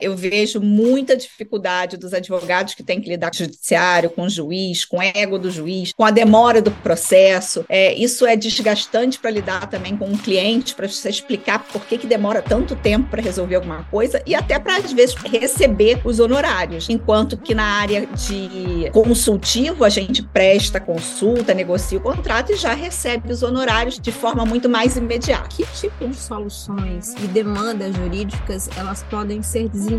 Eu 0.00 0.16
vejo 0.16 0.60
muita 0.60 1.16
dificuldade 1.16 1.96
dos 1.96 2.14
advogados 2.14 2.74
que 2.74 2.82
têm 2.82 3.00
que 3.00 3.08
lidar 3.08 3.30
com 3.30 3.36
o 3.36 3.38
judiciário, 3.38 4.10
com 4.10 4.22
o 4.22 4.28
juiz, 4.28 4.84
com 4.84 4.98
o 4.98 5.02
ego 5.02 5.38
do 5.38 5.50
juiz, 5.50 5.92
com 5.92 6.04
a 6.04 6.10
demora 6.10 6.62
do 6.62 6.70
processo. 6.70 7.64
É, 7.68 7.94
isso 7.94 8.26
é 8.26 8.34
desgastante 8.34 9.18
para 9.18 9.30
lidar 9.30 9.68
também 9.68 9.96
com 9.96 10.06
um 10.06 10.16
cliente, 10.16 10.74
para 10.74 10.88
você 10.88 11.10
explicar 11.10 11.66
por 11.66 11.84
que, 11.84 11.98
que 11.98 12.06
demora 12.06 12.40
tanto 12.40 12.74
tempo 12.74 13.10
para 13.10 13.20
resolver 13.20 13.56
alguma 13.56 13.84
coisa 13.84 14.22
e 14.26 14.34
até 14.34 14.58
para, 14.58 14.76
às 14.76 14.92
vezes, 14.92 15.14
receber 15.14 16.00
os 16.04 16.18
honorários. 16.18 16.88
Enquanto 16.88 17.36
que 17.36 17.54
na 17.54 17.64
área 17.64 18.06
de 18.06 18.90
consultivo, 18.92 19.84
a 19.84 19.88
gente 19.88 20.22
presta 20.22 20.80
consulta, 20.80 21.52
negocia 21.52 21.98
o 21.98 22.00
contrato 22.00 22.52
e 22.52 22.56
já 22.56 22.72
recebe 22.72 23.32
os 23.32 23.42
honorários 23.42 23.98
de 23.98 24.12
forma 24.12 24.46
muito 24.46 24.68
mais 24.68 24.96
imediata. 24.96 25.48
Que 25.48 25.66
tipo 25.78 26.08
de 26.08 26.16
soluções 26.16 27.14
e 27.22 27.26
demandas 27.28 27.94
jurídicas 27.94 28.68
elas 28.76 29.02
podem 29.04 29.42
ser 29.42 29.68
desenvolvidas 29.68 29.89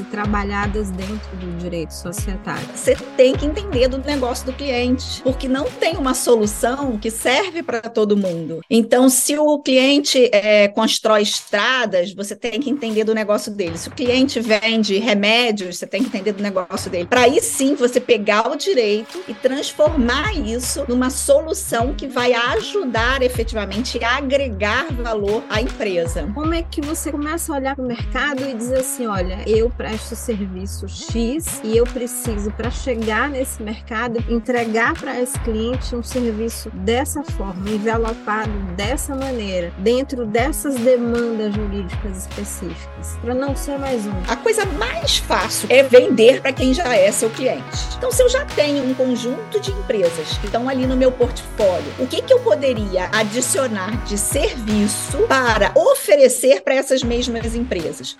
e 0.00 0.04
trabalhadas 0.04 0.90
dentro 0.90 1.36
do 1.36 1.58
direito 1.58 1.92
societário? 1.92 2.66
Você 2.74 2.94
tem 3.16 3.34
que 3.34 3.46
entender 3.46 3.88
do 3.88 3.98
negócio 3.98 4.46
do 4.46 4.52
cliente, 4.52 5.22
porque 5.22 5.48
não 5.48 5.64
tem 5.64 5.96
uma 5.96 6.14
solução 6.14 6.98
que 6.98 7.10
serve 7.10 7.62
para 7.62 7.80
todo 7.82 8.16
mundo. 8.16 8.60
Então, 8.70 9.08
se 9.08 9.36
o 9.38 9.58
cliente 9.58 10.30
é, 10.32 10.68
constrói 10.68 11.22
estradas, 11.22 12.12
você 12.12 12.36
tem 12.36 12.60
que 12.60 12.70
entender 12.70 13.04
do 13.04 13.14
negócio 13.14 13.52
dele. 13.52 13.76
Se 13.76 13.88
o 13.88 13.92
cliente 13.92 14.40
vende 14.40 14.98
remédios, 14.98 15.78
você 15.78 15.86
tem 15.86 16.02
que 16.02 16.08
entender 16.08 16.32
do 16.32 16.42
negócio 16.42 16.90
dele. 16.90 17.06
Para 17.06 17.22
aí 17.22 17.40
sim 17.40 17.74
você 17.74 18.00
pegar 18.00 18.50
o 18.50 18.56
direito 18.56 19.20
e 19.26 19.34
transformar 19.34 20.34
isso 20.34 20.84
numa 20.88 21.10
solução 21.10 21.94
que 21.94 22.06
vai 22.06 22.32
ajudar 22.32 23.22
efetivamente 23.22 24.02
a 24.02 24.18
agregar 24.18 24.92
valor 24.92 25.42
à 25.48 25.60
empresa. 25.60 26.30
Como 26.34 26.54
é 26.54 26.62
que 26.62 26.80
você 26.80 27.10
começa 27.10 27.52
a 27.52 27.56
olhar 27.56 27.74
para 27.74 27.84
o 27.84 27.88
mercado 27.88 28.48
e 28.48 28.54
dizer 28.54 28.78
assim: 28.78 28.99
olha, 29.06 29.42
eu 29.46 29.70
presto 29.70 30.14
serviço 30.14 30.88
X 30.88 31.60
e 31.62 31.76
eu 31.76 31.84
preciso, 31.84 32.50
para 32.50 32.70
chegar 32.70 33.28
nesse 33.28 33.62
mercado, 33.62 34.22
entregar 34.28 34.94
para 34.94 35.20
esse 35.20 35.38
cliente 35.40 35.94
um 35.94 36.02
serviço 36.02 36.70
dessa 36.70 37.22
forma, 37.22 37.68
envelopado 37.68 38.50
dessa 38.76 39.14
maneira, 39.14 39.72
dentro 39.78 40.26
dessas 40.26 40.74
demandas 40.76 41.54
jurídicas 41.54 42.18
específicas, 42.18 43.16
para 43.20 43.34
não 43.34 43.54
ser 43.54 43.78
mais 43.78 44.06
um. 44.06 44.12
A 44.28 44.36
coisa 44.36 44.64
mais 44.66 45.18
fácil 45.18 45.68
é 45.70 45.82
vender 45.82 46.40
para 46.40 46.52
quem 46.52 46.72
já 46.74 46.94
é 46.94 47.10
seu 47.12 47.30
cliente. 47.30 47.60
Então, 47.96 48.10
se 48.10 48.22
eu 48.22 48.28
já 48.28 48.44
tenho 48.44 48.84
um 48.84 48.94
conjunto 48.94 49.60
de 49.60 49.70
empresas 49.70 50.38
que 50.38 50.46
estão 50.46 50.68
ali 50.68 50.86
no 50.86 50.96
meu 50.96 51.12
portfólio, 51.12 51.92
o 51.98 52.06
que, 52.06 52.22
que 52.22 52.32
eu 52.32 52.40
poderia 52.40 53.08
adicionar 53.12 54.04
de 54.04 54.16
serviço 54.16 55.18
para 55.28 55.72
oferecer 55.74 56.62
para 56.62 56.74
essas 56.74 57.02
mesmas 57.02 57.54
empresas? 57.54 58.16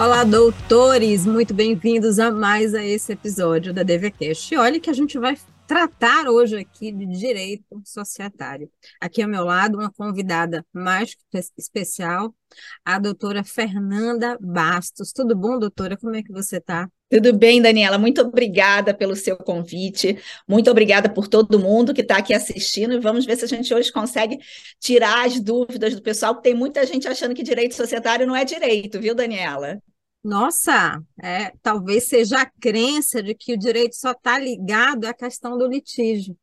Olá, 0.00 0.24
doutores! 0.24 1.26
Muito 1.26 1.52
bem-vindos 1.52 2.18
a 2.18 2.30
mais 2.30 2.74
a 2.74 2.82
esse 2.82 3.12
episódio 3.12 3.70
da 3.70 3.82
DVCast. 3.82 4.54
E 4.54 4.56
olha 4.56 4.80
que 4.80 4.88
a 4.88 4.94
gente 4.94 5.18
vai 5.18 5.36
tratar 5.66 6.26
hoje 6.26 6.56
aqui 6.56 6.90
de 6.90 7.04
direito 7.04 7.82
societário. 7.84 8.70
Aqui 8.98 9.20
ao 9.20 9.28
meu 9.28 9.44
lado, 9.44 9.76
uma 9.76 9.92
convidada 9.92 10.64
mais 10.72 11.14
especial, 11.58 12.34
a 12.82 12.98
doutora 12.98 13.44
Fernanda 13.44 14.38
Bastos. 14.40 15.12
Tudo 15.12 15.36
bom, 15.36 15.58
doutora? 15.58 15.98
Como 15.98 16.16
é 16.16 16.22
que 16.22 16.32
você 16.32 16.56
está? 16.56 16.88
Tudo 17.10 17.36
bem, 17.36 17.60
Daniela. 17.60 17.98
Muito 17.98 18.22
obrigada 18.22 18.94
pelo 18.94 19.14
seu 19.14 19.36
convite. 19.36 20.18
Muito 20.48 20.70
obrigada 20.70 21.10
por 21.12 21.28
todo 21.28 21.58
mundo 21.58 21.92
que 21.92 22.00
está 22.00 22.16
aqui 22.16 22.32
assistindo. 22.32 22.94
E 22.94 23.00
vamos 23.00 23.26
ver 23.26 23.36
se 23.36 23.44
a 23.44 23.48
gente 23.48 23.74
hoje 23.74 23.92
consegue 23.92 24.38
tirar 24.78 25.26
as 25.26 25.38
dúvidas 25.38 25.94
do 25.94 26.00
pessoal, 26.00 26.36
tem 26.36 26.54
muita 26.54 26.86
gente 26.86 27.06
achando 27.06 27.34
que 27.34 27.42
direito 27.42 27.74
societário 27.74 28.26
não 28.26 28.34
é 28.34 28.46
direito, 28.46 28.98
viu, 28.98 29.14
Daniela? 29.14 29.78
Nossa, 30.22 31.02
é, 31.22 31.52
talvez 31.62 32.08
seja 32.08 32.42
a 32.42 32.50
crença 32.60 33.22
de 33.22 33.34
que 33.34 33.54
o 33.54 33.58
direito 33.58 33.96
só 33.96 34.12
está 34.12 34.38
ligado 34.38 35.06
à 35.06 35.14
questão 35.14 35.56
do 35.56 35.66
litígio. 35.66 36.36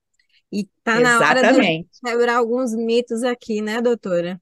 E 0.52 0.62
está 0.62 1.00
na 1.00 1.20
hora 1.20 1.54
de 1.54 1.86
quebrar 2.04 2.38
alguns 2.38 2.74
mitos 2.74 3.24
aqui, 3.24 3.62
né, 3.62 3.82
doutora? 3.82 4.42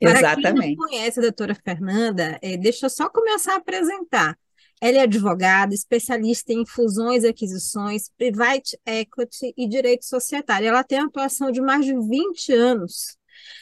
Para 0.00 0.18
Exatamente. 0.18 0.60
quem 0.60 0.76
não 0.76 0.86
conhece 0.86 1.18
a 1.18 1.22
doutora 1.22 1.54
Fernanda, 1.54 2.38
é, 2.42 2.56
deixa 2.56 2.86
eu 2.86 2.90
só 2.90 3.08
começar 3.08 3.54
a 3.54 3.56
apresentar. 3.56 4.38
Ela 4.80 4.98
é 4.98 5.00
advogada, 5.00 5.74
especialista 5.74 6.52
em 6.52 6.64
fusões 6.64 7.24
e 7.24 7.28
aquisições, 7.28 8.10
private 8.16 8.78
equity 8.86 9.52
e 9.56 9.68
direito 9.68 10.04
societário. 10.04 10.68
Ela 10.68 10.84
tem 10.84 10.98
atuação 10.98 11.50
de 11.50 11.60
mais 11.60 11.84
de 11.84 11.94
20 11.94 12.52
anos 12.52 13.17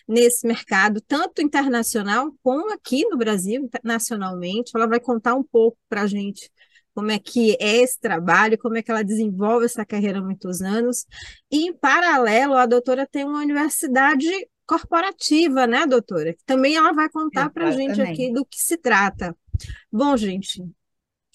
nesse 0.07 0.47
mercado, 0.47 1.01
tanto 1.01 1.43
internacional 1.43 2.33
como 2.43 2.73
aqui 2.73 3.05
no 3.09 3.17
Brasil, 3.17 3.69
nacionalmente. 3.83 4.73
Ela 4.75 4.87
vai 4.87 5.01
contar 5.01 5.35
um 5.35 5.43
pouco 5.43 5.79
para 5.89 6.03
a 6.03 6.07
gente 6.07 6.51
como 6.95 7.11
é 7.11 7.19
que 7.19 7.59
é 7.61 7.83
esse 7.83 8.01
trabalho, 8.01 8.57
como 8.57 8.79
é 8.79 8.83
que 8.83 8.91
ela 8.91 9.05
desenvolve 9.05 9.67
essa 9.67 9.85
carreira 9.85 10.19
há 10.19 10.23
muitos 10.23 10.63
anos. 10.63 11.05
E, 11.51 11.69
em 11.69 11.73
paralelo, 11.75 12.55
a 12.55 12.65
doutora 12.65 13.07
tem 13.07 13.25
uma 13.25 13.41
universidade 13.41 14.27
corporativa, 14.67 15.67
né, 15.67 15.87
doutora? 15.87 16.33
Que 16.33 16.43
também 16.47 16.75
ela 16.75 16.93
vai 16.93 17.11
contar 17.11 17.51
para 17.51 17.69
a 17.69 17.71
gente 17.71 18.01
aqui 18.01 18.33
do 18.33 18.47
que 18.47 18.59
se 18.59 18.79
trata. 18.79 19.37
Bom, 19.93 20.17
gente, 20.17 20.65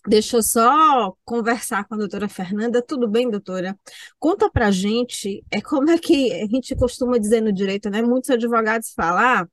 Deixa 0.07 0.37
eu 0.37 0.43
só 0.43 1.15
conversar 1.23 1.87
com 1.87 1.93
a 1.93 1.97
doutora 1.97 2.27
Fernanda. 2.27 2.81
Tudo 2.81 3.07
bem, 3.07 3.29
doutora? 3.29 3.77
Conta 4.17 4.49
para 4.49 4.71
gente 4.71 5.43
é, 5.51 5.61
como 5.61 5.89
é 5.91 5.97
que 5.97 6.31
a 6.33 6.47
gente 6.47 6.75
costuma 6.75 7.17
dizer 7.19 7.41
no 7.41 7.53
direito, 7.53 7.89
né? 7.89 8.01
Muitos 8.01 8.29
advogados 8.31 8.91
falam, 8.95 9.19
ah, 9.19 9.47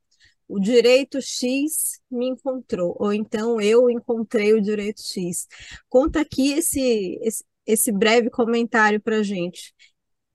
o 0.47 0.59
direito 0.59 1.21
X 1.21 1.99
me 2.09 2.27
encontrou, 2.27 2.95
ou 2.99 3.13
então 3.13 3.61
eu 3.61 3.89
encontrei 3.89 4.53
o 4.53 4.61
direito 4.61 5.01
X. 5.01 5.47
Conta 5.87 6.21
aqui 6.21 6.53
esse, 6.53 7.19
esse, 7.21 7.43
esse 7.67 7.91
breve 7.91 8.31
comentário 8.31 8.99
para 8.99 9.21
gente. 9.21 9.73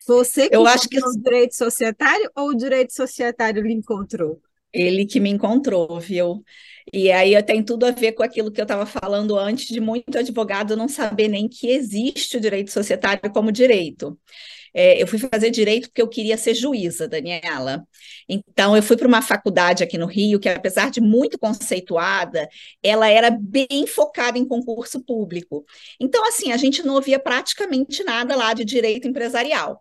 Você 0.06 0.48
que 0.48 0.54
eu 0.54 0.66
acho 0.66 0.88
que 0.88 1.04
o 1.04 1.12
direito 1.12 1.56
societário 1.56 2.30
ou 2.36 2.50
o 2.50 2.54
direito 2.54 2.92
societário 2.92 3.62
lhe 3.62 3.72
encontrou? 3.72 4.40
Ele 4.74 5.06
que 5.06 5.20
me 5.20 5.30
encontrou, 5.30 6.00
viu? 6.00 6.42
E 6.92 7.10
aí 7.10 7.40
tem 7.42 7.62
tudo 7.62 7.86
a 7.86 7.90
ver 7.90 8.12
com 8.12 8.22
aquilo 8.22 8.50
que 8.50 8.60
eu 8.60 8.64
estava 8.64 8.84
falando 8.86 9.38
antes, 9.38 9.66
de 9.66 9.80
muito 9.80 10.18
advogado 10.18 10.76
não 10.76 10.88
saber 10.88 11.28
nem 11.28 11.48
que 11.48 11.68
existe 11.68 12.36
o 12.36 12.40
direito 12.40 12.70
societário 12.70 13.32
como 13.32 13.50
direito. 13.52 14.18
É, 14.76 15.00
eu 15.00 15.06
fui 15.06 15.18
fazer 15.20 15.50
direito 15.50 15.88
porque 15.88 16.02
eu 16.02 16.08
queria 16.08 16.36
ser 16.36 16.52
juíza, 16.52 17.06
Daniela. 17.06 17.86
Então, 18.28 18.76
eu 18.76 18.82
fui 18.82 18.96
para 18.96 19.06
uma 19.06 19.22
faculdade 19.22 19.84
aqui 19.84 19.96
no 19.96 20.06
Rio, 20.06 20.40
que 20.40 20.48
apesar 20.48 20.90
de 20.90 21.00
muito 21.00 21.38
conceituada, 21.38 22.48
ela 22.82 23.08
era 23.08 23.30
bem 23.30 23.86
focada 23.86 24.36
em 24.36 24.46
concurso 24.46 25.00
público. 25.04 25.64
Então, 26.00 26.26
assim, 26.26 26.50
a 26.50 26.56
gente 26.56 26.82
não 26.82 26.94
ouvia 26.94 27.20
praticamente 27.20 28.02
nada 28.02 28.34
lá 28.34 28.52
de 28.52 28.64
direito 28.64 29.06
empresarial. 29.06 29.80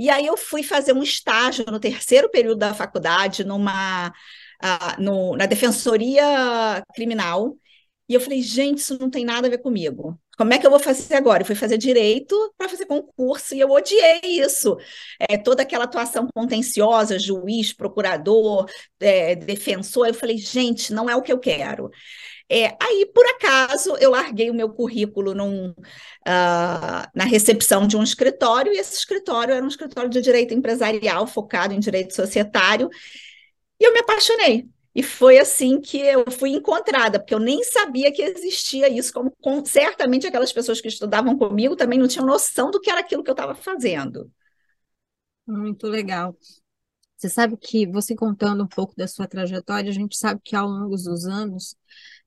E 0.00 0.08
aí 0.08 0.24
eu 0.24 0.34
fui 0.34 0.62
fazer 0.62 0.94
um 0.94 1.02
estágio 1.02 1.62
no 1.66 1.78
terceiro 1.78 2.30
período 2.30 2.56
da 2.58 2.72
faculdade, 2.72 3.44
numa, 3.44 4.08
uh, 4.08 5.02
no, 5.02 5.36
na 5.36 5.44
defensoria 5.44 6.82
criminal, 6.94 7.54
e 8.08 8.14
eu 8.14 8.20
falei, 8.20 8.40
gente, 8.40 8.78
isso 8.78 8.98
não 8.98 9.10
tem 9.10 9.26
nada 9.26 9.46
a 9.46 9.50
ver 9.50 9.58
comigo. 9.58 10.18
Como 10.38 10.54
é 10.54 10.58
que 10.58 10.66
eu 10.66 10.70
vou 10.70 10.80
fazer 10.80 11.14
agora? 11.14 11.42
Eu 11.42 11.46
fui 11.46 11.54
fazer 11.54 11.76
direito 11.76 12.34
para 12.56 12.66
fazer 12.66 12.86
concurso 12.86 13.54
e 13.54 13.60
eu 13.60 13.70
odiei 13.70 14.20
isso. 14.24 14.78
É, 15.18 15.36
toda 15.36 15.62
aquela 15.62 15.84
atuação 15.84 16.26
contenciosa, 16.34 17.18
juiz, 17.18 17.74
procurador, 17.74 18.66
é, 18.98 19.36
defensor. 19.36 20.08
Eu 20.08 20.14
falei, 20.14 20.38
gente, 20.38 20.94
não 20.94 21.10
é 21.10 21.14
o 21.14 21.20
que 21.20 21.32
eu 21.32 21.38
quero. 21.38 21.90
É, 22.52 22.76
aí, 22.82 23.06
por 23.14 23.24
acaso, 23.26 23.96
eu 24.00 24.10
larguei 24.10 24.50
o 24.50 24.54
meu 24.54 24.68
currículo 24.68 25.32
num, 25.32 25.70
uh, 25.70 27.06
na 27.14 27.24
recepção 27.24 27.86
de 27.86 27.96
um 27.96 28.02
escritório, 28.02 28.72
e 28.72 28.78
esse 28.78 28.96
escritório 28.96 29.54
era 29.54 29.64
um 29.64 29.68
escritório 29.68 30.10
de 30.10 30.20
direito 30.20 30.52
empresarial, 30.52 31.28
focado 31.28 31.72
em 31.72 31.78
direito 31.78 32.12
societário, 32.12 32.90
e 33.78 33.84
eu 33.84 33.92
me 33.92 34.00
apaixonei. 34.00 34.68
E 34.92 35.00
foi 35.00 35.38
assim 35.38 35.80
que 35.80 35.98
eu 35.98 36.28
fui 36.28 36.50
encontrada, 36.50 37.20
porque 37.20 37.32
eu 37.32 37.38
nem 37.38 37.62
sabia 37.62 38.12
que 38.12 38.20
existia 38.20 38.88
isso, 38.88 39.12
como 39.12 39.30
com, 39.40 39.64
certamente 39.64 40.26
aquelas 40.26 40.52
pessoas 40.52 40.80
que 40.80 40.88
estudavam 40.88 41.38
comigo 41.38 41.76
também 41.76 42.00
não 42.00 42.08
tinham 42.08 42.26
noção 42.26 42.72
do 42.72 42.80
que 42.80 42.90
era 42.90 42.98
aquilo 42.98 43.22
que 43.22 43.30
eu 43.30 43.34
estava 43.34 43.54
fazendo. 43.54 44.28
Muito 45.46 45.86
legal. 45.86 46.36
Você 47.16 47.28
sabe 47.28 47.56
que 47.56 47.86
você 47.86 48.16
contando 48.16 48.64
um 48.64 48.66
pouco 48.66 48.94
da 48.96 49.06
sua 49.06 49.28
trajetória, 49.28 49.90
a 49.90 49.94
gente 49.94 50.16
sabe 50.16 50.40
que 50.42 50.56
ao 50.56 50.66
longo 50.66 50.96
dos 50.96 51.26
anos 51.26 51.76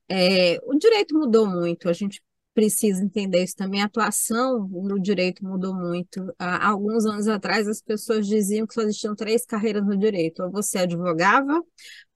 é, 0.10 0.60
o 0.66 0.78
direito 0.78 1.18
mudou 1.18 1.48
muito, 1.48 1.90
a 1.90 1.94
gente 1.94 2.22
precisa 2.54 3.04
entender 3.04 3.44
isso 3.44 3.56
também. 3.56 3.82
A 3.82 3.86
atuação 3.86 4.68
no 4.68 5.00
direito 5.02 5.44
mudou 5.46 5.74
muito. 5.76 6.34
Há 6.38 6.70
alguns 6.70 7.06
anos 7.06 7.28
atrás, 7.28 7.68
as 7.68 7.82
pessoas 7.82 8.28
diziam 8.28 8.68
que 8.68 8.74
só 8.74 8.82
existiam 8.82 9.16
três 9.16 9.46
carreiras 9.46 9.86
no 9.86 9.98
direito: 9.98 10.44
ou 10.44 10.52
você 10.52 10.80
advogava, 10.80 11.62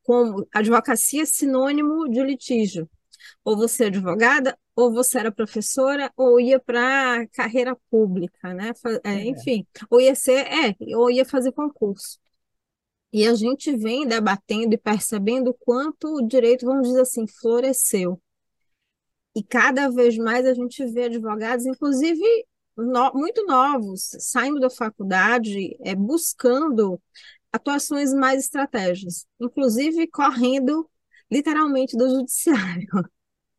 como 0.03 0.47
advocacia 0.53 1.23
é 1.23 1.25
sinônimo 1.25 2.07
de 2.09 2.23
litígio. 2.23 2.89
ou 3.43 3.57
você 3.57 3.85
é 3.85 3.87
advogada, 3.87 4.57
ou 4.75 4.91
você 4.93 5.19
era 5.19 5.31
professora, 5.31 6.11
ou 6.17 6.39
ia 6.39 6.59
para 6.59 7.27
carreira 7.29 7.75
pública, 7.89 8.53
né? 8.53 8.71
É, 9.03 9.11
é. 9.11 9.25
Enfim, 9.27 9.65
ou 9.89 10.01
ia 10.01 10.15
ser, 10.15 10.45
é, 10.47 10.75
ou 10.95 11.09
ia 11.11 11.25
fazer 11.25 11.51
concurso. 11.51 12.19
E 13.17 13.25
a 13.25 13.33
gente 13.33 13.75
vem 13.75 14.05
debatendo 14.07 14.75
e 14.75 14.77
percebendo 14.77 15.51
quanto 15.51 16.17
o 16.17 16.21
direito, 16.21 16.67
vamos 16.67 16.87
dizer 16.87 17.01
assim, 17.01 17.25
floresceu. 17.25 18.21
E 19.35 19.41
cada 19.41 19.89
vez 19.89 20.15
mais 20.19 20.45
a 20.45 20.53
gente 20.53 20.85
vê 20.85 21.05
advogados, 21.05 21.65
inclusive 21.65 22.23
no, 22.77 23.11
muito 23.13 23.43
novos, 23.47 24.11
saindo 24.19 24.59
da 24.59 24.69
faculdade, 24.69 25.75
é, 25.81 25.95
buscando 25.95 27.01
atuações 27.51 28.13
mais 28.13 28.43
estratégicas, 28.43 29.25
inclusive 29.41 30.05
correndo 30.09 30.87
literalmente 31.31 31.97
do 31.97 32.07
judiciário. 32.07 32.87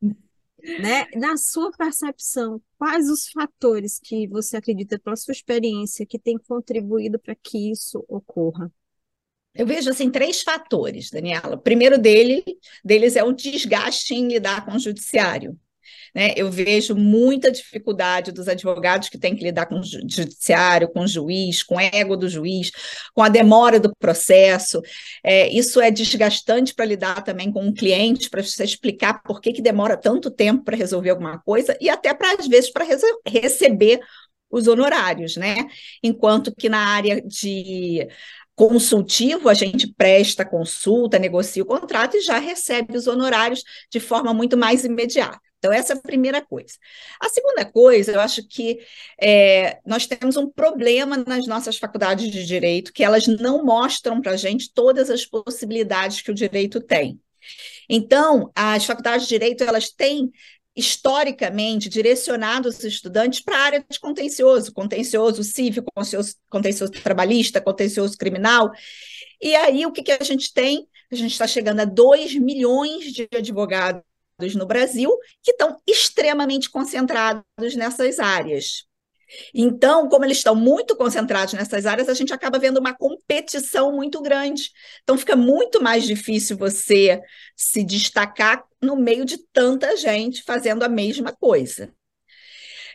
Né? 0.60 1.06
Na 1.14 1.36
sua 1.36 1.70
percepção, 1.70 2.60
quais 2.76 3.08
os 3.08 3.28
fatores 3.28 4.00
que 4.02 4.26
você 4.26 4.56
acredita, 4.56 4.98
pela 4.98 5.14
sua 5.14 5.30
experiência, 5.30 6.04
que 6.04 6.18
tem 6.18 6.36
contribuído 6.36 7.16
para 7.16 7.34
que 7.36 7.70
isso 7.70 8.04
ocorra? 8.08 8.70
Eu 9.58 9.66
vejo 9.66 9.90
assim 9.90 10.08
três 10.08 10.40
fatores, 10.40 11.10
Daniela. 11.10 11.56
O 11.56 11.60
primeiro 11.60 11.98
dele, 11.98 12.44
deles 12.84 13.16
é 13.16 13.24
o 13.24 13.32
desgaste 13.32 14.14
em 14.14 14.28
lidar 14.28 14.64
com 14.64 14.76
o 14.76 14.78
judiciário. 14.78 15.58
Né? 16.14 16.32
Eu 16.36 16.48
vejo 16.48 16.94
muita 16.94 17.50
dificuldade 17.50 18.30
dos 18.30 18.46
advogados 18.46 19.08
que 19.08 19.18
têm 19.18 19.34
que 19.34 19.42
lidar 19.42 19.66
com 19.66 19.80
o 19.80 19.82
judiciário, 19.82 20.88
com 20.88 21.00
o 21.00 21.08
juiz, 21.08 21.64
com 21.64 21.74
o 21.74 21.80
ego 21.80 22.16
do 22.16 22.28
juiz, 22.28 22.70
com 23.12 23.20
a 23.20 23.28
demora 23.28 23.80
do 23.80 23.92
processo. 23.98 24.80
É, 25.24 25.48
isso 25.48 25.80
é 25.80 25.90
desgastante 25.90 26.72
para 26.72 26.84
lidar 26.84 27.24
também 27.24 27.50
com 27.50 27.60
um 27.60 27.74
cliente, 27.74 28.30
para 28.30 28.44
você 28.44 28.62
explicar 28.62 29.24
por 29.24 29.40
que, 29.40 29.52
que 29.52 29.60
demora 29.60 29.96
tanto 29.96 30.30
tempo 30.30 30.62
para 30.62 30.76
resolver 30.76 31.10
alguma 31.10 31.40
coisa 31.40 31.76
e 31.80 31.90
até 31.90 32.14
para, 32.14 32.32
às 32.38 32.46
vezes, 32.46 32.70
para 32.70 32.86
receber 33.26 33.98
os 34.50 34.66
honorários, 34.66 35.36
né? 35.36 35.66
Enquanto 36.02 36.54
que 36.54 36.68
na 36.68 36.78
área 36.78 37.20
de 37.20 38.08
consultivo, 38.58 39.48
a 39.48 39.54
gente 39.54 39.86
presta 39.86 40.44
consulta, 40.44 41.16
negocia 41.16 41.62
o 41.62 41.66
contrato 41.66 42.16
e 42.16 42.20
já 42.20 42.38
recebe 42.38 42.96
os 42.96 43.06
honorários 43.06 43.62
de 43.88 44.00
forma 44.00 44.34
muito 44.34 44.56
mais 44.56 44.84
imediata. 44.84 45.38
Então, 45.58 45.72
essa 45.72 45.92
é 45.92 45.96
a 45.96 46.00
primeira 46.00 46.44
coisa. 46.44 46.74
A 47.20 47.28
segunda 47.28 47.64
coisa, 47.64 48.10
eu 48.10 48.20
acho 48.20 48.46
que 48.48 48.80
é, 49.20 49.78
nós 49.86 50.08
temos 50.08 50.36
um 50.36 50.50
problema 50.50 51.16
nas 51.16 51.46
nossas 51.46 51.78
faculdades 51.78 52.32
de 52.32 52.44
direito, 52.44 52.92
que 52.92 53.04
elas 53.04 53.28
não 53.28 53.64
mostram 53.64 54.20
para 54.20 54.32
a 54.32 54.36
gente 54.36 54.72
todas 54.74 55.08
as 55.08 55.24
possibilidades 55.24 56.20
que 56.20 56.32
o 56.32 56.34
direito 56.34 56.80
tem. 56.80 57.20
Então, 57.88 58.50
as 58.56 58.84
faculdades 58.84 59.28
de 59.28 59.34
direito, 59.34 59.62
elas 59.62 59.88
têm 59.88 60.32
historicamente 60.78 61.88
direcionado 61.88 62.68
os 62.68 62.84
estudantes 62.84 63.40
para 63.40 63.56
a 63.56 63.60
área 63.60 63.84
de 63.90 63.98
contencioso, 63.98 64.72
contencioso 64.72 65.42
cívico, 65.42 65.90
contencioso, 65.92 66.36
contencioso 66.48 66.92
trabalhista, 66.92 67.60
contencioso 67.60 68.16
criminal. 68.16 68.70
E 69.42 69.56
aí, 69.56 69.84
o 69.84 69.90
que, 69.90 70.04
que 70.04 70.12
a 70.12 70.22
gente 70.22 70.54
tem? 70.54 70.86
A 71.10 71.16
gente 71.16 71.32
está 71.32 71.48
chegando 71.48 71.80
a 71.80 71.84
2 71.84 72.36
milhões 72.36 73.12
de 73.12 73.28
advogados 73.36 74.04
no 74.54 74.66
Brasil 74.66 75.10
que 75.42 75.50
estão 75.50 75.80
extremamente 75.84 76.70
concentrados 76.70 77.42
nessas 77.74 78.20
áreas. 78.20 78.86
Então, 79.52 80.08
como 80.08 80.24
eles 80.24 80.38
estão 80.38 80.54
muito 80.54 80.96
concentrados 80.96 81.54
nessas 81.54 81.86
áreas, 81.86 82.08
a 82.08 82.14
gente 82.14 82.32
acaba 82.32 82.58
vendo 82.58 82.78
uma 82.78 82.94
competição 82.94 83.92
muito 83.92 84.22
grande. 84.22 84.70
Então, 85.02 85.18
fica 85.18 85.34
muito 85.34 85.82
mais 85.82 86.04
difícil 86.04 86.56
você 86.56 87.20
se 87.56 87.82
destacar 87.84 88.64
no 88.82 88.96
meio 88.96 89.24
de 89.24 89.38
tanta 89.52 89.96
gente 89.96 90.42
fazendo 90.42 90.82
a 90.82 90.88
mesma 90.88 91.32
coisa. 91.32 91.92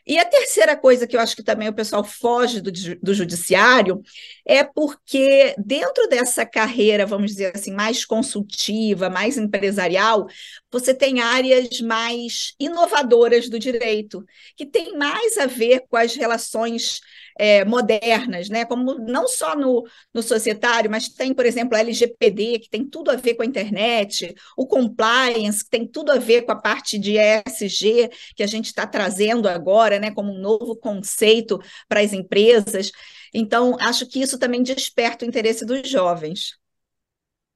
E 0.06 0.20
a 0.20 0.26
terceira 0.26 0.76
coisa 0.76 1.08
que 1.08 1.16
eu 1.16 1.20
acho 1.20 1.36
que 1.36 1.44
também 1.44 1.70
o 1.70 1.74
pessoal 1.74 2.04
foge 2.04 2.60
do, 2.60 2.72
do 3.02 3.14
judiciário 3.14 4.02
é 4.46 4.62
porque, 4.62 5.56
dentro 5.58 6.08
dessa 6.10 6.46
carreira, 6.46 7.06
vamos 7.06 7.32
dizer 7.32 7.56
assim, 7.56 7.72
mais 7.72 8.04
consultiva, 8.04 9.10
mais 9.10 9.38
empresarial, 9.38 10.28
você 10.70 10.94
tem 10.94 11.22
áreas 11.22 11.80
mais 11.80 12.54
inovadoras 12.60 13.48
do 13.48 13.58
direito, 13.58 14.26
que 14.58 14.66
tem 14.66 14.98
mais 14.98 15.38
a 15.38 15.46
ver 15.46 15.86
com 15.88 15.96
as 15.96 16.16
relações 16.16 17.00
é, 17.38 17.66
modernas, 17.66 18.50
né? 18.50 18.66
Como 18.66 18.96
não 18.96 19.28
só 19.28 19.56
no, 19.56 19.86
no 20.14 20.22
societário, 20.22 20.90
mas 20.90 21.10
tem, 21.10 21.34
por 21.34 21.46
exemplo, 21.46 21.76
a 21.76 21.80
LGPD, 21.80 22.60
que 22.60 22.70
tem 22.70 22.86
tudo 22.86 23.12
a 23.12 23.16
ver 23.16 23.36
com 23.36 23.44
a 23.44 23.46
internet, 23.46 24.34
o 24.58 24.68
compliance, 24.68 25.64
que 25.64 25.70
tem 25.70 25.88
tudo 25.88 26.12
a 26.12 26.18
ver 26.18 26.44
com 26.44 26.52
a 26.52 26.56
parte 26.56 26.98
de 26.98 27.18
ESG, 27.18 28.10
que 28.36 28.44
a 28.44 28.48
gente 28.48 28.68
está 28.68 28.86
trazendo 28.86 29.48
agora, 29.48 30.00
né, 30.00 30.12
como 30.12 30.32
um 30.32 30.40
novo 30.40 30.76
conceito 30.76 31.60
para 31.88 32.02
as 32.02 32.14
empresas. 32.14 32.92
Então, 33.34 33.76
acho 33.80 34.08
que 34.08 34.22
isso 34.22 34.38
também 34.38 34.62
desperta 34.62 35.26
o 35.26 35.28
interesse 35.28 35.66
dos 35.66 35.90
jovens. 35.90 36.58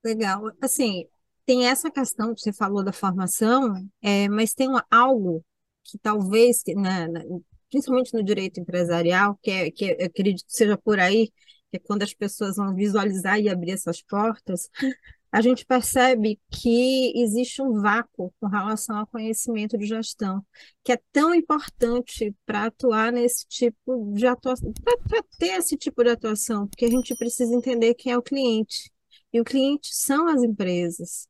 Legal. 0.03 0.41
Assim, 0.61 1.05
tem 1.45 1.67
essa 1.67 1.91
questão 1.91 2.33
que 2.33 2.41
você 2.41 2.51
falou 2.51 2.83
da 2.83 2.91
formação, 2.91 3.73
é, 4.01 4.27
mas 4.27 4.53
tem 4.53 4.69
algo 4.91 5.43
que 5.83 5.97
talvez, 5.97 6.61
né, 6.75 7.07
principalmente 7.69 8.13
no 8.13 8.23
direito 8.23 8.59
empresarial, 8.59 9.37
que, 9.41 9.51
é, 9.51 9.71
que 9.71 9.85
é, 9.85 10.05
acredito 10.05 10.45
que 10.45 10.53
seja 10.53 10.77
por 10.77 10.99
aí, 10.99 11.27
que 11.69 11.77
é 11.77 11.79
quando 11.79 12.03
as 12.03 12.13
pessoas 12.13 12.55
vão 12.57 12.73
visualizar 12.73 13.39
e 13.39 13.49
abrir 13.49 13.71
essas 13.71 14.01
portas, 14.01 14.69
a 15.31 15.41
gente 15.41 15.65
percebe 15.65 16.39
que 16.49 17.13
existe 17.15 17.61
um 17.61 17.81
vácuo 17.81 18.33
com 18.39 18.47
relação 18.47 18.97
ao 18.97 19.07
conhecimento 19.07 19.77
de 19.77 19.85
gestão, 19.85 20.43
que 20.83 20.91
é 20.91 20.99
tão 21.11 21.35
importante 21.35 22.33
para 22.45 22.65
atuar 22.65 23.11
nesse 23.11 23.45
tipo 23.47 24.13
de 24.13 24.25
atuação, 24.25 24.71
para 25.07 25.23
ter 25.37 25.57
esse 25.57 25.75
tipo 25.75 26.03
de 26.03 26.11
atuação, 26.11 26.67
porque 26.67 26.85
a 26.85 26.89
gente 26.89 27.15
precisa 27.15 27.53
entender 27.53 27.93
quem 27.95 28.13
é 28.13 28.17
o 28.17 28.21
cliente. 28.21 28.91
E 29.33 29.41
o 29.41 29.43
cliente 29.43 29.93
são 29.93 30.27
as 30.27 30.41
empresas. 30.41 31.27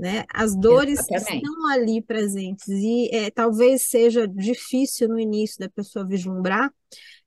Né? 0.00 0.24
As 0.32 0.56
dores 0.56 0.98
estão 0.98 1.68
ali 1.68 2.00
presentes 2.00 2.66
e 2.66 3.10
é, 3.12 3.30
talvez 3.30 3.82
seja 3.82 4.26
difícil 4.26 5.08
no 5.08 5.20
início 5.20 5.58
da 5.58 5.68
pessoa 5.68 6.06
vislumbrar 6.06 6.72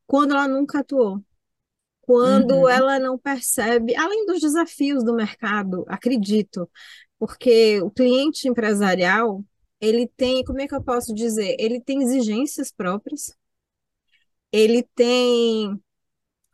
quando 0.08 0.32
ela 0.32 0.48
nunca 0.48 0.80
atuou, 0.80 1.24
quando 2.02 2.56
uhum. 2.56 2.68
ela 2.68 2.98
não 2.98 3.16
percebe, 3.16 3.96
além 3.96 4.26
dos 4.26 4.42
desafios 4.42 5.04
do 5.04 5.14
mercado, 5.14 5.86
acredito, 5.88 6.68
porque 7.20 7.80
o 7.84 7.92
cliente 7.92 8.48
empresarial 8.48 9.46
ele 9.80 10.08
tem, 10.08 10.44
como 10.44 10.60
é 10.60 10.68
que 10.68 10.74
eu 10.74 10.84
posso 10.84 11.14
dizer, 11.14 11.56
ele 11.60 11.80
tem 11.80 12.02
exigências 12.02 12.72
próprias, 12.72 13.38
ele 14.52 14.82
tem 14.96 15.80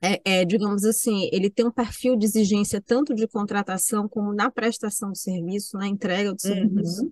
é, 0.02 0.22
é, 0.24 0.46
digamos 0.46 0.86
assim, 0.86 1.30
ele 1.32 1.50
tem 1.50 1.66
um 1.66 1.72
perfil 1.72 2.16
de 2.16 2.26
exigência 2.26 2.82
tanto 2.82 3.14
de 3.14 3.28
contratação 3.28 4.08
como 4.08 4.34
na 4.34 4.50
prestação 4.50 5.12
de 5.12 5.20
serviço, 5.20 5.78
na 5.78 5.88
entrega 5.88 6.34
do 6.34 6.42
serviço. 6.42 7.04
Uhum. 7.04 7.12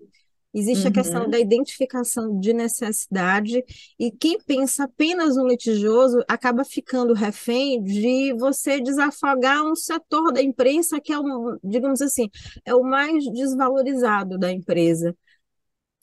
Existe 0.53 0.85
uhum. 0.85 0.89
a 0.89 0.93
questão 0.93 1.23
uhum. 1.23 1.29
da 1.29 1.39
identificação 1.39 2.39
de 2.39 2.53
necessidade, 2.53 3.63
e 3.99 4.09
quem 4.09 4.39
pensa 4.39 4.85
apenas 4.85 5.35
no 5.35 5.45
litigioso 5.45 6.23
acaba 6.27 6.63
ficando 6.63 7.13
refém 7.13 7.83
de 7.83 8.33
você 8.39 8.81
desafogar 8.81 9.61
um 9.63 9.75
setor 9.75 10.31
da 10.31 10.41
imprensa 10.41 10.99
que 11.01 11.11
é, 11.11 11.19
um, 11.19 11.57
digamos 11.63 12.01
assim, 12.01 12.29
é 12.65 12.73
o 12.73 12.81
mais 12.81 13.25
desvalorizado 13.25 14.37
da 14.37 14.51
empresa 14.51 15.15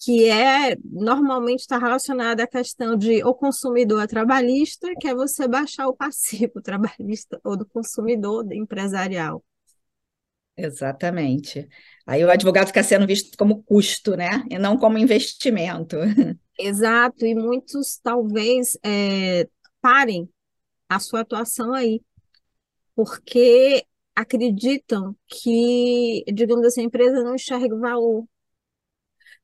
que 0.04 0.28
é 0.28 0.76
normalmente 0.84 1.60
está 1.60 1.78
relacionada 1.78 2.44
à 2.44 2.46
questão 2.46 2.94
de 2.94 3.24
o 3.24 3.32
consumidor 3.32 4.02
é 4.02 4.06
trabalhista, 4.06 4.92
que 5.00 5.08
é 5.08 5.14
você 5.14 5.48
baixar 5.48 5.88
o 5.88 5.96
passivo 5.96 6.60
trabalhista 6.62 7.40
ou 7.42 7.56
do 7.56 7.64
consumidor 7.64 8.46
empresarial. 8.52 9.42
Exatamente. 10.56 11.66
Aí 12.06 12.22
o 12.22 12.30
advogado 12.30 12.66
fica 12.66 12.82
sendo 12.82 13.06
visto 13.06 13.36
como 13.36 13.62
custo, 13.62 14.14
né? 14.14 14.44
E 14.50 14.58
não 14.58 14.76
como 14.76 14.98
investimento. 14.98 15.96
Exato, 16.58 17.26
e 17.26 17.34
muitos 17.34 17.98
talvez 18.02 18.78
é, 18.84 19.48
parem 19.80 20.28
a 20.88 21.00
sua 21.00 21.20
atuação 21.20 21.72
aí, 21.72 22.00
porque 22.94 23.84
acreditam 24.14 25.16
que, 25.26 26.24
digamos 26.32 26.64
assim, 26.66 26.82
a 26.82 26.84
empresa 26.84 27.24
não 27.24 27.34
enxerga 27.34 27.76
valor 27.76 28.24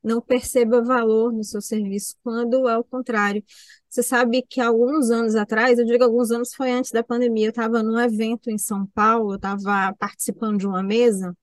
não 0.02 0.20
perceba 0.20 0.82
valor 0.82 1.32
no 1.32 1.44
seu 1.44 1.60
serviço, 1.60 2.16
quando 2.22 2.68
é 2.68 2.78
o 2.78 2.84
contrário. 2.84 3.44
Você 3.88 4.02
sabe 4.02 4.42
que 4.42 4.60
alguns 4.60 5.10
anos 5.10 5.34
atrás, 5.34 5.78
eu 5.78 5.84
digo 5.84 6.04
alguns 6.04 6.30
anos, 6.30 6.54
foi 6.54 6.70
antes 6.70 6.90
da 6.92 7.02
pandemia, 7.02 7.46
eu 7.46 7.50
estava 7.50 7.82
num 7.82 7.98
evento 7.98 8.50
em 8.50 8.58
São 8.58 8.86
Paulo, 8.86 9.32
eu 9.32 9.36
estava 9.36 9.94
participando 9.98 10.58
de 10.58 10.66
uma 10.66 10.82
mesa 10.82 11.36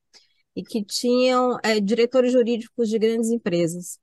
e 0.55 0.63
que 0.63 0.83
tinham 0.83 1.57
é, 1.63 1.79
diretores 1.79 2.31
jurídicos 2.31 2.89
de 2.89 2.97
grandes 2.99 3.29
empresas. 3.29 3.99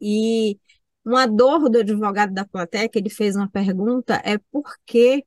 E 0.00 0.58
uma 1.04 1.26
dor 1.26 1.68
do 1.70 1.78
advogado 1.78 2.34
da 2.34 2.44
plateia, 2.44 2.88
que 2.88 2.98
ele 2.98 3.10
fez 3.10 3.36
uma 3.36 3.48
pergunta, 3.50 4.20
é 4.24 4.38
por 4.50 4.64
que, 4.84 5.24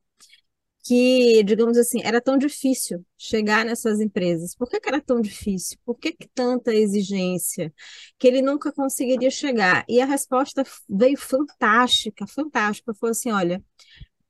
que, 0.89 1.43
digamos 1.43 1.77
assim, 1.77 2.01
era 2.03 2.19
tão 2.19 2.36
difícil 2.36 3.05
chegar 3.15 3.63
nessas 3.63 4.00
empresas. 4.01 4.55
Por 4.55 4.67
que, 4.67 4.79
que 4.79 4.89
era 4.89 5.00
tão 5.00 5.22
difícil? 5.22 5.77
Por 5.86 5.96
que, 5.96 6.12
que 6.12 6.27
tanta 6.29 6.74
exigência? 6.74 7.72
Que 8.17 8.27
ele 8.27 8.41
nunca 8.41 8.72
conseguiria 8.74 9.29
chegar. 9.29 9.86
E 9.88 10.01
a 10.01 10.05
resposta 10.05 10.63
veio 10.89 11.15
fantástica, 11.15 12.25
fantástica. 12.25 12.91
Foi 12.96 13.12
assim: 13.12 13.29
olha, 13.31 13.63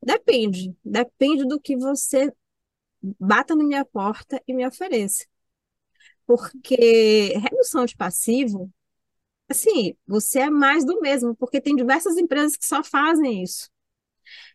depende, 0.03 0.75
depende 0.83 1.47
do 1.47 1.61
que 1.61 1.77
você 1.77 2.29
bata 3.01 3.55
na 3.55 3.63
minha 3.63 3.85
porta 3.85 4.41
e 4.45 4.53
me 4.53 4.67
ofereça. 4.67 5.25
Porque 6.25 7.37
redução 7.37 7.85
de 7.85 7.95
passivo, 7.95 8.69
assim, 9.49 9.95
você 10.07 10.41
é 10.41 10.49
mais 10.49 10.85
do 10.85 11.01
mesmo, 11.01 11.35
porque 11.35 11.61
tem 11.61 11.75
diversas 11.75 12.17
empresas 12.17 12.57
que 12.57 12.65
só 12.65 12.83
fazem 12.83 13.43
isso 13.43 13.69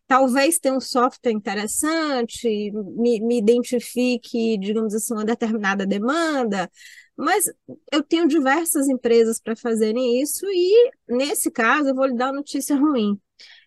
talvez 0.06 0.58
tenha 0.58 0.74
um 0.74 0.80
software 0.80 1.32
interessante, 1.32 2.70
me, 2.72 3.20
me 3.20 3.38
identifique, 3.38 4.58
digamos 4.58 4.94
assim, 4.94 5.14
uma 5.14 5.24
determinada 5.24 5.86
demanda, 5.86 6.70
mas 7.16 7.44
eu 7.92 8.02
tenho 8.02 8.26
diversas 8.28 8.88
empresas 8.88 9.40
para 9.40 9.56
fazerem 9.56 10.20
isso 10.20 10.46
e, 10.46 10.90
nesse 11.08 11.50
caso, 11.50 11.88
eu 11.88 11.94
vou 11.94 12.06
lhe 12.06 12.16
dar 12.16 12.26
uma 12.26 12.36
notícia 12.38 12.76
ruim. 12.76 13.18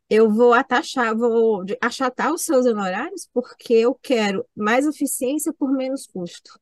Eu 0.10 0.30
vou 0.32 0.54
atachar, 0.54 1.16
vou 1.18 1.66
achatar 1.82 2.34
os 2.34 2.44
seus 2.44 2.66
honorários 2.66 3.28
porque 3.34 3.74
eu 3.74 3.96
quero 3.96 4.46
mais 4.56 4.86
eficiência 4.86 5.54
por 5.54 5.72
menos 5.72 6.08
custo. 6.08 6.60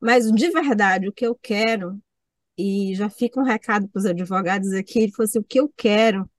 Mas, 0.00 0.30
de 0.30 0.50
verdade, 0.50 1.08
o 1.08 1.12
que 1.12 1.26
eu 1.26 1.34
quero, 1.34 2.00
e 2.58 2.94
já 2.94 3.10
fica 3.10 3.40
um 3.40 3.44
recado 3.44 3.88
para 3.88 4.00
os 4.00 4.06
advogados 4.06 4.72
aqui, 4.72 5.00
ele 5.00 5.12
falou 5.12 5.26
assim, 5.28 5.38
o 5.40 5.44
que 5.44 5.60
eu 5.60 5.72
quero 5.76 6.30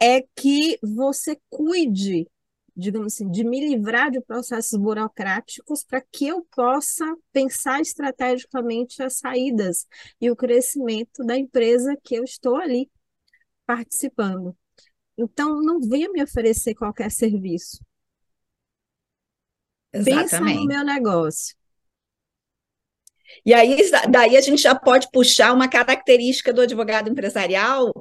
é 0.00 0.22
que 0.34 0.78
você 0.82 1.38
cuide, 1.50 2.26
digamos 2.74 3.14
assim, 3.14 3.30
de 3.30 3.44
me 3.44 3.60
livrar 3.60 4.10
de 4.10 4.20
processos 4.20 4.78
burocráticos 4.78 5.84
para 5.84 6.00
que 6.00 6.26
eu 6.26 6.46
possa 6.54 7.04
pensar 7.32 7.80
estrategicamente 7.80 9.02
as 9.02 9.18
saídas 9.18 9.86
e 10.20 10.30
o 10.30 10.36
crescimento 10.36 11.24
da 11.24 11.36
empresa 11.36 11.96
que 12.02 12.14
eu 12.14 12.24
estou 12.24 12.56
ali 12.56 12.90
participando. 13.66 14.56
Então, 15.16 15.60
não 15.60 15.80
venha 15.80 16.10
me 16.10 16.22
oferecer 16.22 16.74
qualquer 16.74 17.10
serviço. 17.10 17.78
Exatamente. 19.92 20.30
Pensa 20.30 20.40
no 20.40 20.66
meu 20.66 20.84
negócio. 20.84 21.54
E 23.44 23.54
aí, 23.54 23.76
daí 24.10 24.36
a 24.36 24.40
gente 24.40 24.62
já 24.62 24.74
pode 24.74 25.10
puxar 25.10 25.52
uma 25.52 25.68
característica 25.68 26.52
do 26.52 26.62
advogado 26.62 27.08
empresarial, 27.08 27.92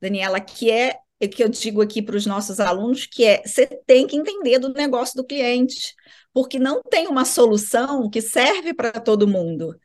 Daniela, 0.00 0.40
que 0.40 0.70
é 0.70 0.98
que 1.28 1.42
eu 1.42 1.48
digo 1.48 1.80
aqui 1.82 2.02
para 2.02 2.16
os 2.16 2.26
nossos 2.26 2.60
alunos, 2.60 3.06
que 3.06 3.24
é 3.24 3.42
você 3.44 3.66
tem 3.86 4.06
que 4.06 4.16
entender 4.16 4.58
do 4.58 4.72
negócio 4.72 5.16
do 5.16 5.24
cliente, 5.24 5.94
porque 6.32 6.58
não 6.58 6.82
tem 6.82 7.06
uma 7.06 7.24
solução 7.24 8.10
que 8.10 8.20
serve 8.20 8.74
para 8.74 8.90
todo 8.92 9.28
mundo. 9.28 9.78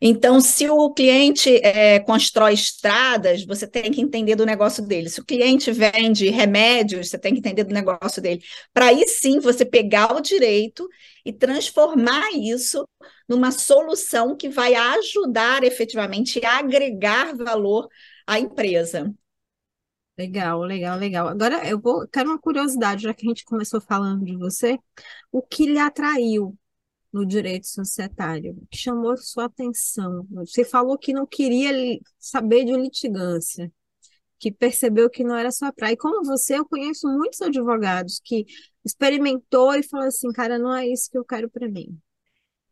Então, 0.00 0.40
se 0.40 0.70
o 0.70 0.92
cliente 0.92 1.56
é, 1.64 1.98
constrói 2.00 2.54
estradas, 2.54 3.44
você 3.44 3.66
tem 3.66 3.90
que 3.90 4.00
entender 4.00 4.36
do 4.36 4.46
negócio 4.46 4.86
dele. 4.86 5.08
Se 5.10 5.20
o 5.20 5.24
cliente 5.24 5.72
vende 5.72 6.30
remédios, 6.30 7.08
você 7.10 7.18
tem 7.18 7.32
que 7.32 7.40
entender 7.40 7.64
do 7.64 7.74
negócio 7.74 8.22
dele. 8.22 8.40
Para 8.72 8.86
aí 8.86 9.06
sim 9.08 9.40
você 9.40 9.64
pegar 9.64 10.14
o 10.16 10.20
direito 10.20 10.88
e 11.24 11.32
transformar 11.32 12.30
isso 12.32 12.88
numa 13.28 13.50
solução 13.50 14.36
que 14.36 14.48
vai 14.48 14.74
ajudar 14.74 15.64
efetivamente 15.64 16.44
a 16.44 16.58
agregar 16.58 17.34
valor 17.36 17.88
à 18.26 18.38
empresa. 18.38 19.12
Legal, 20.18 20.60
legal, 20.64 20.98
legal. 20.98 21.28
Agora 21.28 21.64
eu 21.68 21.80
vou, 21.80 22.06
quero 22.08 22.30
uma 22.30 22.38
curiosidade, 22.40 23.04
já 23.04 23.14
que 23.14 23.24
a 23.24 23.28
gente 23.28 23.44
começou 23.44 23.80
falando 23.80 24.24
de 24.24 24.36
você, 24.36 24.76
o 25.30 25.40
que 25.40 25.64
lhe 25.66 25.78
atraiu 25.78 26.58
no 27.12 27.26
direito 27.26 27.68
societário? 27.68 28.52
O 28.54 28.66
que 28.68 28.78
chamou 28.78 29.16
sua 29.16 29.46
atenção? 29.46 30.26
Você 30.32 30.64
falou 30.64 30.98
que 30.98 31.12
não 31.12 31.26
queria 31.26 31.72
saber 32.18 32.64
de 32.64 32.72
litigância, 32.72 33.72
que 34.38 34.52
percebeu 34.52 35.10
que 35.10 35.24
não 35.24 35.36
era 35.36 35.52
sua 35.52 35.72
praia. 35.72 35.94
E 35.94 35.96
como 35.98 36.24
você, 36.24 36.58
eu 36.58 36.66
conheço 36.66 37.08
muitos 37.08 37.42
advogados 37.42 38.20
que 38.24 38.46
experimentou 38.84 39.74
e 39.74 39.82
falou 39.84 40.06
assim, 40.08 40.32
cara, 40.32 40.58
não 40.58 40.74
é 40.76 40.88
isso 40.88 41.10
que 41.10 41.18
eu 41.18 41.24
quero 41.24 41.50
para 41.50 41.68
mim. 41.68 41.98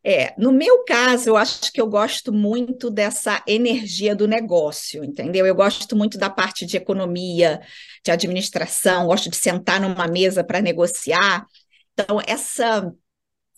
É, 0.09 0.33
no 0.37 0.53
meu 0.53 0.85
caso, 0.85 1.27
eu 1.27 1.35
acho 1.35 1.69
que 1.69 1.81
eu 1.81 1.85
gosto 1.85 2.31
muito 2.31 2.89
dessa 2.89 3.43
energia 3.45 4.15
do 4.15 4.25
negócio, 4.25 5.03
entendeu? 5.03 5.45
Eu 5.45 5.53
gosto 5.53 5.97
muito 5.97 6.17
da 6.17 6.29
parte 6.29 6.65
de 6.65 6.77
economia, 6.77 7.59
de 8.05 8.09
administração, 8.09 9.07
gosto 9.07 9.29
de 9.29 9.35
sentar 9.35 9.81
numa 9.81 10.07
mesa 10.07 10.45
para 10.45 10.61
negociar. 10.61 11.45
Então, 11.91 12.21
essa 12.25 12.89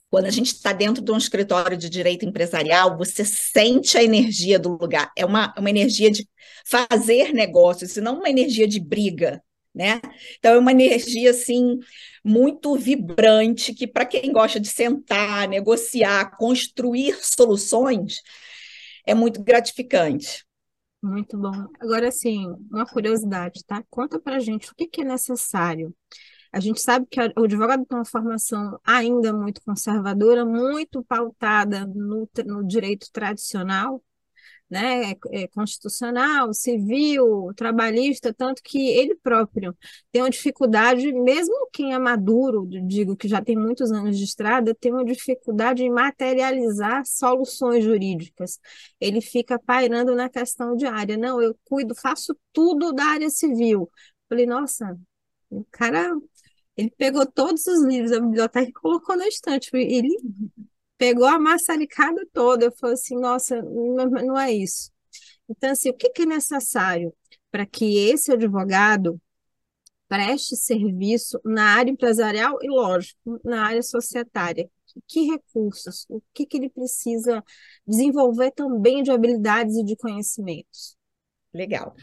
quando 0.10 0.26
a 0.26 0.32
gente 0.32 0.48
está 0.48 0.74
dentro 0.74 1.04
de 1.04 1.12
um 1.12 1.18
escritório 1.18 1.78
de 1.78 1.88
direito 1.88 2.26
empresarial, 2.26 2.98
você 2.98 3.24
sente 3.24 3.96
a 3.96 4.04
energia 4.04 4.58
do 4.58 4.70
lugar. 4.70 5.12
É 5.16 5.24
uma, 5.24 5.54
uma 5.56 5.70
energia 5.70 6.10
de 6.10 6.28
fazer 6.66 7.32
negócios, 7.32 7.96
e 7.96 8.02
não 8.02 8.18
uma 8.18 8.30
energia 8.30 8.68
de 8.68 8.80
briga, 8.80 9.40
né? 9.80 10.02
Então, 10.38 10.56
é 10.56 10.60
uma 10.60 10.74
energia, 10.74 11.30
assim, 11.32 11.80
muito 12.22 12.76
vibrante, 12.76 13.74
que 13.74 13.88
para 13.88 14.06
quem 14.06 14.30
gosta 14.34 14.60
de 14.60 14.68
sentar, 14.68 15.48
negociar, 15.48 16.36
construir 16.38 17.16
soluções, 17.24 18.22
é 19.08 19.16
muito 19.16 19.42
gratificante. 19.42 20.46
Muito 21.02 21.38
bom. 21.38 21.54
Agora, 21.80 22.10
assim, 22.10 22.46
uma 22.70 22.86
curiosidade, 22.86 23.64
tá? 23.66 23.82
Conta 23.90 24.20
para 24.20 24.38
gente 24.40 24.70
o 24.70 24.76
que, 24.76 24.86
que 24.86 25.00
é 25.00 25.06
necessário. 25.06 25.96
A 26.52 26.60
gente 26.60 26.82
sabe 26.82 27.06
que 27.10 27.18
o 27.38 27.44
advogado 27.46 27.86
tem 27.86 27.98
uma 27.98 28.04
formação 28.04 28.78
ainda 28.84 29.32
muito 29.32 29.62
conservadora, 29.62 30.46
muito 30.46 31.02
pautada 31.06 31.86
no, 31.86 32.28
no 32.46 32.68
direito 32.68 33.10
tradicional, 33.14 34.04
né, 34.70 35.14
é, 35.32 35.48
constitucional, 35.48 36.54
civil, 36.54 37.52
trabalhista, 37.56 38.34
tanto 38.34 38.62
que 38.64 38.90
ele 38.90 39.16
próprio 39.16 39.76
tem 40.12 40.22
uma 40.22 40.30
dificuldade, 40.30 41.12
mesmo 41.12 41.70
quem 41.74 41.94
é 41.94 42.00
maduro, 42.00 42.68
digo 42.88 43.16
que 43.16 43.28
já 43.28 43.42
tem 43.42 43.56
muitos 43.58 43.92
anos 43.92 44.18
de 44.18 44.24
estrada, 44.24 44.76
tem 44.76 44.92
uma 44.92 45.06
dificuldade 45.06 45.84
em 45.84 45.90
materializar 45.90 47.04
soluções 47.06 47.84
jurídicas. 47.84 48.60
Ele 49.00 49.22
fica 49.22 49.58
pairando 49.60 50.16
na 50.16 50.30
questão 50.30 50.76
de 50.76 50.86
área. 50.86 51.18
Não, 51.18 51.42
eu 51.42 51.58
cuido, 51.66 51.96
faço 51.96 52.38
tudo 52.54 52.94
da 52.94 53.04
área 53.06 53.30
civil. 53.30 53.90
Falei, 54.28 54.46
nossa, 54.46 54.98
o 55.50 55.66
cara, 55.72 56.12
ele 56.78 56.92
pegou 56.98 57.26
todos 57.26 57.66
os 57.68 57.84
livros 57.84 58.12
da 58.12 58.20
biblioteca 58.20 58.70
e 58.70 58.74
colocou 58.74 59.18
na 59.18 59.28
estante. 59.28 59.70
Ele 59.74 60.16
pegou 61.00 61.26
a 61.26 61.40
maçaricada 61.40 62.28
toda. 62.32 62.66
Eu 62.66 62.72
falei 62.74 62.94
assim, 62.94 63.16
nossa, 63.16 63.60
não, 63.64 64.38
é 64.38 64.52
isso. 64.52 64.92
Então, 65.50 65.72
assim, 65.72 65.90
o 65.90 65.94
que, 65.94 66.10
que 66.10 66.24
é 66.24 66.26
necessário 66.28 67.12
para 67.50 67.66
que 67.66 67.98
esse 68.10 68.32
advogado 68.32 69.20
preste 70.08 70.56
serviço 70.56 71.40
na 71.44 71.76
área 71.76 71.90
empresarial 71.90 72.60
e, 72.62 72.70
lógico, 72.70 73.40
na 73.44 73.66
área 73.66 73.82
societária? 73.82 74.70
Que 75.08 75.22
recursos? 75.22 76.06
O 76.10 76.22
que, 76.34 76.46
que 76.46 76.58
ele 76.58 76.70
precisa 76.70 77.44
desenvolver 77.88 78.52
também 78.52 79.02
de 79.02 79.10
habilidades 79.10 79.78
e 79.78 79.86
de 79.86 79.96
conhecimentos? 79.96 80.98
Legal. 81.54 81.96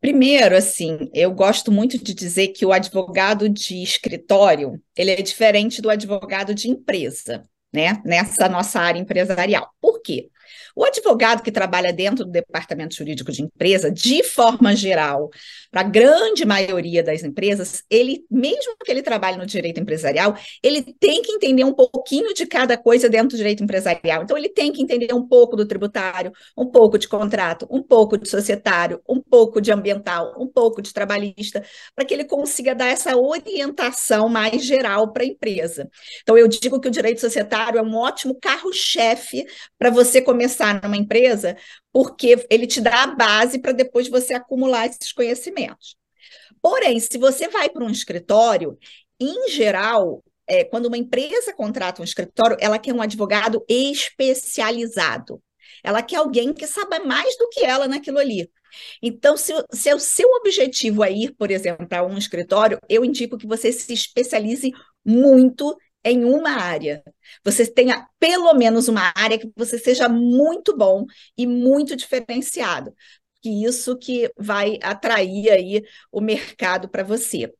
Primeiro, 0.00 0.56
assim, 0.56 1.10
eu 1.14 1.32
gosto 1.32 1.72
muito 1.72 1.98
de 1.98 2.14
dizer 2.14 2.48
que 2.48 2.66
o 2.66 2.72
advogado 2.72 3.48
de 3.48 3.82
escritório, 3.82 4.80
ele 4.94 5.10
é 5.10 5.22
diferente 5.22 5.80
do 5.80 5.90
advogado 5.90 6.54
de 6.54 6.68
empresa 6.68 7.48
né, 7.72 8.00
nessa 8.04 8.48
nossa 8.48 8.80
área 8.80 9.00
empresarial. 9.00 9.70
Por 9.80 10.00
quê? 10.02 10.28
O 10.74 10.84
advogado 10.84 11.42
que 11.42 11.52
trabalha 11.52 11.92
dentro 11.92 12.24
do 12.24 12.30
departamento 12.30 12.94
jurídico 12.94 13.30
de 13.32 13.42
empresa, 13.42 13.90
de 13.90 14.22
forma 14.22 14.74
geral, 14.74 15.30
para 15.72 15.80
a 15.80 15.84
grande 15.84 16.44
maioria 16.44 17.02
das 17.02 17.24
empresas, 17.24 17.82
ele, 17.88 18.26
mesmo 18.30 18.76
que 18.84 18.92
ele 18.92 19.02
trabalhe 19.02 19.38
no 19.38 19.46
direito 19.46 19.80
empresarial, 19.80 20.36
ele 20.62 20.82
tem 21.00 21.22
que 21.22 21.32
entender 21.32 21.64
um 21.64 21.72
pouquinho 21.72 22.34
de 22.34 22.44
cada 22.46 22.76
coisa 22.76 23.08
dentro 23.08 23.30
do 23.30 23.36
direito 23.38 23.64
empresarial. 23.64 24.22
Então, 24.22 24.36
ele 24.36 24.50
tem 24.50 24.70
que 24.70 24.82
entender 24.82 25.14
um 25.14 25.26
pouco 25.26 25.56
do 25.56 25.64
tributário, 25.64 26.30
um 26.54 26.66
pouco 26.66 26.98
de 26.98 27.08
contrato, 27.08 27.66
um 27.70 27.82
pouco 27.82 28.18
de 28.18 28.28
societário, 28.28 29.00
um 29.08 29.18
pouco 29.18 29.62
de 29.62 29.72
ambiental, 29.72 30.34
um 30.38 30.46
pouco 30.46 30.82
de 30.82 30.92
trabalhista, 30.92 31.64
para 31.96 32.04
que 32.04 32.12
ele 32.12 32.24
consiga 32.24 32.74
dar 32.74 32.88
essa 32.88 33.16
orientação 33.16 34.28
mais 34.28 34.62
geral 34.62 35.10
para 35.10 35.22
a 35.22 35.26
empresa. 35.26 35.88
Então, 36.20 36.36
eu 36.36 36.48
digo 36.48 36.78
que 36.80 36.88
o 36.88 36.92
direito 36.92 37.22
societário 37.22 37.78
é 37.78 37.82
um 37.82 37.96
ótimo 37.96 38.38
carro-chefe 38.38 39.46
para 39.78 39.88
você 39.88 40.20
começar 40.20 40.82
numa 40.82 40.98
empresa, 40.98 41.56
porque 41.92 42.46
ele 42.48 42.66
te 42.66 42.80
dá 42.80 43.02
a 43.02 43.14
base 43.14 43.58
para 43.58 43.72
depois 43.72 44.08
você 44.08 44.34
acumular 44.34 44.86
esses 44.86 45.12
conhecimentos. 45.12 45.96
Porém, 46.60 46.98
se 46.98 47.18
você 47.18 47.48
vai 47.48 47.68
para 47.68 47.84
um 47.84 47.90
escritório, 47.90 48.78
em 49.20 49.50
geral, 49.50 50.22
é, 50.46 50.64
quando 50.64 50.86
uma 50.86 50.96
empresa 50.96 51.52
contrata 51.52 52.00
um 52.00 52.04
escritório, 52.04 52.56
ela 52.60 52.78
quer 52.78 52.94
um 52.94 53.02
advogado 53.02 53.64
especializado. 53.68 55.42
Ela 55.82 56.02
quer 56.02 56.16
alguém 56.16 56.52
que 56.52 56.66
saiba 56.66 57.00
mais 57.00 57.36
do 57.36 57.48
que 57.48 57.64
ela 57.64 57.88
naquilo 57.88 58.18
ali. 58.18 58.50
Então, 59.02 59.36
se, 59.36 59.52
se 59.72 59.92
o 59.92 59.98
seu 59.98 60.28
objetivo 60.30 61.04
é 61.04 61.12
ir, 61.12 61.34
por 61.34 61.50
exemplo, 61.50 61.86
para 61.86 62.06
um 62.06 62.16
escritório, 62.16 62.78
eu 62.88 63.04
indico 63.04 63.36
que 63.36 63.46
você 63.46 63.70
se 63.70 63.92
especialize 63.92 64.72
muito 65.04 65.76
em 66.04 66.24
uma 66.24 66.50
área. 66.50 67.02
Você 67.44 67.66
tenha 67.66 68.06
pelo 68.18 68.52
menos 68.54 68.88
uma 68.88 69.12
área 69.16 69.38
que 69.38 69.50
você 69.56 69.78
seja 69.78 70.08
muito 70.08 70.76
bom 70.76 71.04
e 71.36 71.46
muito 71.46 71.96
diferenciado. 71.96 72.94
Que 73.40 73.64
isso 73.64 73.96
que 73.96 74.30
vai 74.36 74.78
atrair 74.82 75.50
aí 75.50 75.82
o 76.10 76.20
mercado 76.20 76.88
para 76.88 77.02
você. 77.02 77.52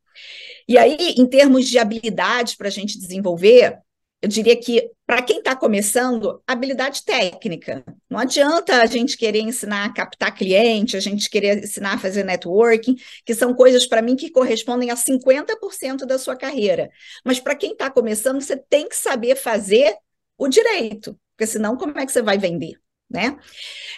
E 0.67 0.77
aí, 0.77 1.15
em 1.17 1.25
termos 1.25 1.67
de 1.67 1.77
habilidades 1.77 2.55
para 2.55 2.67
a 2.67 2.71
gente 2.71 2.97
desenvolver, 2.99 3.79
eu 4.23 4.29
diria 4.29 4.55
que, 4.55 4.89
para 5.05 5.21
quem 5.21 5.39
está 5.39 5.53
começando, 5.53 6.41
habilidade 6.47 7.03
técnica. 7.03 7.83
Não 8.09 8.17
adianta 8.17 8.81
a 8.81 8.85
gente 8.85 9.17
querer 9.17 9.41
ensinar 9.41 9.83
a 9.83 9.93
captar 9.93 10.33
cliente, 10.33 10.95
a 10.95 11.01
gente 11.01 11.29
querer 11.29 11.61
ensinar 11.61 11.95
a 11.95 11.97
fazer 11.97 12.23
networking, 12.23 12.95
que 13.25 13.35
são 13.35 13.53
coisas, 13.53 13.85
para 13.85 14.01
mim, 14.01 14.15
que 14.15 14.31
correspondem 14.31 14.91
a 14.91 14.95
50% 14.95 16.05
da 16.05 16.17
sua 16.17 16.37
carreira. 16.37 16.89
Mas 17.25 17.41
para 17.41 17.53
quem 17.53 17.73
está 17.73 17.91
começando, 17.91 18.39
você 18.39 18.55
tem 18.55 18.87
que 18.87 18.95
saber 18.95 19.35
fazer 19.35 19.93
o 20.37 20.47
direito, 20.47 21.19
porque 21.35 21.45
senão, 21.45 21.75
como 21.75 21.99
é 21.99 22.05
que 22.05 22.11
você 22.13 22.21
vai 22.21 22.37
vender? 22.37 22.82
Né? 23.13 23.37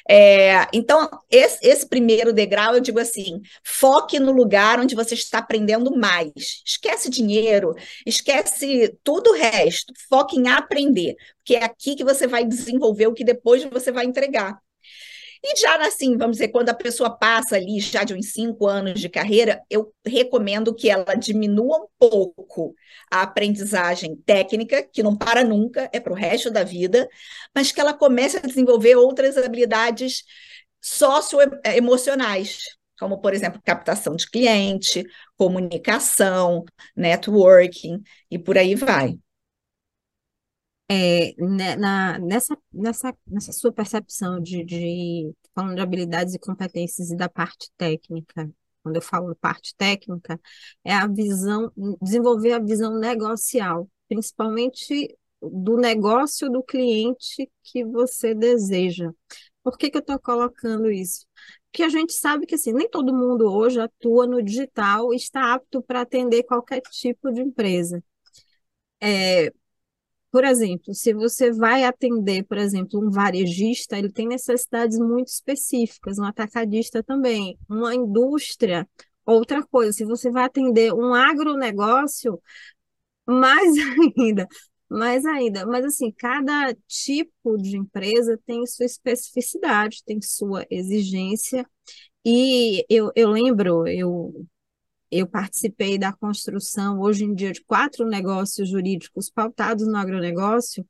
É, 0.07 0.67
então, 0.73 1.09
esse, 1.31 1.65
esse, 1.65 1.87
primeiro 1.87 2.33
degrau, 2.33 2.75
eu 2.75 2.81
digo 2.81 2.99
assim: 2.99 3.41
foque 3.63 4.19
no 4.19 4.31
lugar 4.31 4.79
onde 4.79 4.95
você 4.95 5.15
está 5.15 5.39
aprendendo 5.39 5.95
mais. 5.97 6.61
Esquece 6.65 7.09
dinheiro, 7.09 7.73
esquece 8.05 8.97
tudo 9.03 9.31
o 9.31 9.33
resto, 9.33 9.93
foque 10.09 10.37
em 10.37 10.47
aprender, 10.49 11.15
porque 11.37 11.55
é 11.55 11.63
aqui 11.63 11.95
que 11.95 12.03
você 12.03 12.27
vai 12.27 12.45
desenvolver 12.45 13.07
o 13.07 13.13
que 13.13 13.23
depois 13.23 13.63
você 13.63 13.91
vai 13.91 14.05
entregar. 14.05 14.59
E 15.47 15.55
já 15.61 15.75
assim, 15.85 16.17
vamos 16.17 16.37
dizer, 16.37 16.47
quando 16.47 16.69
a 16.69 16.73
pessoa 16.73 17.15
passa 17.15 17.55
ali 17.55 17.79
já 17.79 18.03
de 18.03 18.15
uns 18.15 18.31
cinco 18.31 18.65
anos 18.65 18.99
de 18.99 19.07
carreira, 19.07 19.61
eu 19.69 19.93
recomendo 20.03 20.73
que 20.73 20.89
ela 20.89 21.13
diminua 21.13 21.83
um 21.83 21.87
pouco 21.99 22.73
a 23.11 23.21
aprendizagem 23.21 24.15
técnica, 24.25 24.81
que 24.81 25.03
não 25.03 25.15
para 25.15 25.43
nunca, 25.43 25.87
é 25.93 25.99
para 25.99 26.11
o 26.13 26.15
resto 26.15 26.49
da 26.49 26.63
vida, 26.63 27.07
mas 27.53 27.71
que 27.71 27.79
ela 27.79 27.93
comece 27.93 28.37
a 28.37 28.41
desenvolver 28.41 28.95
outras 28.95 29.37
habilidades 29.37 30.23
socioemocionais, 30.81 32.57
como, 32.99 33.21
por 33.21 33.31
exemplo, 33.31 33.61
captação 33.63 34.15
de 34.15 34.27
cliente, 34.27 35.03
comunicação, 35.37 36.65
networking 36.95 38.01
e 38.31 38.39
por 38.39 38.57
aí 38.57 38.73
vai 38.73 39.15
é, 40.89 41.33
né, 41.37 41.75
na, 41.75 42.19
nessa, 42.19 42.57
nessa, 42.71 43.15
nessa 43.25 43.51
sua 43.51 43.71
percepção 43.71 44.39
de, 44.39 44.63
de, 44.63 45.33
falando 45.53 45.75
de 45.75 45.81
habilidades 45.81 46.33
e 46.33 46.39
competências 46.39 47.09
e 47.09 47.15
da 47.15 47.27
parte 47.27 47.71
técnica, 47.77 48.49
quando 48.83 48.97
eu 48.97 49.01
falo 49.01 49.35
parte 49.35 49.75
técnica, 49.75 50.39
é 50.83 50.93
a 50.93 51.07
visão, 51.07 51.71
desenvolver 52.01 52.53
a 52.53 52.59
visão 52.59 52.99
negocial, 52.99 53.89
principalmente 54.07 55.17
do 55.41 55.77
negócio 55.77 56.49
do 56.49 56.63
cliente 56.63 57.49
que 57.63 57.83
você 57.83 58.33
deseja. 58.35 59.11
Por 59.63 59.77
que, 59.77 59.89
que 59.89 59.97
eu 59.97 60.01
estou 60.01 60.19
colocando 60.19 60.91
isso? 60.91 61.25
Porque 61.71 61.83
a 61.83 61.89
gente 61.89 62.13
sabe 62.13 62.45
que 62.45 62.55
assim, 62.55 62.71
nem 62.71 62.89
todo 62.89 63.13
mundo 63.13 63.51
hoje 63.51 63.79
atua 63.79 64.27
no 64.27 64.41
digital 64.41 65.11
e 65.13 65.17
está 65.17 65.53
apto 65.53 65.81
para 65.81 66.01
atender 66.01 66.43
qualquer 66.43 66.81
tipo 66.81 67.31
de 67.33 67.41
empresa. 67.41 68.03
É, 69.01 69.51
por 70.35 70.43
exemplo, 70.43 70.93
se 70.93 71.13
você 71.13 71.49
vai 71.49 71.85
atender, 71.85 72.43
por 72.43 72.57
exemplo, 72.57 72.99
um 73.01 73.09
varejista, 73.09 73.97
ele 73.97 74.11
tem 74.11 74.27
necessidades 74.27 74.99
muito 74.99 75.29
específicas, 75.29 76.19
um 76.19 76.25
atacadista 76.25 77.01
também, 77.01 77.57
uma 77.69 77.95
indústria, 77.95 78.85
outra 79.25 79.65
coisa. 79.65 79.93
Se 79.93 80.03
você 80.03 80.29
vai 80.29 80.43
atender 80.43 80.93
um 80.93 81.13
agronegócio, 81.13 82.37
mais 83.25 83.73
ainda, 84.19 84.45
mais 84.89 85.25
ainda. 85.25 85.65
Mas 85.65 85.85
assim, 85.85 86.11
cada 86.11 86.75
tipo 86.85 87.55
de 87.57 87.77
empresa 87.77 88.37
tem 88.45 88.65
sua 88.65 88.85
especificidade, 88.85 90.03
tem 90.05 90.21
sua 90.21 90.65
exigência. 90.69 91.65
E 92.25 92.85
eu, 92.89 93.09
eu 93.15 93.29
lembro, 93.31 93.87
eu 93.87 94.45
eu 95.19 95.27
participei 95.27 95.97
da 95.97 96.11
construção, 96.13 96.99
hoje 96.99 97.23
em 97.23 97.33
dia, 97.33 97.51
de 97.51 97.63
quatro 97.63 98.05
negócios 98.05 98.69
jurídicos 98.69 99.29
pautados 99.29 99.87
no 99.87 99.97
agronegócio, 99.97 100.85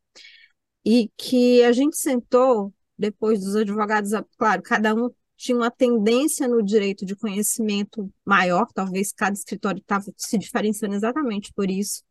e 0.86 1.10
que 1.18 1.64
a 1.64 1.72
gente 1.72 1.98
sentou, 1.98 2.74
depois 2.98 3.40
dos 3.40 3.56
advogados, 3.56 4.12
claro, 4.38 4.62
cada 4.62 4.96
um 4.96 5.10
tinha 5.38 5.58
uma 5.58 5.70
tendência 5.72 6.48
no 6.48 6.64
direito 6.64 7.06
de 7.06 7.16
conhecimento 7.16 8.12
maior, 8.26 8.68
talvez 8.74 9.12
cada 9.12 9.34
escritório 9.34 9.80
estava 9.80 10.06
se 10.18 10.38
diferenciando 10.38 10.96
exatamente 10.96 11.52
por 11.54 11.70
isso, 11.70 12.04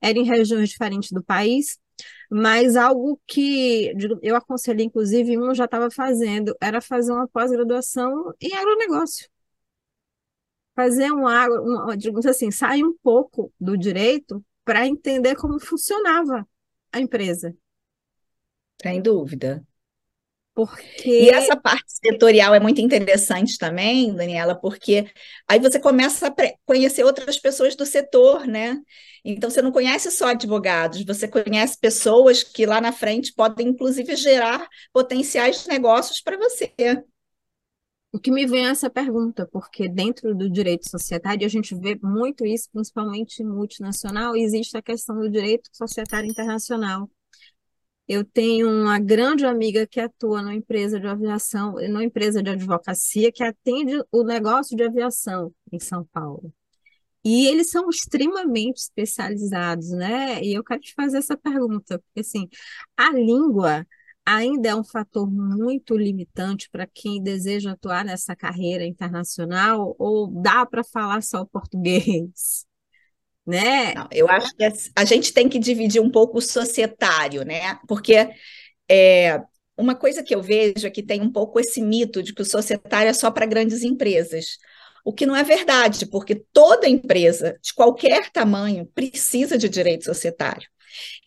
era 0.00 0.18
em 0.18 0.24
regiões 0.24 0.68
diferentes 0.68 1.10
do 1.12 1.22
país, 1.22 1.78
mas 2.30 2.76
algo 2.76 3.20
que 3.26 3.92
eu 4.22 4.36
aconselhei, 4.36 4.86
inclusive, 4.86 5.38
um 5.38 5.54
já 5.54 5.66
estava 5.66 5.90
fazendo, 5.90 6.54
era 6.60 6.80
fazer 6.80 7.12
uma 7.12 7.28
pós-graduação 7.28 8.34
em 8.40 8.52
agronegócio 8.54 9.31
fazer 10.74 11.12
um, 11.12 11.26
um 11.26 11.96
digamos 11.96 12.26
assim, 12.26 12.50
sair 12.50 12.84
um 12.84 12.96
pouco 13.02 13.52
do 13.60 13.76
direito 13.76 14.44
para 14.64 14.86
entender 14.86 15.36
como 15.36 15.60
funcionava 15.60 16.46
a 16.92 17.00
empresa. 17.00 17.54
Sem 18.80 19.00
dúvida. 19.00 19.64
Porque... 20.54 21.08
E 21.08 21.30
essa 21.30 21.56
parte 21.56 21.84
setorial 21.88 22.54
é 22.54 22.60
muito 22.60 22.80
interessante 22.80 23.56
também, 23.56 24.14
Daniela, 24.14 24.54
porque 24.54 25.10
aí 25.48 25.58
você 25.58 25.80
começa 25.80 26.28
a 26.28 26.34
conhecer 26.66 27.04
outras 27.04 27.38
pessoas 27.38 27.74
do 27.74 27.86
setor, 27.86 28.46
né? 28.46 28.78
Então 29.24 29.48
você 29.48 29.62
não 29.62 29.72
conhece 29.72 30.10
só 30.10 30.28
advogados, 30.28 31.04
você 31.04 31.26
conhece 31.26 31.78
pessoas 31.78 32.42
que 32.42 32.66
lá 32.66 32.80
na 32.80 32.92
frente 32.92 33.32
podem, 33.32 33.68
inclusive, 33.68 34.14
gerar 34.14 34.68
potenciais 34.92 35.66
negócios 35.66 36.20
para 36.20 36.36
você. 36.36 36.72
O 38.12 38.18
que 38.20 38.30
me 38.30 38.46
vem 38.46 38.66
é 38.66 38.70
essa 38.70 38.90
pergunta, 38.90 39.48
porque 39.50 39.88
dentro 39.88 40.34
do 40.34 40.50
direito 40.50 40.88
societário, 40.88 41.46
a 41.46 41.48
gente 41.48 41.74
vê 41.74 41.98
muito 42.02 42.44
isso, 42.44 42.68
principalmente 42.70 43.42
multinacional, 43.42 44.36
existe 44.36 44.76
a 44.76 44.82
questão 44.82 45.18
do 45.18 45.30
direito 45.30 45.70
societário 45.72 46.28
internacional. 46.28 47.10
Eu 48.06 48.24
tenho 48.24 48.68
uma 48.70 48.98
grande 48.98 49.46
amiga 49.46 49.86
que 49.86 49.98
atua 49.98 50.42
numa 50.42 50.54
empresa 50.54 51.00
de 51.00 51.06
aviação, 51.06 51.74
numa 51.88 52.04
empresa 52.04 52.42
de 52.42 52.50
advocacia, 52.50 53.32
que 53.32 53.42
atende 53.42 54.02
o 54.12 54.22
negócio 54.22 54.76
de 54.76 54.82
aviação 54.84 55.54
em 55.72 55.78
São 55.78 56.04
Paulo. 56.12 56.52
E 57.24 57.46
eles 57.46 57.70
são 57.70 57.88
extremamente 57.88 58.78
especializados, 58.78 59.90
né? 59.90 60.42
E 60.42 60.54
eu 60.54 60.64
quero 60.64 60.80
te 60.80 60.92
fazer 60.94 61.18
essa 61.18 61.36
pergunta, 61.36 61.98
porque 61.98 62.20
assim, 62.20 62.48
a 62.96 63.10
língua 63.12 63.86
ainda 64.24 64.68
é 64.70 64.74
um 64.74 64.84
fator 64.84 65.30
muito 65.30 65.96
limitante 65.96 66.68
para 66.70 66.86
quem 66.86 67.22
deseja 67.22 67.72
atuar 67.72 68.04
nessa 68.04 68.36
carreira 68.36 68.84
internacional 68.84 69.94
ou 69.98 70.28
dá 70.28 70.64
para 70.64 70.84
falar 70.84 71.22
só 71.22 71.44
português? 71.44 72.66
Né? 73.44 73.92
Não, 73.94 74.06
eu 74.12 74.28
acho 74.30 74.54
que 74.54 74.62
a 74.94 75.04
gente 75.04 75.32
tem 75.32 75.48
que 75.48 75.58
dividir 75.58 76.00
um 76.00 76.08
pouco 76.08 76.38
o 76.38 76.40
societário, 76.40 77.44
né? 77.44 77.76
Porque 77.88 78.30
é, 78.88 79.42
uma 79.76 79.96
coisa 79.96 80.22
que 80.22 80.32
eu 80.32 80.40
vejo 80.40 80.86
é 80.86 80.90
que 80.90 81.02
tem 81.02 81.20
um 81.20 81.32
pouco 81.32 81.58
esse 81.58 81.82
mito 81.82 82.22
de 82.22 82.32
que 82.32 82.42
o 82.42 82.44
societário 82.44 83.10
é 83.10 83.12
só 83.12 83.32
para 83.32 83.44
grandes 83.44 83.82
empresas. 83.82 84.58
O 85.04 85.12
que 85.12 85.26
não 85.26 85.34
é 85.34 85.42
verdade, 85.42 86.06
porque 86.06 86.44
toda 86.52 86.88
empresa, 86.88 87.58
de 87.60 87.74
qualquer 87.74 88.30
tamanho, 88.30 88.86
precisa 88.94 89.58
de 89.58 89.68
direito 89.68 90.04
societário. 90.04 90.68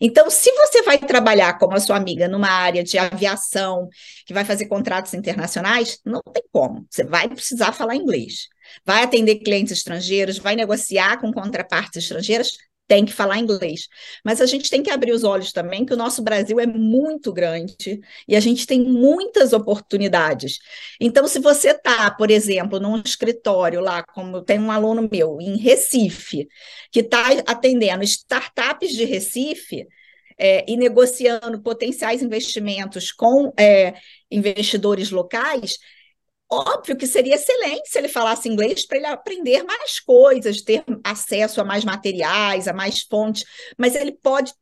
Então, 0.00 0.30
se 0.30 0.50
você 0.52 0.82
vai 0.82 0.98
trabalhar 0.98 1.58
como 1.58 1.74
a 1.74 1.80
sua 1.80 1.96
amiga 1.96 2.28
numa 2.28 2.48
área 2.48 2.82
de 2.84 2.98
aviação, 2.98 3.88
que 4.24 4.32
vai 4.32 4.44
fazer 4.44 4.66
contratos 4.66 5.12
internacionais, 5.14 5.98
não 6.04 6.22
tem 6.32 6.44
como. 6.52 6.86
Você 6.90 7.04
vai 7.04 7.28
precisar 7.28 7.72
falar 7.72 7.96
inglês. 7.96 8.48
Vai 8.84 9.02
atender 9.02 9.36
clientes 9.36 9.72
estrangeiros, 9.78 10.38
vai 10.38 10.56
negociar 10.56 11.20
com 11.20 11.32
contrapartes 11.32 12.02
estrangeiras, 12.02 12.52
tem 12.86 13.04
que 13.04 13.12
falar 13.12 13.38
inglês. 13.38 13.88
Mas 14.24 14.40
a 14.40 14.46
gente 14.46 14.70
tem 14.70 14.82
que 14.82 14.90
abrir 14.90 15.12
os 15.12 15.24
olhos 15.24 15.52
também 15.52 15.84
que 15.84 15.92
o 15.92 15.96
nosso 15.96 16.22
Brasil 16.22 16.60
é 16.60 16.66
muito 16.66 17.32
grande 17.32 18.00
e 18.26 18.36
a 18.36 18.40
gente 18.40 18.66
tem 18.66 18.80
muitas 18.82 19.52
oportunidades. 19.52 20.58
Então, 21.00 21.26
se 21.26 21.38
você 21.38 21.70
está, 21.70 22.10
por 22.10 22.30
exemplo, 22.30 22.78
num 22.78 23.00
escritório 23.04 23.80
lá, 23.80 24.02
como 24.02 24.42
tem 24.42 24.58
um 24.58 24.70
aluno 24.70 25.08
meu 25.10 25.38
em 25.40 25.56
Recife, 25.56 26.48
que 26.90 27.00
está 27.00 27.28
atendendo 27.46 28.04
startups 28.04 28.92
de 28.92 29.04
Recife, 29.04 29.86
é, 30.38 30.64
e 30.70 30.76
negociando 30.76 31.62
potenciais 31.62 32.22
investimentos 32.22 33.10
com 33.10 33.52
é, 33.58 33.94
investidores 34.30 35.10
locais, 35.10 35.78
Óbvio 36.48 36.96
que 36.96 37.06
seria 37.06 37.34
excelente 37.34 37.88
se 37.88 37.98
ele 37.98 38.08
falasse 38.08 38.48
inglês 38.48 38.86
para 38.86 38.98
ele 38.98 39.06
aprender 39.06 39.64
mais 39.64 39.98
coisas, 39.98 40.62
ter 40.62 40.84
acesso 41.02 41.60
a 41.60 41.64
mais 41.64 41.84
materiais, 41.84 42.68
a 42.68 42.72
mais 42.72 43.02
fontes, 43.02 43.44
mas 43.76 43.96
ele 43.96 44.12
pode 44.12 44.54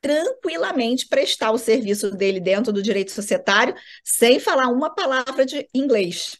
tranquilamente 0.00 1.08
prestar 1.08 1.52
o 1.52 1.58
serviço 1.58 2.10
dele 2.10 2.40
dentro 2.40 2.72
do 2.72 2.82
direito 2.82 3.12
societário 3.12 3.74
sem 4.04 4.38
falar 4.38 4.68
uma 4.68 4.94
palavra 4.94 5.44
de 5.44 5.68
inglês. 5.74 6.36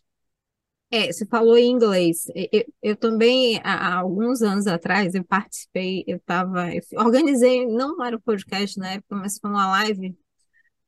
É, 0.90 1.10
você 1.10 1.24
falou 1.26 1.56
em 1.56 1.70
inglês. 1.70 2.26
Eu, 2.52 2.64
eu 2.82 2.96
também, 2.96 3.58
há, 3.64 3.94
há 3.94 3.94
alguns 4.00 4.42
anos 4.42 4.66
atrás, 4.66 5.14
eu 5.14 5.24
participei, 5.24 6.04
eu 6.06 6.18
estava, 6.18 6.68
organizei, 6.96 7.66
não 7.66 8.04
era 8.04 8.16
um 8.16 8.20
podcast 8.20 8.78
na 8.78 8.92
época, 8.92 9.16
mas 9.16 9.38
foi 9.38 9.50
uma 9.50 9.70
live 9.70 10.14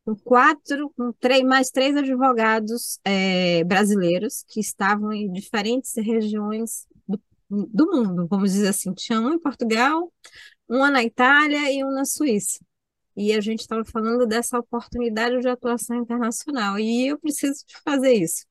com 0.04 0.14
quatro, 0.16 0.90
com 0.96 1.12
três, 1.14 1.42
mais 1.42 1.70
três 1.70 1.96
advogados 1.96 2.98
é, 3.04 3.64
brasileiros 3.64 4.44
que 4.48 4.60
estavam 4.60 5.12
em 5.12 5.32
diferentes 5.32 5.94
regiões 5.96 6.86
do, 7.08 7.20
do 7.50 7.86
mundo, 7.90 8.26
vamos 8.28 8.52
dizer 8.52 8.68
assim. 8.68 8.92
Tinha 8.92 9.20
um 9.20 9.32
em 9.32 9.38
Portugal, 9.38 10.12
uma 10.68 10.90
na 10.90 11.02
Itália 11.02 11.72
e 11.72 11.84
um 11.84 11.90
na 11.92 12.04
Suíça. 12.04 12.60
E 13.16 13.32
a 13.32 13.40
gente 13.40 13.60
estava 13.60 13.84
falando 13.84 14.26
dessa 14.26 14.58
oportunidade 14.58 15.40
de 15.40 15.48
atuação 15.48 15.96
internacional. 15.96 16.78
E 16.78 17.08
eu 17.08 17.18
preciso 17.18 17.64
de 17.66 17.80
fazer 17.84 18.12
isso. 18.12 18.44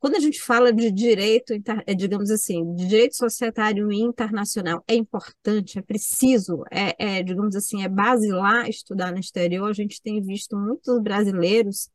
Quando 0.00 0.16
a 0.16 0.20
gente 0.20 0.40
fala 0.40 0.72
de 0.72 0.90
direito, 0.90 1.52
é, 1.86 1.94
digamos 1.94 2.30
assim, 2.30 2.74
de 2.74 2.86
direito 2.86 3.16
societário 3.16 3.92
internacional, 3.92 4.82
é 4.88 4.94
importante, 4.94 5.78
é 5.78 5.82
preciso, 5.82 6.64
é, 6.70 7.18
é, 7.18 7.22
digamos 7.22 7.54
assim, 7.54 7.82
é 7.82 7.88
basilar 7.88 8.66
estudar 8.68 9.12
no 9.12 9.18
exterior. 9.20 9.68
A 9.68 9.74
gente 9.74 10.00
tem 10.00 10.22
visto 10.22 10.56
muitos 10.56 10.98
brasileiros 11.02 11.90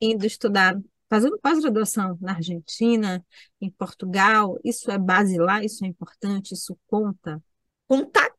indo 0.00 0.24
estudar, 0.24 0.80
fazendo 1.10 1.36
pós-graduação 1.40 2.16
na 2.20 2.34
Argentina, 2.34 3.24
em 3.60 3.70
Portugal. 3.70 4.56
Isso 4.64 4.88
é 4.92 4.96
basilar, 4.96 5.64
isso 5.64 5.84
é 5.84 5.88
importante, 5.88 6.54
isso 6.54 6.78
conta. 6.86 7.42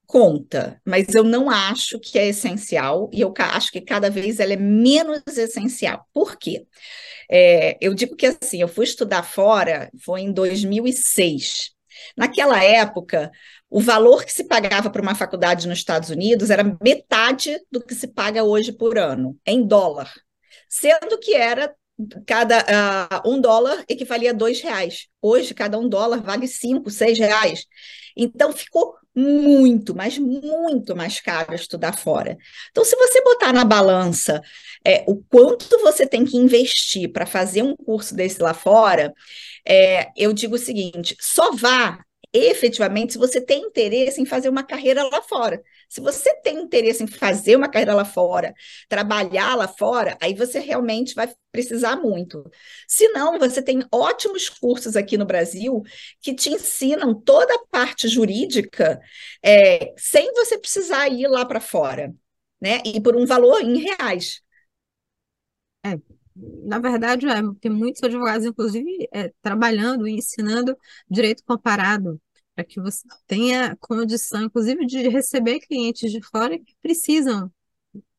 Conta, 0.09 0.81
mas 0.83 1.13
eu 1.13 1.23
não 1.23 1.51
acho 1.51 1.99
que 1.99 2.17
é 2.17 2.29
essencial, 2.29 3.11
e 3.13 3.21
eu 3.21 3.31
acho 3.37 3.71
que 3.71 3.79
cada 3.79 4.09
vez 4.09 4.39
ela 4.39 4.53
é 4.53 4.57
menos 4.57 5.21
essencial. 5.37 6.03
Por 6.11 6.35
quê? 6.35 6.65
É, 7.29 7.77
eu 7.79 7.93
digo 7.93 8.15
que 8.15 8.25
assim, 8.25 8.59
eu 8.59 8.67
fui 8.67 8.85
estudar 8.85 9.21
fora, 9.21 9.91
foi 10.03 10.21
em 10.21 10.31
2006. 10.33 11.69
Naquela 12.17 12.63
época, 12.63 13.29
o 13.69 13.79
valor 13.79 14.25
que 14.25 14.33
se 14.33 14.45
pagava 14.45 14.89
para 14.89 15.01
uma 15.01 15.13
faculdade 15.13 15.67
nos 15.67 15.77
Estados 15.77 16.09
Unidos 16.09 16.49
era 16.49 16.75
metade 16.83 17.59
do 17.71 17.79
que 17.79 17.93
se 17.93 18.07
paga 18.07 18.43
hoje 18.43 18.71
por 18.71 18.97
ano, 18.97 19.37
em 19.45 19.63
dólar. 19.63 20.11
Sendo 20.67 21.19
que 21.19 21.35
era 21.35 21.71
cada 22.25 22.61
uh, 22.61 23.29
um 23.29 23.39
dólar 23.39 23.85
equivalia 23.87 24.31
a 24.31 24.33
dois 24.33 24.59
reais. 24.59 25.07
Hoje, 25.21 25.53
cada 25.53 25.77
um 25.77 25.87
dólar 25.87 26.19
vale 26.23 26.47
cinco, 26.47 26.89
seis 26.89 27.19
reais. 27.19 27.65
Então, 28.17 28.51
ficou 28.51 28.95
muito, 29.15 29.95
mas 29.95 30.17
muito 30.17 30.95
mais 30.95 31.19
caro 31.19 31.53
estudar 31.53 31.93
fora. 31.93 32.37
Então, 32.71 32.85
se 32.85 32.95
você 32.95 33.21
botar 33.21 33.51
na 33.51 33.65
balança 33.65 34.41
é, 34.85 35.03
o 35.07 35.17
quanto 35.23 35.79
você 35.79 36.07
tem 36.07 36.23
que 36.25 36.37
investir 36.37 37.11
para 37.11 37.25
fazer 37.25 37.63
um 37.63 37.75
curso 37.75 38.15
desse 38.15 38.41
lá 38.41 38.53
fora, 38.53 39.13
é, 39.67 40.09
eu 40.15 40.33
digo 40.33 40.55
o 40.55 40.59
seguinte: 40.59 41.15
só 41.19 41.51
vá 41.51 41.99
efetivamente 42.33 43.13
se 43.13 43.19
você 43.19 43.41
tem 43.41 43.63
interesse 43.63 44.21
em 44.21 44.25
fazer 44.25 44.49
uma 44.49 44.63
carreira 44.63 45.03
lá 45.03 45.21
fora. 45.21 45.61
Se 45.89 45.99
você 46.01 46.35
tem 46.41 46.59
interesse 46.61 47.03
em 47.03 47.07
fazer 47.07 47.55
uma 47.55 47.67
carreira 47.69 47.95
lá 47.95 48.05
fora, 48.05 48.53
trabalhar 48.87 49.55
lá 49.55 49.67
fora, 49.67 50.17
aí 50.21 50.33
você 50.33 50.59
realmente 50.59 51.15
vai 51.15 51.33
precisar 51.51 51.95
muito. 51.97 52.43
Se 52.87 53.07
não, 53.09 53.39
você 53.39 53.61
tem 53.61 53.83
ótimos 53.91 54.49
cursos 54.49 54.95
aqui 54.95 55.17
no 55.17 55.25
Brasil 55.25 55.81
que 56.21 56.33
te 56.33 56.49
ensinam 56.51 57.13
toda 57.19 57.53
a 57.55 57.65
parte 57.71 58.07
jurídica 58.07 58.99
é, 59.43 59.93
sem 59.97 60.31
você 60.33 60.57
precisar 60.57 61.09
ir 61.09 61.27
lá 61.27 61.45
para 61.45 61.59
fora, 61.59 62.13
né? 62.61 62.81
E 62.85 63.01
por 63.01 63.15
um 63.15 63.25
valor 63.25 63.61
em 63.61 63.77
reais. 63.79 64.41
É, 65.85 65.97
na 66.35 66.79
verdade, 66.79 67.27
é, 67.27 67.35
tem 67.61 67.71
muitos 67.71 68.03
advogados, 68.03 68.45
inclusive, 68.45 69.07
é, 69.13 69.31
trabalhando 69.41 70.07
e 70.07 70.13
ensinando 70.17 70.77
direito 71.09 71.43
comparado, 71.45 72.21
para 72.59 72.65
que 72.65 72.81
você 72.81 73.07
tenha 73.25 73.75
condição, 73.79 74.43
inclusive, 74.43 74.85
de 74.85 75.07
receber 75.07 75.61
clientes 75.61 76.11
de 76.11 76.21
fora 76.21 76.59
que 76.59 76.75
precisam 76.81 77.49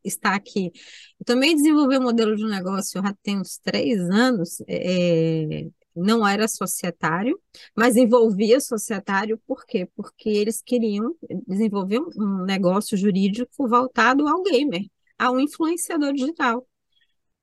estar 0.02 0.34
aqui. 0.34 0.72
Eu 1.18 1.26
também 1.26 1.54
desenvolvi 1.54 1.98
um 1.98 2.02
modelo 2.02 2.34
de 2.34 2.46
negócio 2.46 3.02
já 3.02 3.14
tem 3.22 3.38
uns 3.38 3.58
três 3.58 4.00
anos, 4.08 4.62
é, 4.66 5.68
não 5.94 6.26
era 6.26 6.48
societário, 6.48 7.38
mas 7.76 7.96
envolvia 7.96 8.60
societário, 8.60 9.38
por 9.46 9.66
quê? 9.66 9.86
Porque 9.94 10.30
eles 10.30 10.62
queriam 10.62 11.14
desenvolver 11.46 12.00
um 12.16 12.44
negócio 12.44 12.96
jurídico 12.96 13.68
voltado 13.68 14.26
ao 14.26 14.42
gamer, 14.42 14.86
ao 15.18 15.38
influenciador 15.38 16.14
digital. 16.14 16.66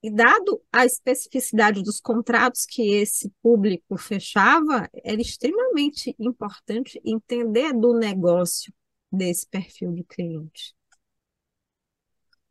E 0.04 0.12
dado 0.12 0.62
a 0.72 0.86
especificidade 0.86 1.82
dos 1.84 2.00
contratos 2.00 2.66
que 2.66 2.94
esse 2.94 3.32
público 3.42 3.98
fechava, 3.98 4.90
era 5.04 5.20
extremamente 5.20 6.16
importante 6.20 7.02
entender 7.04 7.74
do 7.74 7.98
negócio 7.98 8.72
desse 9.12 9.48
perfil 9.48 9.94
de 9.94 10.04
cliente. 10.04 10.76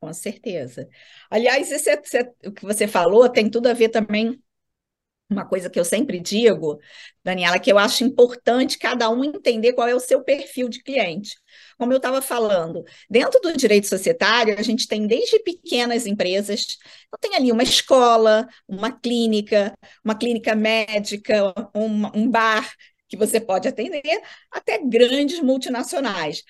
Com 0.01 0.13
certeza. 0.13 0.89
Aliás, 1.31 1.71
esse, 1.71 1.91
esse, 1.91 2.23
o 2.45 2.53
que 2.53 2.65
você 2.65 2.87
falou 2.87 3.29
tem 3.29 3.51
tudo 3.51 3.69
a 3.69 3.73
ver 3.73 3.89
também 3.89 4.43
uma 5.29 5.45
coisa 5.45 5.69
que 5.69 5.79
eu 5.79 5.85
sempre 5.85 6.21
digo, 6.21 6.79
Daniela, 7.25 7.59
que 7.59 7.71
eu 7.71 7.79
acho 7.79 8.05
importante 8.05 8.79
cada 8.79 9.11
um 9.11 9.25
entender 9.25 9.73
qual 9.73 9.89
é 9.89 9.95
o 9.95 10.01
seu 10.01 10.23
perfil 10.23 10.69
de 10.69 10.83
cliente. 10.83 11.35
Como 11.77 11.93
eu 11.93 11.97
estava 11.97 12.23
falando, 12.23 12.85
dentro 13.11 13.41
do 13.41 13.57
direito 13.57 13.89
societário, 13.89 14.57
a 14.59 14.63
gente 14.63 14.87
tem 14.87 15.07
desde 15.07 15.41
pequenas 15.41 16.07
empresas, 16.07 16.79
então 17.09 17.19
tem 17.21 17.35
ali 17.35 17.51
uma 17.51 17.63
escola, 17.63 18.47
uma 18.69 18.93
clínica, 18.93 19.77
uma 20.05 20.15
clínica 20.15 20.55
médica, 20.55 21.53
um, 21.75 22.07
um 22.23 22.31
bar 22.31 22.73
que 23.09 23.17
você 23.17 23.41
pode 23.41 23.69
atender, 23.69 24.21
até 24.51 24.79
grandes 24.79 25.41
multinacionais. 25.41 26.43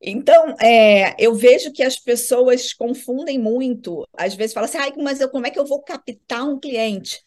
Então, 0.00 0.54
é, 0.60 1.14
eu 1.18 1.34
vejo 1.34 1.72
que 1.72 1.82
as 1.82 1.98
pessoas 1.98 2.74
confundem 2.74 3.38
muito, 3.38 4.06
às 4.14 4.34
vezes 4.34 4.52
falam 4.52 4.68
assim, 4.68 4.78
ah, 4.78 4.92
mas 5.02 5.20
eu, 5.20 5.30
como 5.30 5.46
é 5.46 5.50
que 5.50 5.58
eu 5.58 5.64
vou 5.64 5.82
captar 5.82 6.44
um 6.46 6.60
cliente? 6.60 7.24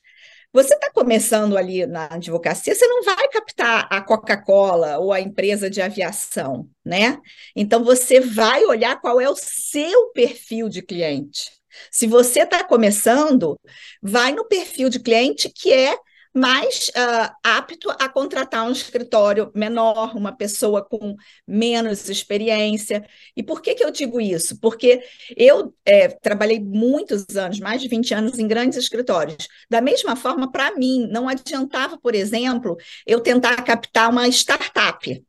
Você 0.54 0.74
está 0.74 0.90
começando 0.92 1.58
ali 1.58 1.86
na 1.86 2.06
advocacia, 2.06 2.74
você 2.74 2.88
não 2.88 3.04
vai 3.04 3.28
captar 3.30 3.88
a 3.92 4.02
Coca-Cola 4.02 4.98
ou 4.98 5.14
a 5.14 5.20
empresa 5.20 5.70
de 5.70 5.82
aviação, 5.82 6.68
né? 6.84 7.20
Então 7.56 7.84
você 7.84 8.20
vai 8.20 8.66
olhar 8.66 9.00
qual 9.00 9.22
é 9.22 9.30
o 9.30 9.36
seu 9.36 10.12
perfil 10.14 10.68
de 10.70 10.82
cliente. 10.82 11.52
Se 11.92 12.08
você 12.08 12.42
está 12.42 12.64
começando, 12.64 13.60
vai 14.02 14.32
no 14.32 14.48
perfil 14.48 14.90
de 14.90 15.00
cliente 15.00 15.50
que 15.50 15.72
é 15.72 15.96
mais 16.38 16.90
uh, 16.90 17.36
apto 17.44 17.90
a 17.92 18.08
contratar 18.08 18.68
um 18.68 18.72
escritório 18.72 19.52
menor, 19.56 20.16
uma 20.16 20.32
pessoa 20.32 20.84
com 20.84 21.16
menos 21.48 22.08
experiência. 22.10 23.06
E 23.36 23.42
por 23.42 23.62
que, 23.62 23.76
que 23.76 23.84
eu 23.84 23.92
digo 23.92 24.22
isso? 24.22 24.60
Porque 24.60 25.02
eu 25.36 25.74
é, 25.84 26.08
trabalhei 26.10 26.60
muitos 26.60 27.36
anos, 27.36 27.60
mais 27.60 27.82
de 27.82 27.88
20 27.88 28.14
anos, 28.14 28.40
em 28.40 28.48
grandes 28.48 28.78
escritórios. 28.78 29.48
Da 29.70 29.82
mesma 29.82 30.16
forma, 30.16 30.52
para 30.52 30.76
mim, 30.76 31.08
não 31.12 31.28
adiantava, 31.28 31.98
por 31.98 32.14
exemplo, 32.14 32.78
eu 33.06 33.20
tentar 33.20 33.62
captar 33.64 34.10
uma 34.10 34.28
startup. 34.28 35.26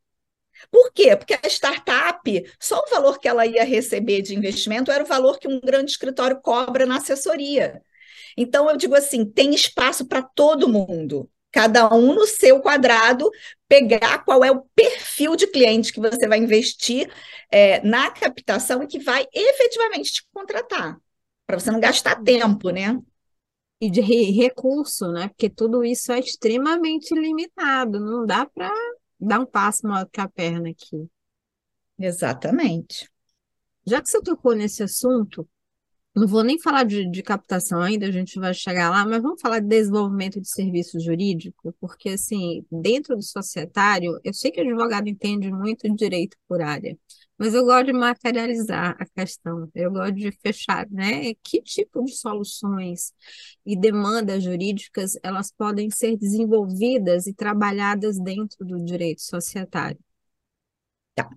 Por 0.71 0.93
quê? 0.93 1.17
Porque 1.17 1.35
a 1.35 1.49
startup, 1.49 2.53
só 2.61 2.81
o 2.81 2.91
valor 2.91 3.19
que 3.19 3.29
ela 3.29 3.47
ia 3.47 3.65
receber 3.65 4.23
de 4.23 4.35
investimento 4.35 4.91
era 4.91 5.03
o 5.05 5.07
valor 5.07 5.39
que 5.39 5.49
um 5.49 5.61
grande 5.61 5.91
escritório 5.91 6.41
cobra 6.43 6.85
na 6.85 6.97
assessoria. 6.97 7.83
Então, 8.41 8.71
eu 8.71 8.77
digo 8.77 8.95
assim: 8.95 9.25
tem 9.25 9.53
espaço 9.53 10.07
para 10.07 10.23
todo 10.23 10.69
mundo. 10.69 11.29
Cada 11.51 11.93
um 11.93 12.15
no 12.15 12.27
seu 12.27 12.61
quadrado, 12.61 13.29
pegar 13.67 14.25
qual 14.25 14.45
é 14.45 14.51
o 14.51 14.63
perfil 14.77 15.35
de 15.35 15.47
cliente 15.47 15.93
que 15.93 15.99
você 15.99 16.29
vai 16.29 16.39
investir 16.39 17.11
é, 17.51 17.83
na 17.83 18.11
captação 18.11 18.83
e 18.83 18.87
que 18.87 19.01
vai 19.01 19.27
efetivamente 19.33 20.13
te 20.13 20.27
contratar, 20.33 20.97
para 21.47 21.59
você 21.59 21.71
não 21.71 21.81
gastar 21.81 22.23
tempo, 22.23 22.71
né? 22.71 22.97
E 23.81 23.91
de 23.91 24.01
recurso, 24.01 25.11
né? 25.11 25.29
Porque 25.29 25.51
tudo 25.51 25.83
isso 25.83 26.13
é 26.13 26.21
extremamente 26.21 27.15
limitado, 27.15 27.99
não 27.99 28.25
dá 28.25 28.47
para 28.47 28.73
dar 29.19 29.41
um 29.41 29.47
passo 29.47 29.87
maior 29.87 30.07
que 30.07 30.21
a 30.21 30.29
perna 30.29 30.71
aqui. 30.71 31.09
Exatamente. 31.99 33.11
Já 33.85 34.01
que 34.01 34.09
você 34.09 34.21
tocou 34.21 34.55
nesse 34.55 34.83
assunto, 34.83 35.49
não 36.15 36.27
vou 36.27 36.43
nem 36.43 36.59
falar 36.61 36.85
de, 36.85 37.09
de, 37.11 37.23
captação 37.23 37.81
ainda, 37.81 38.07
a 38.07 38.11
gente 38.11 38.39
vai 38.41 38.53
chegar 38.53 38.91
lá, 38.91 39.07
mas 39.07 39.23
vamos 39.23 39.41
falar 39.41 39.61
de 39.61 39.69
desenvolvimento 39.69 40.41
de 40.41 40.49
serviço 40.49 40.99
jurídico, 41.01 41.75
porque, 41.81 42.11
assim, 42.11 42.65
dentro 42.71 43.15
do 43.17 43.23
societário, 43.23 44.19
eu 44.25 44.35
sei 44.35 44.51
que 44.51 44.61
o 44.61 44.65
advogado 44.65 45.09
entende 45.09 45.51
muito 45.51 45.89
direito 45.95 46.37
por 46.49 46.61
área, 46.61 46.99
mas 47.39 47.55
eu 47.55 47.65
gosto 47.65 47.87
de 47.87 47.93
materializar 47.93 48.97
a 48.99 49.07
questão, 49.07 49.71
eu 49.75 49.93
gosto 49.93 50.15
de 50.15 50.33
fechar, 50.33 50.89
né? 50.91 51.35
Que 51.43 51.63
tipo 51.63 52.05
de 52.05 52.17
soluções 52.17 53.13
e 53.65 53.79
demandas 53.79 54.43
jurídicas 54.43 55.13
elas 55.23 55.53
podem 55.53 55.89
ser 55.89 56.17
desenvolvidas 56.17 57.29
e 57.29 57.35
trabalhadas 57.35 58.19
dentro 58.19 58.65
do 58.67 58.85
direito 58.85 59.23
societário? 59.23 59.99
Tá. 61.15 61.29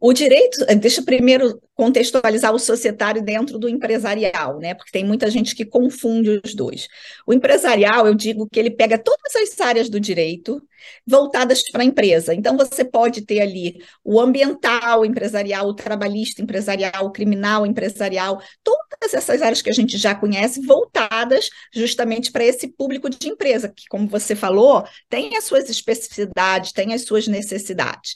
o 0.00 0.12
direito, 0.12 0.64
deixa 0.80 1.00
eu 1.00 1.04
primeiro 1.04 1.60
contextualizar 1.76 2.54
o 2.54 2.58
societário 2.58 3.22
dentro 3.22 3.58
do 3.58 3.68
empresarial, 3.68 4.58
né? 4.58 4.74
Porque 4.74 4.90
tem 4.90 5.04
muita 5.04 5.30
gente 5.30 5.54
que 5.54 5.64
confunde 5.64 6.40
os 6.42 6.54
dois. 6.54 6.88
O 7.26 7.34
empresarial, 7.34 8.06
eu 8.06 8.14
digo 8.14 8.48
que 8.50 8.58
ele 8.58 8.70
pega 8.70 8.98
todas 8.98 9.36
as 9.36 9.60
áreas 9.60 9.90
do 9.90 10.00
direito 10.00 10.60
voltadas 11.06 11.62
para 11.70 11.82
a 11.82 11.84
empresa. 11.84 12.34
Então, 12.34 12.56
você 12.56 12.84
pode 12.84 13.22
ter 13.22 13.40
ali 13.40 13.82
o 14.04 14.20
ambiental 14.20 15.04
empresarial, 15.04 15.66
o 15.66 15.74
trabalhista 15.74 16.42
empresarial, 16.42 17.06
o 17.06 17.10
criminal 17.10 17.66
empresarial, 17.66 18.40
todas 18.62 19.12
essas 19.14 19.42
áreas 19.42 19.62
que 19.62 19.70
a 19.70 19.74
gente 19.74 19.96
já 19.96 20.14
conhece, 20.14 20.60
voltadas 20.60 21.50
justamente 21.72 22.30
para 22.32 22.44
esse 22.44 22.68
público 22.68 23.10
de 23.10 23.28
empresa, 23.28 23.68
que, 23.68 23.86
como 23.88 24.08
você 24.08 24.34
falou, 24.34 24.84
tem 25.08 25.36
as 25.36 25.44
suas 25.44 25.68
especificidades, 25.68 26.72
tem 26.72 26.94
as 26.94 27.02
suas 27.02 27.26
necessidades. 27.26 28.14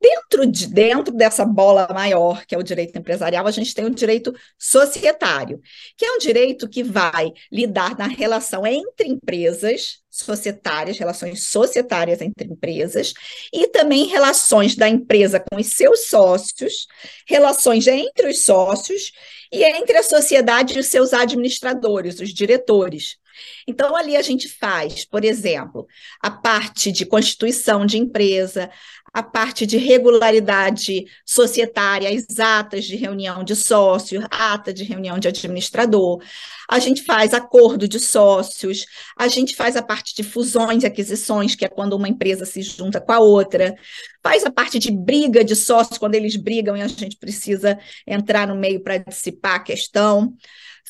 Dentro, 0.00 0.46
de, 0.46 0.66
dentro 0.66 1.14
dessa 1.14 1.44
bola 1.44 1.88
maior, 1.92 2.44
que 2.46 2.54
é 2.54 2.58
o 2.58 2.62
direito 2.62 2.92
empresarial, 3.00 3.46
a 3.46 3.50
gente 3.50 3.74
tem 3.74 3.84
o 3.84 3.90
direito 3.90 4.32
societário, 4.58 5.60
que 5.96 6.04
é 6.04 6.12
um 6.12 6.18
direito 6.18 6.68
que 6.68 6.82
vai 6.82 7.32
lidar 7.50 7.98
na 7.98 8.06
relação 8.06 8.66
entre 8.66 9.08
empresas 9.08 10.00
societárias, 10.10 10.98
relações 10.98 11.46
societárias 11.46 12.20
entre 12.20 12.48
empresas, 12.48 13.14
e 13.52 13.68
também 13.68 14.06
relações 14.06 14.74
da 14.74 14.88
empresa 14.88 15.40
com 15.40 15.56
os 15.56 15.68
seus 15.68 16.08
sócios, 16.08 16.86
relações 17.26 17.86
entre 17.86 18.28
os 18.28 18.40
sócios 18.40 19.12
e 19.52 19.64
entre 19.64 19.96
a 19.96 20.02
sociedade 20.02 20.76
e 20.76 20.80
os 20.80 20.86
seus 20.86 21.12
administradores, 21.12 22.20
os 22.20 22.34
diretores. 22.34 23.19
Então, 23.66 23.96
ali 23.96 24.16
a 24.16 24.22
gente 24.22 24.48
faz, 24.48 25.04
por 25.04 25.24
exemplo, 25.24 25.86
a 26.22 26.30
parte 26.30 26.90
de 26.92 27.06
constituição 27.06 27.86
de 27.86 27.98
empresa, 27.98 28.70
a 29.12 29.22
parte 29.22 29.66
de 29.66 29.76
regularidade 29.76 31.04
societária, 31.26 32.08
as 32.08 32.38
atas 32.38 32.84
de 32.84 32.96
reunião 32.96 33.42
de 33.42 33.56
sócio, 33.56 34.24
ata 34.30 34.72
de 34.72 34.84
reunião 34.84 35.18
de 35.18 35.26
administrador, 35.26 36.22
a 36.70 36.78
gente 36.78 37.02
faz 37.02 37.34
acordo 37.34 37.88
de 37.88 37.98
sócios, 37.98 38.86
a 39.18 39.26
gente 39.26 39.56
faz 39.56 39.76
a 39.76 39.82
parte 39.82 40.14
de 40.14 40.22
fusões 40.22 40.84
e 40.84 40.86
aquisições, 40.86 41.56
que 41.56 41.64
é 41.64 41.68
quando 41.68 41.94
uma 41.94 42.08
empresa 42.08 42.46
se 42.46 42.62
junta 42.62 43.00
com 43.00 43.12
a 43.12 43.18
outra, 43.18 43.74
faz 44.22 44.44
a 44.44 44.50
parte 44.50 44.78
de 44.78 44.92
briga 44.92 45.42
de 45.42 45.56
sócios, 45.56 45.98
quando 45.98 46.14
eles 46.14 46.36
brigam 46.36 46.76
e 46.76 46.82
a 46.82 46.86
gente 46.86 47.16
precisa 47.16 47.78
entrar 48.06 48.46
no 48.46 48.54
meio 48.54 48.80
para 48.80 48.98
dissipar 48.98 49.56
a 49.56 49.60
questão. 49.60 50.36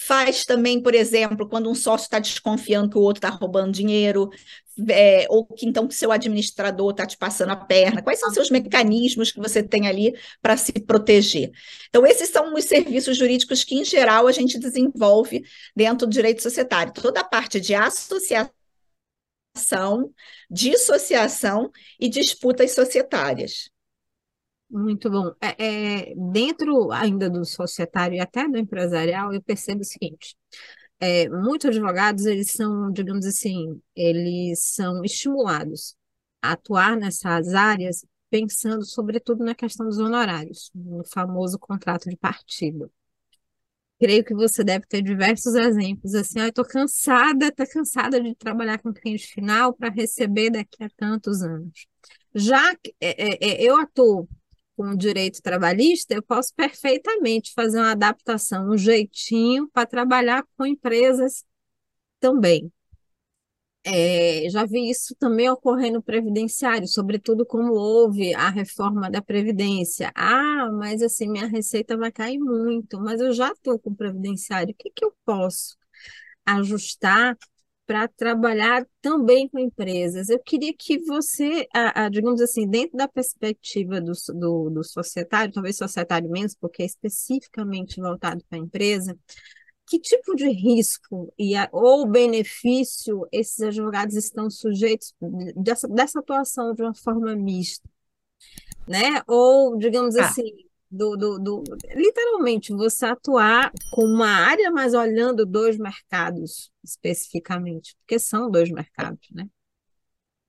Faz 0.02 0.46
também, 0.46 0.80
por 0.82 0.94
exemplo, 0.94 1.46
quando 1.46 1.68
um 1.68 1.74
sócio 1.74 2.04
está 2.04 2.18
desconfiando 2.18 2.88
que 2.88 2.96
o 2.96 3.02
outro 3.02 3.18
está 3.18 3.28
roubando 3.28 3.70
dinheiro, 3.70 4.30
é, 4.88 5.26
ou 5.28 5.44
que 5.44 5.66
então 5.66 5.86
que 5.86 5.94
seu 5.94 6.10
administrador 6.10 6.92
está 6.92 7.04
te 7.04 7.18
passando 7.18 7.50
a 7.50 7.56
perna? 7.56 8.00
Quais 8.00 8.18
são 8.18 8.30
seus 8.32 8.50
mecanismos 8.50 9.30
que 9.30 9.38
você 9.38 9.62
tem 9.62 9.86
ali 9.86 10.14
para 10.40 10.56
se 10.56 10.72
proteger? 10.72 11.50
Então, 11.90 12.06
esses 12.06 12.30
são 12.30 12.54
os 12.54 12.64
serviços 12.64 13.14
jurídicos 13.18 13.62
que, 13.62 13.74
em 13.74 13.84
geral, 13.84 14.26
a 14.26 14.32
gente 14.32 14.58
desenvolve 14.58 15.44
dentro 15.76 16.06
do 16.06 16.12
direito 16.12 16.42
societário. 16.42 16.94
Toda 16.94 17.20
a 17.20 17.24
parte 17.24 17.60
de 17.60 17.74
associação, 17.74 18.50
dissociação 20.50 21.70
e 22.00 22.08
disputas 22.08 22.74
societárias. 22.74 23.70
Muito 24.70 25.10
bom. 25.10 25.34
É, 25.40 26.10
é, 26.10 26.14
dentro 26.14 26.92
ainda 26.92 27.28
do 27.28 27.44
societário 27.44 28.16
e 28.16 28.20
até 28.20 28.48
do 28.48 28.56
empresarial, 28.56 29.32
eu 29.34 29.42
percebo 29.42 29.80
o 29.80 29.84
seguinte: 29.84 30.36
é, 31.00 31.28
muitos 31.28 31.70
advogados, 31.70 32.26
eles 32.26 32.52
são, 32.52 32.92
digamos 32.92 33.26
assim, 33.26 33.80
eles 33.96 34.62
são 34.64 35.04
estimulados 35.04 35.96
a 36.42 36.52
atuar 36.52 36.96
nessas 36.96 37.54
áreas 37.54 38.04
pensando 38.30 38.84
sobretudo 38.84 39.44
na 39.44 39.54
questão 39.54 39.86
dos 39.86 39.98
honorários, 39.98 40.70
no 40.74 41.04
famoso 41.04 41.58
contrato 41.58 42.08
de 42.08 42.16
partido. 42.16 42.90
Creio 44.00 44.24
que 44.24 44.34
você 44.34 44.64
deve 44.64 44.86
ter 44.86 45.02
diversos 45.02 45.54
exemplos, 45.54 46.14
assim, 46.14 46.40
ah, 46.40 46.48
estou 46.48 46.64
cansada, 46.64 47.48
estou 47.48 47.66
cansada 47.68 48.18
de 48.20 48.34
trabalhar 48.34 48.78
com 48.78 48.94
cliente 48.94 49.26
final 49.26 49.74
para 49.74 49.90
receber 49.90 50.50
daqui 50.50 50.82
a 50.82 50.88
tantos 50.96 51.42
anos. 51.42 51.86
Já 52.34 52.72
é, 53.00 53.00
é, 53.00 53.46
é 53.50 53.62
eu 53.62 53.76
atuo 53.76 54.26
com 54.80 54.92
o 54.92 54.96
direito 54.96 55.42
trabalhista, 55.42 56.14
eu 56.14 56.22
posso 56.22 56.54
perfeitamente 56.54 57.52
fazer 57.52 57.76
uma 57.78 57.90
adaptação, 57.92 58.70
um 58.70 58.78
jeitinho 58.78 59.68
para 59.68 59.86
trabalhar 59.86 60.42
com 60.56 60.64
empresas 60.64 61.44
também. 62.20 62.72
É, 63.84 64.48
já 64.50 64.64
vi 64.66 64.90
isso 64.90 65.14
também 65.16 65.48
ocorrer 65.50 65.92
no 65.92 66.02
previdenciário, 66.02 66.86
sobretudo 66.86 67.46
como 67.46 67.72
houve 67.74 68.34
a 68.34 68.48
reforma 68.50 69.10
da 69.10 69.22
Previdência. 69.22 70.12
Ah, 70.14 70.70
mas 70.72 71.02
assim, 71.02 71.28
minha 71.30 71.46
receita 71.46 71.96
vai 71.96 72.10
cair 72.12 72.38
muito, 72.38 72.98
mas 73.00 73.20
eu 73.20 73.32
já 73.32 73.50
estou 73.52 73.78
com 73.78 73.90
o 73.90 73.96
previdenciário, 73.96 74.72
o 74.72 74.76
que, 74.76 74.90
que 74.90 75.04
eu 75.04 75.14
posso 75.24 75.76
ajustar 76.46 77.36
para 77.90 78.06
trabalhar 78.06 78.86
também 79.02 79.48
com 79.48 79.58
empresas. 79.58 80.28
Eu 80.28 80.38
queria 80.38 80.72
que 80.72 81.00
você, 81.00 81.66
a, 81.74 82.04
a, 82.04 82.08
digamos 82.08 82.40
assim, 82.40 82.64
dentro 82.64 82.96
da 82.96 83.08
perspectiva 83.08 84.00
do, 84.00 84.12
do, 84.28 84.70
do 84.70 84.84
societário, 84.84 85.52
talvez 85.52 85.76
societário 85.76 86.30
menos, 86.30 86.54
porque 86.54 86.84
é 86.84 86.86
especificamente 86.86 88.00
voltado 88.00 88.44
para 88.48 88.60
a 88.60 88.62
empresa, 88.62 89.18
que 89.88 89.98
tipo 89.98 90.36
de 90.36 90.48
risco 90.50 91.34
e 91.36 91.56
a, 91.56 91.68
ou 91.72 92.06
benefício 92.06 93.26
esses 93.32 93.60
advogados 93.60 94.14
estão 94.14 94.48
sujeitos 94.48 95.12
dessa, 95.56 95.88
dessa 95.88 96.20
atuação 96.20 96.72
de 96.72 96.82
uma 96.82 96.94
forma 96.94 97.34
mista? 97.34 97.90
Né? 98.86 99.20
Ou, 99.26 99.76
digamos 99.76 100.14
ah. 100.14 100.26
assim, 100.26 100.44
do, 100.90 101.16
do, 101.16 101.38
do, 101.38 101.64
literalmente 101.94 102.72
você 102.72 103.06
atuar 103.06 103.70
com 103.92 104.04
uma 104.04 104.28
área, 104.28 104.70
mas 104.70 104.92
olhando 104.92 105.46
dois 105.46 105.78
mercados 105.78 106.70
especificamente, 106.82 107.94
porque 108.00 108.18
são 108.18 108.50
dois 108.50 108.70
mercados, 108.70 109.28
né? 109.32 109.46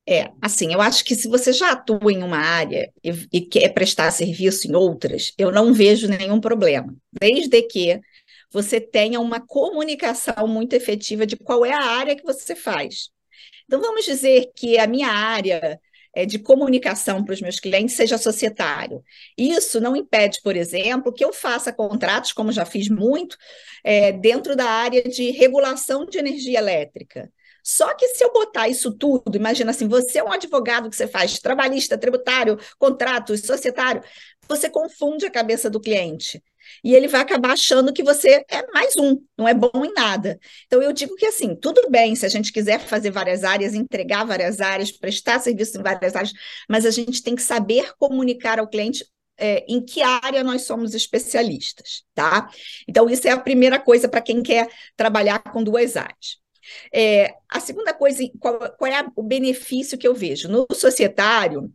É, 0.09 0.31
assim, 0.41 0.73
eu 0.73 0.81
acho 0.81 1.05
que 1.05 1.13
se 1.15 1.27
você 1.27 1.53
já 1.53 1.71
atua 1.71 2.11
em 2.11 2.23
uma 2.23 2.39
área 2.39 2.91
e, 3.03 3.11
e 3.31 3.41
quer 3.41 3.69
prestar 3.69 4.09
serviço 4.09 4.67
em 4.67 4.75
outras, 4.75 5.31
eu 5.37 5.51
não 5.51 5.73
vejo 5.73 6.07
nenhum 6.07 6.41
problema, 6.41 6.95
desde 7.11 7.61
que 7.61 8.01
você 8.51 8.81
tenha 8.81 9.19
uma 9.19 9.39
comunicação 9.39 10.47
muito 10.47 10.73
efetiva 10.73 11.25
de 11.25 11.37
qual 11.37 11.63
é 11.63 11.71
a 11.71 11.83
área 11.83 12.15
que 12.15 12.23
você 12.23 12.55
faz. 12.55 13.09
Então, 13.65 13.79
vamos 13.79 14.03
dizer 14.03 14.51
que 14.55 14.77
a 14.77 14.87
minha 14.87 15.07
área 15.07 15.79
é, 16.13 16.25
de 16.25 16.39
comunicação 16.39 17.23
para 17.23 17.33
os 17.33 17.41
meus 17.41 17.59
clientes 17.59 17.95
seja 17.95 18.17
societário. 18.17 19.03
Isso 19.37 19.79
não 19.79 19.95
impede, 19.95 20.41
por 20.41 20.55
exemplo, 20.55 21.13
que 21.13 21.23
eu 21.23 21.33
faça 21.33 21.71
contratos, 21.71 22.33
como 22.33 22.51
já 22.51 22.65
fiz 22.65 22.89
muito, 22.89 23.37
é, 23.83 24.11
dentro 24.11 24.55
da 24.55 24.65
área 24.65 25.03
de 25.03 25.31
regulação 25.31 26.05
de 26.05 26.17
energia 26.17 26.59
elétrica. 26.59 27.31
Só 27.63 27.93
que 27.93 28.07
se 28.09 28.23
eu 28.23 28.33
botar 28.33 28.67
isso 28.67 28.91
tudo, 28.91 29.35
imagina 29.35 29.71
assim, 29.71 29.87
você 29.87 30.19
é 30.19 30.23
um 30.23 30.31
advogado 30.31 30.89
que 30.89 30.95
você 30.95 31.07
faz 31.07 31.39
trabalhista, 31.39 31.97
tributário, 31.97 32.57
contratos, 32.79 33.41
societário, 33.41 34.01
você 34.47 34.69
confunde 34.69 35.25
a 35.25 35.31
cabeça 35.31 35.69
do 35.69 35.79
cliente 35.79 36.41
e 36.83 36.93
ele 36.95 37.07
vai 37.07 37.21
acabar 37.21 37.51
achando 37.51 37.93
que 37.93 38.03
você 38.03 38.43
é 38.49 38.65
mais 38.73 38.95
um, 38.97 39.17
não 39.37 39.47
é 39.47 39.53
bom 39.53 39.85
em 39.85 39.93
nada. 39.93 40.39
Então, 40.65 40.81
eu 40.81 40.91
digo 40.93 41.15
que, 41.15 41.25
assim, 41.25 41.55
tudo 41.55 41.89
bem 41.89 42.15
se 42.15 42.25
a 42.25 42.29
gente 42.29 42.51
quiser 42.51 42.79
fazer 42.79 43.11
várias 43.11 43.43
áreas, 43.43 43.73
entregar 43.73 44.25
várias 44.25 44.59
áreas, 44.61 44.91
prestar 44.91 45.39
serviço 45.39 45.79
em 45.79 45.83
várias 45.83 46.15
áreas, 46.15 46.33
mas 46.69 46.85
a 46.85 46.91
gente 46.91 47.21
tem 47.23 47.35
que 47.35 47.41
saber 47.41 47.93
comunicar 47.97 48.59
ao 48.59 48.67
cliente 48.67 49.05
é, 49.37 49.65
em 49.67 49.83
que 49.83 50.01
área 50.01 50.43
nós 50.43 50.63
somos 50.63 50.93
especialistas, 50.93 52.03
tá? 52.13 52.49
Então, 52.87 53.09
isso 53.09 53.27
é 53.27 53.31
a 53.31 53.39
primeira 53.39 53.79
coisa 53.79 54.07
para 54.07 54.21
quem 54.21 54.43
quer 54.43 54.69
trabalhar 54.95 55.39
com 55.39 55.63
duas 55.63 55.97
áreas. 55.97 56.39
É, 56.93 57.33
a 57.49 57.59
segunda 57.59 57.93
coisa, 57.93 58.23
qual, 58.39 58.59
qual 58.77 58.91
é 58.91 59.03
o 59.15 59.23
benefício 59.23 59.97
que 59.97 60.07
eu 60.07 60.13
vejo? 60.13 60.47
No 60.47 60.67
societário, 60.73 61.71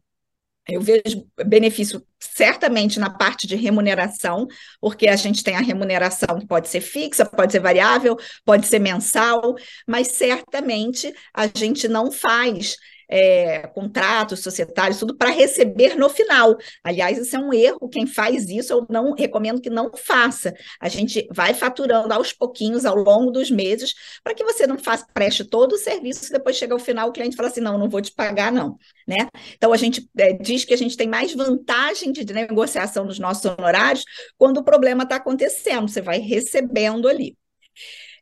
eu 0.68 0.80
vejo 0.80 1.26
benefício 1.46 2.04
certamente 2.18 2.98
na 2.98 3.08
parte 3.08 3.46
de 3.46 3.54
remuneração, 3.54 4.46
porque 4.80 5.08
a 5.08 5.16
gente 5.16 5.44
tem 5.44 5.54
a 5.56 5.60
remuneração 5.60 6.38
que 6.38 6.46
pode 6.46 6.68
ser 6.68 6.80
fixa, 6.80 7.24
pode 7.24 7.52
ser 7.52 7.60
variável, 7.60 8.16
pode 8.44 8.66
ser 8.66 8.80
mensal, 8.80 9.54
mas 9.86 10.08
certamente 10.08 11.14
a 11.32 11.46
gente 11.46 11.86
não 11.86 12.10
faz 12.10 12.76
é, 13.08 13.66
contratos 13.68 14.40
societários, 14.40 14.98
tudo 14.98 15.16
para 15.16 15.30
receber 15.30 15.96
no 15.96 16.08
final. 16.08 16.56
Aliás, 16.82 17.18
isso 17.18 17.36
é 17.36 17.38
um 17.38 17.52
erro. 17.52 17.88
Quem 17.88 18.06
faz 18.06 18.48
isso, 18.48 18.72
eu 18.72 18.86
não 18.88 19.12
recomendo 19.12 19.60
que 19.60 19.70
não 19.70 19.90
faça. 19.96 20.54
A 20.80 20.88
gente 20.88 21.26
vai 21.32 21.54
faturando 21.54 22.12
aos 22.12 22.32
pouquinhos 22.32 22.84
ao 22.84 22.96
longo 22.96 23.30
dos 23.30 23.50
meses, 23.50 23.94
para 24.22 24.34
que 24.34 24.44
você 24.44 24.66
não 24.66 24.78
faça, 24.78 25.06
preste 25.12 25.44
todo 25.44 25.72
o 25.72 25.78
serviço 25.78 26.26
depois 26.32 26.56
chega 26.56 26.74
ao 26.74 26.78
final 26.78 27.08
o 27.08 27.12
cliente 27.12 27.36
fala 27.36 27.48
assim: 27.48 27.60
não, 27.60 27.78
não 27.78 27.88
vou 27.88 28.00
te 28.00 28.12
pagar, 28.12 28.52
não. 28.52 28.76
Né? 29.06 29.28
Então, 29.54 29.72
a 29.72 29.76
gente 29.76 30.08
é, 30.18 30.32
diz 30.32 30.64
que 30.64 30.74
a 30.74 30.76
gente 30.76 30.96
tem 30.96 31.08
mais 31.08 31.34
vantagem 31.34 32.12
de 32.12 32.24
negociação 32.32 33.06
dos 33.06 33.18
nossos 33.18 33.44
honorários 33.44 34.04
quando 34.36 34.58
o 34.58 34.64
problema 34.64 35.04
está 35.04 35.16
acontecendo, 35.16 35.88
você 35.88 36.00
vai 36.00 36.18
recebendo 36.18 37.08
ali. 37.08 37.36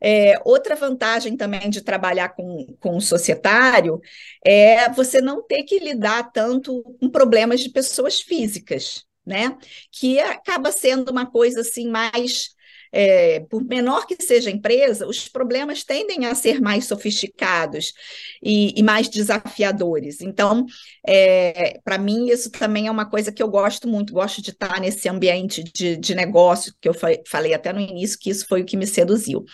É, 0.03 0.41
outra 0.45 0.75
vantagem 0.77 1.37
também 1.37 1.71
de 1.71 1.83
trabalhar 1.83 2.31
com, 2.31 2.67
com 2.81 2.97
o 2.97 3.01
societário 3.01 4.01
é 4.45 4.89
você 4.91 5.21
não 5.21 5.43
ter 5.43 5.65
que 5.65 5.79
lidar 5.79 6.31
tanto 6.33 6.83
com 7.01 7.09
problemas 7.09 7.61
de 7.61 7.71
pessoas 7.71 8.21
físicas. 8.21 9.05
né? 9.27 9.57
Que 9.91 10.21
acaba 10.21 10.71
sendo 10.71 11.11
uma 11.11 11.27
coisa 11.31 11.61
assim 11.63 11.89
mais 11.89 12.51
é, 12.97 13.41
por 13.51 13.65
menor 13.65 14.07
que 14.07 14.17
seja 14.23 14.49
a 14.49 14.53
empresa, 14.53 15.05
os 15.05 15.29
problemas 15.29 15.83
tendem 15.83 16.27
a 16.27 16.35
ser 16.35 16.61
mais 16.61 16.87
sofisticados 16.87 17.93
e, 18.41 18.73
e 18.79 18.83
mais 18.85 19.09
desafiadores. 19.09 20.21
Então, 20.21 20.65
é, 21.05 21.81
para 21.85 21.99
mim, 21.99 22.29
isso 22.29 22.53
também 22.53 22.87
é 22.87 22.91
uma 22.91 23.05
coisa 23.05 23.33
que 23.33 23.43
eu 23.43 23.49
gosto 23.49 23.89
muito, 23.89 24.13
gosto 24.13 24.41
de 24.41 24.51
estar 24.51 24.81
nesse 24.81 25.09
ambiente 25.09 25.65
de, 25.65 25.97
de 25.97 26.15
negócio, 26.15 26.73
que 26.81 26.89
eu 26.89 26.95
falei 27.27 27.53
até 27.53 27.73
no 27.73 27.81
início 27.81 28.17
que 28.17 28.31
isso 28.31 28.47
foi 28.47 28.63
o 28.63 28.65
que 28.65 28.77
me 28.77 28.87
seduziu. 28.87 29.45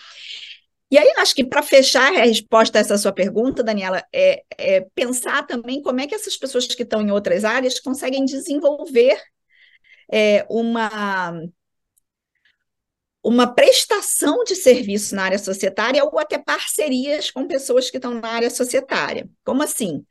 E 0.91 0.97
aí, 0.97 1.11
acho 1.17 1.33
que 1.33 1.43
para 1.43 1.63
fechar 1.63 2.13
a 2.13 2.25
resposta 2.25 2.77
a 2.77 2.81
essa 2.81 2.97
sua 2.97 3.11
pergunta, 3.13 3.63
Daniela, 3.63 4.03
é, 4.13 4.43
é, 4.55 4.81
pensar 4.93 5.47
também 5.47 5.81
como 5.81 5.99
é 5.99 6.05
que 6.05 6.13
essas 6.13 6.37
pessoas 6.37 6.67
que 6.67 6.83
estão 6.83 7.01
em 7.01 7.09
outras 7.09 7.43
áreas 7.43 7.79
conseguem 7.79 8.23
desenvolver 8.23 9.17
é, 10.11 10.45
uma 10.49 11.31
uma 13.23 13.53
prestação 13.53 14.43
de 14.43 14.55
serviço 14.55 15.15
na 15.15 15.23
área 15.23 15.39
societária 15.39 16.03
ou 16.03 16.19
até 16.19 16.37
parcerias 16.37 17.29
com 17.29 17.47
pessoas 17.47 17.89
que 17.89 17.97
estão 17.97 18.13
na 18.15 18.27
área 18.27 18.49
societária. 18.49 19.29
Como 19.43 19.61
assim? 19.61 20.03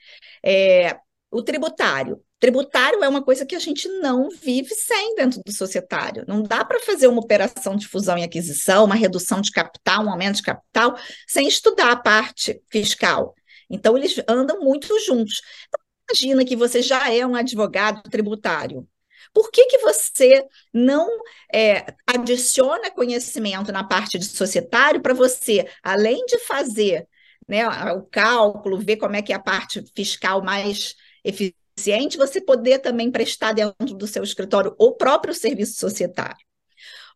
É, 0.44 0.96
o 1.30 1.42
tributário. 1.42 2.22
Tributário 2.38 3.04
é 3.04 3.08
uma 3.08 3.22
coisa 3.22 3.44
que 3.44 3.54
a 3.54 3.58
gente 3.58 3.86
não 4.00 4.30
vive 4.30 4.74
sem 4.74 5.14
dentro 5.14 5.42
do 5.44 5.52
societário. 5.52 6.24
Não 6.26 6.42
dá 6.42 6.64
para 6.64 6.80
fazer 6.80 7.06
uma 7.06 7.20
operação 7.20 7.76
de 7.76 7.86
fusão 7.86 8.16
e 8.16 8.22
aquisição, 8.22 8.84
uma 8.86 8.94
redução 8.94 9.40
de 9.40 9.50
capital, 9.50 10.04
um 10.04 10.10
aumento 10.10 10.36
de 10.36 10.42
capital, 10.42 10.96
sem 11.28 11.46
estudar 11.46 11.92
a 11.92 11.96
parte 11.96 12.62
fiscal. 12.70 13.34
Então, 13.68 13.96
eles 13.96 14.16
andam 14.26 14.60
muito 14.60 14.98
juntos. 15.00 15.42
Então, 15.68 15.80
imagina 16.08 16.44
que 16.44 16.56
você 16.56 16.80
já 16.80 17.12
é 17.12 17.26
um 17.26 17.34
advogado 17.34 18.02
tributário. 18.04 18.88
Por 19.32 19.50
que, 19.50 19.66
que 19.66 19.78
você 19.78 20.44
não 20.72 21.08
é, 21.52 21.94
adiciona 22.06 22.90
conhecimento 22.90 23.72
na 23.72 23.84
parte 23.84 24.18
de 24.18 24.24
societário 24.24 25.00
para 25.00 25.14
você, 25.14 25.66
além 25.82 26.24
de 26.26 26.38
fazer 26.38 27.06
né, 27.46 27.66
o 27.92 28.02
cálculo, 28.02 28.78
ver 28.78 28.96
como 28.96 29.16
é 29.16 29.22
que 29.22 29.32
é 29.32 29.36
a 29.36 29.40
parte 29.40 29.84
fiscal 29.94 30.42
mais 30.42 30.94
eficiente, 31.24 32.16
você 32.16 32.40
poder 32.40 32.78
também 32.78 33.10
prestar 33.10 33.52
dentro 33.52 33.94
do 33.96 34.06
seu 34.06 34.22
escritório 34.22 34.74
o 34.78 34.92
próprio 34.92 35.34
serviço 35.34 35.78
societário. 35.78 36.44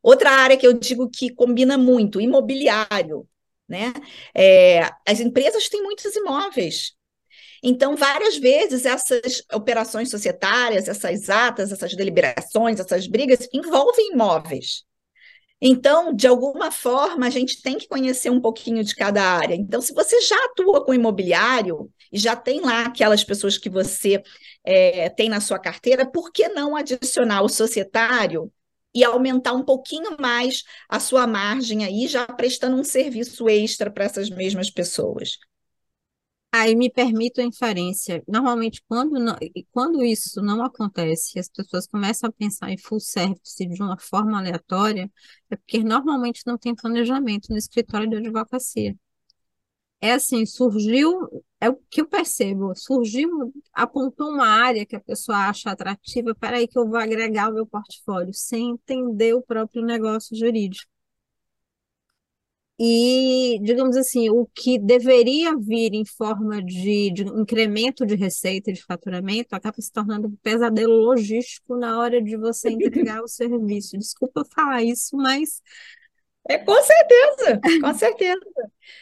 Outra 0.02 0.30
área 0.30 0.56
que 0.56 0.66
eu 0.66 0.72
digo 0.74 1.08
que 1.08 1.30
combina 1.30 1.78
muito, 1.78 2.20
imobiliário. 2.20 3.28
Né? 3.66 3.92
É, 4.34 4.82
as 5.08 5.20
empresas 5.20 5.68
têm 5.68 5.82
muitos 5.82 6.14
imóveis. 6.14 6.94
Então, 7.66 7.96
várias 7.96 8.36
vezes, 8.36 8.84
essas 8.84 9.42
operações 9.50 10.10
societárias, 10.10 10.86
essas 10.86 11.30
atas, 11.30 11.72
essas 11.72 11.96
deliberações, 11.96 12.78
essas 12.78 13.06
brigas 13.06 13.48
envolvem 13.54 14.12
imóveis. 14.12 14.84
Então, 15.60 16.14
de 16.14 16.26
alguma 16.26 16.70
forma, 16.70 17.26
a 17.26 17.30
gente 17.30 17.62
tem 17.62 17.78
que 17.78 17.88
conhecer 17.88 18.30
um 18.30 18.40
pouquinho 18.40 18.84
de 18.84 18.94
cada 18.94 19.22
área. 19.22 19.54
Então, 19.54 19.80
se 19.80 19.94
você 19.94 20.20
já 20.20 20.36
atua 20.46 20.84
com 20.84 20.92
imobiliário 20.92 21.90
e 22.12 22.18
já 22.18 22.36
tem 22.36 22.60
lá 22.60 22.86
aquelas 22.86 23.24
pessoas 23.24 23.56
que 23.56 23.70
você 23.70 24.22
é, 24.62 25.08
tem 25.08 25.30
na 25.30 25.40
sua 25.40 25.58
carteira, 25.58 26.04
por 26.04 26.32
que 26.32 26.48
não 26.48 26.76
adicionar 26.76 27.42
o 27.42 27.48
societário 27.48 28.52
e 28.94 29.02
aumentar 29.02 29.54
um 29.54 29.64
pouquinho 29.64 30.16
mais 30.20 30.64
a 30.88 31.00
sua 31.00 31.26
margem 31.26 31.84
aí, 31.84 32.06
já 32.08 32.26
prestando 32.26 32.76
um 32.76 32.84
serviço 32.84 33.48
extra 33.48 33.90
para 33.90 34.04
essas 34.04 34.28
mesmas 34.28 34.70
pessoas? 34.70 35.38
Aí 36.56 36.76
me 36.76 36.88
permito 36.88 37.40
a 37.40 37.44
inferência. 37.44 38.22
Normalmente, 38.28 38.80
quando, 38.88 39.12
quando 39.72 40.04
isso 40.04 40.40
não 40.40 40.62
acontece, 40.64 41.36
as 41.36 41.48
pessoas 41.48 41.84
começam 41.84 42.28
a 42.30 42.32
pensar 42.32 42.70
em 42.70 42.78
full 42.78 43.00
service 43.00 43.66
de 43.66 43.82
uma 43.82 43.98
forma 43.98 44.38
aleatória, 44.38 45.10
é 45.50 45.56
porque 45.56 45.82
normalmente 45.82 46.42
não 46.46 46.56
tem 46.56 46.72
planejamento 46.74 47.48
no 47.50 47.58
escritório 47.58 48.08
de 48.08 48.16
advocacia. 48.18 48.94
É 50.00 50.12
assim, 50.12 50.44
surgiu, 50.46 51.28
é 51.60 51.68
o 51.70 51.76
que 51.90 52.02
eu 52.02 52.06
percebo, 52.06 52.74
surgiu, 52.76 53.28
apontou 53.72 54.30
uma 54.30 54.46
área 54.46 54.84
que 54.86 54.94
a 54.94 55.00
pessoa 55.00 55.48
acha 55.48 55.70
atrativa, 55.70 56.34
para 56.34 56.58
aí 56.58 56.68
que 56.68 56.78
eu 56.78 56.86
vou 56.86 56.98
agregar 56.98 57.50
o 57.50 57.54
meu 57.54 57.66
portfólio, 57.66 58.32
sem 58.32 58.70
entender 58.72 59.34
o 59.34 59.42
próprio 59.42 59.82
negócio 59.84 60.36
jurídico. 60.36 60.93
E, 62.78 63.60
digamos 63.62 63.96
assim, 63.96 64.28
o 64.30 64.46
que 64.52 64.80
deveria 64.80 65.56
vir 65.56 65.94
em 65.94 66.04
forma 66.04 66.60
de, 66.60 67.12
de 67.12 67.22
incremento 67.22 68.04
de 68.04 68.16
receita 68.16 68.72
de 68.72 68.82
faturamento 68.82 69.54
acaba 69.54 69.80
se 69.80 69.92
tornando 69.92 70.26
um 70.26 70.36
pesadelo 70.42 70.92
logístico 70.92 71.76
na 71.76 71.98
hora 72.00 72.20
de 72.20 72.36
você 72.36 72.70
entregar 72.70 73.22
o 73.22 73.28
serviço. 73.28 73.96
Desculpa 73.96 74.44
falar 74.44 74.82
isso, 74.82 75.16
mas 75.16 75.62
é, 76.48 76.58
com 76.58 76.82
certeza, 76.82 77.60
com 77.80 77.94
certeza. 77.94 78.40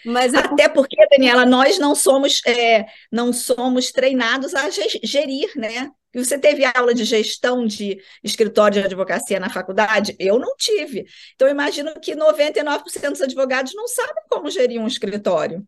Mas 0.05 0.33
Até 0.33 0.69
porque, 0.69 0.97
Daniela, 1.09 1.45
nós 1.45 1.79
não 1.79 1.95
somos, 1.95 2.41
é, 2.47 2.87
não 3.11 3.33
somos 3.33 3.91
treinados 3.91 4.55
a 4.55 4.69
gerir, 4.71 5.51
né? 5.57 5.91
E 6.15 6.23
você 6.23 6.39
teve 6.39 6.65
aula 6.65 6.95
de 6.95 7.05
gestão 7.05 7.67
de 7.67 7.99
escritório 8.23 8.81
de 8.81 8.87
advocacia 8.87 9.41
na 9.41 9.49
faculdade? 9.49 10.15
Eu 10.19 10.39
não 10.39 10.55
tive. 10.57 11.07
Então, 11.35 11.49
imagino 11.49 11.99
que 12.01 12.15
99% 12.15 13.11
dos 13.11 13.23
advogados 13.23 13.75
não 13.75 13.89
sabem 13.89 14.23
como 14.29 14.51
gerir 14.51 14.81
um 14.81 14.87
escritório. 14.87 15.67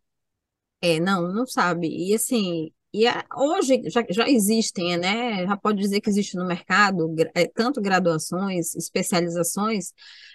É, 0.83 1.01
não, 1.01 1.33
não 1.33 1.47
sabe. 1.47 1.89
E 1.89 2.15
assim, 2.15 2.71
e 2.93 3.07
a, 3.09 3.25
hoje 3.37 3.83
já, 3.87 4.05
já 4.09 4.29
existem, 4.29 4.97
né? 4.99 5.47
Já 5.47 5.57
pode 5.57 5.81
dizer 5.81 6.01
que 6.01 6.11
existe 6.11 6.37
no 6.37 6.47
mercado 6.47 7.13
é, 7.35 7.47
tanto 7.47 7.81
graduações, 7.81 8.75
especializações 8.75 9.93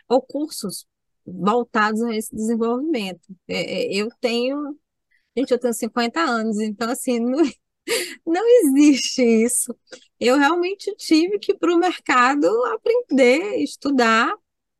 ou 0.09 0.21
cursos 0.21 0.85
voltados 1.33 2.01
a 2.03 2.15
esse 2.15 2.35
desenvolvimento. 2.35 3.21
É, 3.47 3.93
é 3.93 3.93
eu 3.95 4.09
tenho, 4.21 4.77
gente, 5.37 5.51
eu 5.51 5.59
tenho 5.59 5.73
50 5.73 6.19
anos, 6.21 6.59
então 6.59 6.89
assim, 6.89 7.19
não, 7.19 7.39
não 8.25 8.47
existe 8.61 9.23
isso. 9.23 9.75
Eu 10.19 10.37
realmente 10.37 10.93
tive 10.97 11.39
que 11.39 11.53
ir 11.53 11.57
para 11.57 11.73
o 11.73 11.79
mercado 11.79 12.47
aprender, 12.65 13.57
estudar 13.63 14.33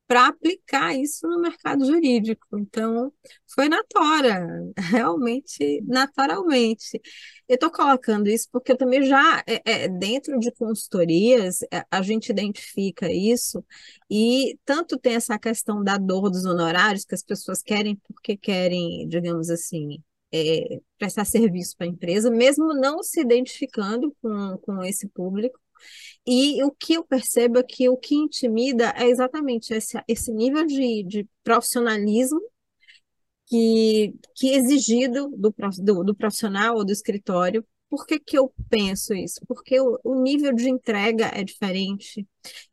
para 0.10 0.26
aplicar 0.28 0.96
isso 0.96 1.28
no 1.28 1.40
mercado 1.40 1.86
jurídico. 1.86 2.58
Então, 2.58 3.14
foi 3.54 3.70
na 3.70 3.84
tora, 3.84 4.44
realmente, 4.76 5.84
naturalmente. 5.86 7.00
Eu 7.48 7.54
estou 7.54 7.70
colocando 7.70 8.28
isso 8.28 8.48
porque 8.52 8.72
eu 8.72 8.78
também 8.78 9.06
já, 9.06 9.44
é, 9.46 9.84
é, 9.84 9.88
dentro 9.88 10.40
de 10.40 10.52
consultorias, 10.52 11.62
é, 11.72 11.86
a 11.92 12.02
gente 12.02 12.30
identifica 12.32 13.12
isso, 13.12 13.64
e 14.10 14.58
tanto 14.66 14.98
tem 14.98 15.14
essa 15.14 15.38
questão 15.38 15.84
da 15.84 15.96
dor 15.96 16.32
dos 16.32 16.44
honorários, 16.44 17.06
que 17.06 17.14
as 17.14 17.22
pessoas 17.24 17.62
querem 17.62 17.96
porque 18.08 18.36
querem, 18.36 19.08
digamos 19.08 19.52
assim, 19.52 20.02
é, 20.34 20.80
prestar 20.98 21.26
serviço 21.26 21.78
para 21.78 21.86
a 21.86 21.90
empresa, 21.90 22.32
mesmo 22.32 22.74
não 22.74 23.04
se 23.04 23.22
identificando 23.22 24.12
com, 24.20 24.58
com 24.58 24.84
esse 24.84 25.08
público. 25.10 25.60
E 26.28 26.64
o 26.64 26.72
que 26.72 26.94
eu 26.94 27.04
percebo 27.04 27.60
é 27.60 27.64
que 27.64 27.90
o 27.90 27.98
que 27.98 28.16
intimida 28.16 28.94
é 28.98 29.08
exatamente 29.08 29.74
esse, 29.74 30.02
esse 30.08 30.32
nível 30.32 30.66
de, 30.66 31.04
de 31.04 31.28
profissionalismo 31.44 32.40
que, 33.48 34.14
que 34.36 34.52
é 34.52 34.56
exigido 34.58 35.30
do, 35.36 35.54
do, 35.80 36.04
do 36.04 36.16
profissional 36.16 36.76
ou 36.78 36.86
do 36.86 36.92
escritório 36.92 37.66
por 37.90 38.06
que, 38.06 38.20
que 38.20 38.38
eu 38.38 38.54
penso 38.70 39.14
isso? 39.16 39.42
Porque 39.48 39.80
o, 39.82 40.00
o, 40.04 40.22
nível 40.22 40.54
de 40.54 40.70
entrega 40.70 41.32
é 41.34 41.44
diferente, 41.44 42.26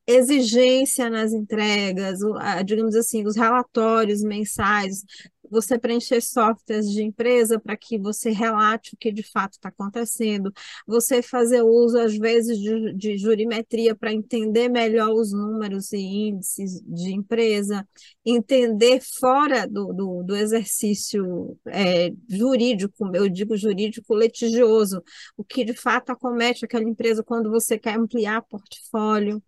exigência 0.07 1.09
nas 1.09 1.33
entregas, 1.33 2.19
digamos 2.65 2.95
assim, 2.95 3.25
os 3.27 3.35
relatórios 3.35 4.23
mensais, 4.23 5.03
você 5.51 5.79
preencher 5.79 6.21
softwares 6.21 6.91
de 6.91 7.03
empresa 7.03 7.59
para 7.59 7.77
que 7.77 7.99
você 7.99 8.31
relate 8.31 8.95
o 8.95 8.97
que 8.97 9.13
de 9.13 9.23
fato 9.23 9.53
está 9.53 9.69
acontecendo, 9.69 10.53
você 10.87 11.23
fazer 11.23 11.63
uso, 11.63 11.99
às 11.99 12.17
vezes, 12.17 12.59
de, 12.59 12.93
de 12.95 13.19
jurimetria 13.19 13.95
para 13.95 14.13
entender 14.13 14.69
melhor 14.69 15.13
os 15.13 15.33
números 15.33 15.93
e 15.93 15.99
índices 15.99 16.81
de 16.83 17.13
empresa, 17.13 17.87
entender 18.25 19.01
fora 19.19 19.67
do, 19.67 19.93
do, 19.93 20.23
do 20.23 20.37
exercício 20.37 21.57
é, 21.67 22.11
jurídico, 22.29 23.11
eu 23.15 23.29
digo 23.29 23.57
jurídico 23.57 24.15
litigioso, 24.15 25.03
o 25.37 25.45
que 25.45 25.65
de 25.65 25.75
fato 25.75 26.11
acomete 26.11 26.65
aquela 26.65 26.85
empresa 26.85 27.23
quando 27.23 27.51
você 27.51 27.79
quer 27.79 27.99
ampliar 27.99 28.43
portfólio. 28.43 29.43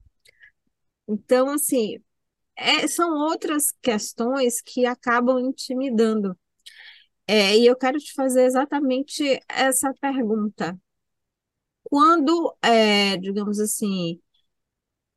Então, 1.09 1.49
assim, 1.51 1.99
é, 2.59 2.87
são 2.89 3.15
outras 3.15 3.73
questões 3.83 4.61
que 4.61 4.85
acabam 4.87 5.39
intimidando. 5.39 6.37
É, 7.27 7.57
e 7.59 7.67
eu 7.67 7.77
quero 7.77 7.99
te 7.99 8.13
fazer 8.15 8.45
exatamente 8.45 9.41
essa 9.49 9.93
pergunta. 10.01 10.79
Quando, 11.85 12.55
é, 12.63 13.17
digamos 13.17 13.59
assim, 13.59 14.21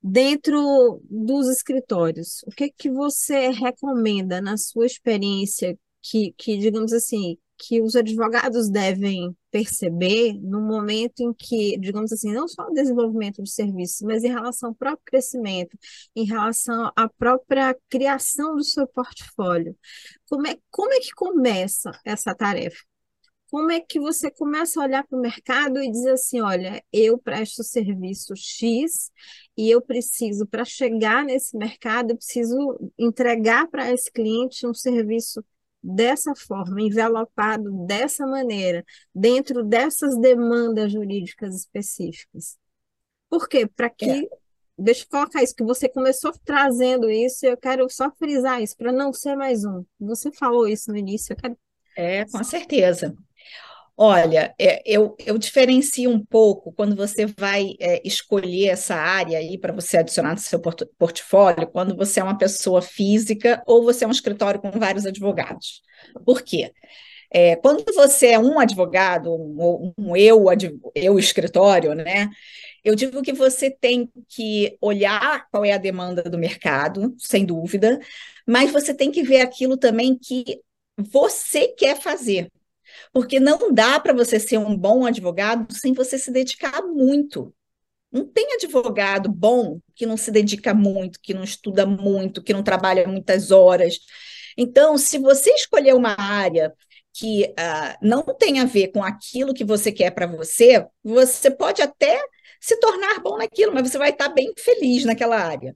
dentro 0.01 1.01
dos 1.09 1.47
escritórios, 1.47 2.43
o 2.47 2.51
que 2.51 2.69
que 2.71 2.89
você 2.89 3.49
recomenda 3.49 4.41
na 4.41 4.57
sua 4.57 4.85
experiência 4.85 5.77
que, 6.01 6.33
que 6.37 6.57
digamos 6.57 6.93
assim, 6.93 7.37
que 7.61 7.79
os 7.79 7.95
advogados 7.95 8.69
devem 8.69 9.35
perceber 9.51 10.33
no 10.41 10.59
momento 10.61 11.19
em 11.19 11.31
que, 11.31 11.77
digamos 11.77 12.11
assim, 12.11 12.33
não 12.33 12.47
só 12.47 12.67
o 12.67 12.73
desenvolvimento 12.73 13.43
de 13.43 13.51
serviços, 13.51 14.01
mas 14.01 14.23
em 14.23 14.29
relação 14.29 14.69
ao 14.69 14.75
próprio 14.75 15.05
crescimento, 15.05 15.77
em 16.15 16.25
relação 16.25 16.91
à 16.95 17.07
própria 17.07 17.77
criação 17.87 18.55
do 18.55 18.63
seu 18.63 18.87
portfólio. 18.87 19.77
Como 20.27 20.47
é, 20.47 20.57
como 20.71 20.91
é 20.91 20.99
que 20.99 21.11
começa 21.11 21.91
essa 22.03 22.33
tarefa? 22.33 22.79
Como 23.51 23.69
é 23.69 23.79
que 23.81 23.99
você 23.99 24.31
começa 24.31 24.79
a 24.79 24.83
olhar 24.85 25.05
para 25.05 25.17
o 25.17 25.21
mercado 25.21 25.83
e 25.83 25.91
dizer 25.91 26.13
assim, 26.13 26.41
olha, 26.41 26.81
eu 26.91 27.17
presto 27.17 27.63
serviço 27.63 28.33
X 28.35 29.11
e 29.57 29.69
eu 29.69 29.81
preciso, 29.81 30.47
para 30.47 30.63
chegar 30.65 31.25
nesse 31.25 31.55
mercado, 31.57 32.11
eu 32.11 32.17
preciso 32.17 32.79
entregar 32.97 33.67
para 33.67 33.91
esse 33.91 34.09
cliente 34.09 34.65
um 34.65 34.73
serviço 34.73 35.43
dessa 35.83 36.35
forma, 36.35 36.81
envelopado 36.81 37.85
dessa 37.85 38.25
maneira, 38.27 38.85
dentro 39.13 39.63
dessas 39.63 40.17
demandas 40.17 40.91
jurídicas 40.91 41.55
específicas. 41.55 42.57
Por 43.29 43.47
quê? 43.47 43.67
Para 43.67 43.89
que. 43.89 44.09
É. 44.09 44.41
Deixa 44.77 45.03
eu 45.03 45.09
colocar 45.09 45.43
isso, 45.43 45.55
que 45.55 45.63
você 45.63 45.87
começou 45.87 46.31
trazendo 46.43 47.09
isso, 47.09 47.45
e 47.45 47.49
eu 47.49 47.57
quero 47.57 47.87
só 47.89 48.09
frisar 48.17 48.61
isso, 48.63 48.75
para 48.75 48.91
não 48.91 49.13
ser 49.13 49.35
mais 49.35 49.63
um. 49.63 49.85
Você 49.99 50.31
falou 50.31 50.67
isso 50.67 50.89
no 50.91 50.97
início, 50.97 51.33
eu 51.33 51.37
quero. 51.37 51.57
É, 51.95 52.25
com 52.25 52.43
certeza. 52.43 53.15
Olha, 53.97 54.53
é, 54.59 54.81
eu, 54.85 55.15
eu 55.19 55.37
diferencio 55.37 56.09
um 56.09 56.23
pouco 56.25 56.71
quando 56.71 56.95
você 56.95 57.25
vai 57.25 57.75
é, 57.79 58.01
escolher 58.05 58.69
essa 58.69 58.95
área 58.95 59.37
aí 59.37 59.57
para 59.59 59.73
você 59.73 59.97
adicionar 59.97 60.31
no 60.31 60.39
seu 60.39 60.59
port 60.59 60.81
portfólio, 60.97 61.67
quando 61.67 61.95
você 61.95 62.19
é 62.19 62.23
uma 62.23 62.37
pessoa 62.37 62.81
física 62.81 63.61
ou 63.67 63.83
você 63.83 64.03
é 64.03 64.07
um 64.07 64.11
escritório 64.11 64.59
com 64.59 64.71
vários 64.71 65.05
advogados. 65.05 65.81
Por 66.25 66.41
quê? 66.41 66.71
É, 67.33 67.55
quando 67.55 67.85
você 67.93 68.27
é 68.29 68.39
um 68.39 68.59
advogado, 68.59 69.33
um, 69.33 69.93
um 69.97 70.15
eu, 70.15 70.45
eu 70.95 71.19
escritório, 71.19 71.93
né? 71.93 72.29
Eu 72.83 72.95
digo 72.95 73.21
que 73.21 73.31
você 73.33 73.69
tem 73.71 74.09
que 74.27 74.77
olhar 74.81 75.47
qual 75.49 75.63
é 75.63 75.71
a 75.71 75.77
demanda 75.77 76.23
do 76.23 76.37
mercado, 76.37 77.15
sem 77.19 77.45
dúvida, 77.45 77.99
mas 78.47 78.71
você 78.71 78.93
tem 78.93 79.11
que 79.11 79.23
ver 79.23 79.41
aquilo 79.41 79.77
também 79.77 80.17
que 80.17 80.59
você 80.97 81.67
quer 81.69 81.99
fazer. 82.01 82.51
Porque 83.13 83.39
não 83.39 83.73
dá 83.73 83.99
para 83.99 84.13
você 84.13 84.39
ser 84.39 84.57
um 84.57 84.75
bom 84.77 85.05
advogado 85.05 85.73
sem 85.73 85.93
você 85.93 86.17
se 86.17 86.31
dedicar 86.31 86.81
muito. 86.81 87.53
Não 88.11 88.25
tem 88.25 88.53
advogado 88.53 89.29
bom 89.29 89.79
que 89.95 90.05
não 90.05 90.17
se 90.17 90.31
dedica 90.31 90.73
muito, 90.73 91.19
que 91.21 91.33
não 91.33 91.43
estuda 91.43 91.85
muito, 91.85 92.43
que 92.43 92.53
não 92.53 92.63
trabalha 92.63 93.07
muitas 93.07 93.51
horas. 93.51 93.99
Então, 94.57 94.97
se 94.97 95.17
você 95.17 95.51
escolher 95.51 95.95
uma 95.95 96.19
área 96.19 96.73
que 97.13 97.45
uh, 97.57 97.97
não 98.01 98.23
tem 98.23 98.59
a 98.59 98.65
ver 98.65 98.89
com 98.89 99.03
aquilo 99.03 99.53
que 99.53 99.63
você 99.63 99.91
quer 99.91 100.11
para 100.11 100.27
você, 100.27 100.85
você 101.03 101.49
pode 101.51 101.81
até 101.81 102.21
se 102.59 102.77
tornar 102.79 103.19
bom 103.21 103.37
naquilo, 103.37 103.73
mas 103.73 103.89
você 103.89 103.97
vai 103.97 104.09
estar 104.11 104.29
bem 104.29 104.53
feliz 104.57 105.03
naquela 105.05 105.37
área. 105.37 105.75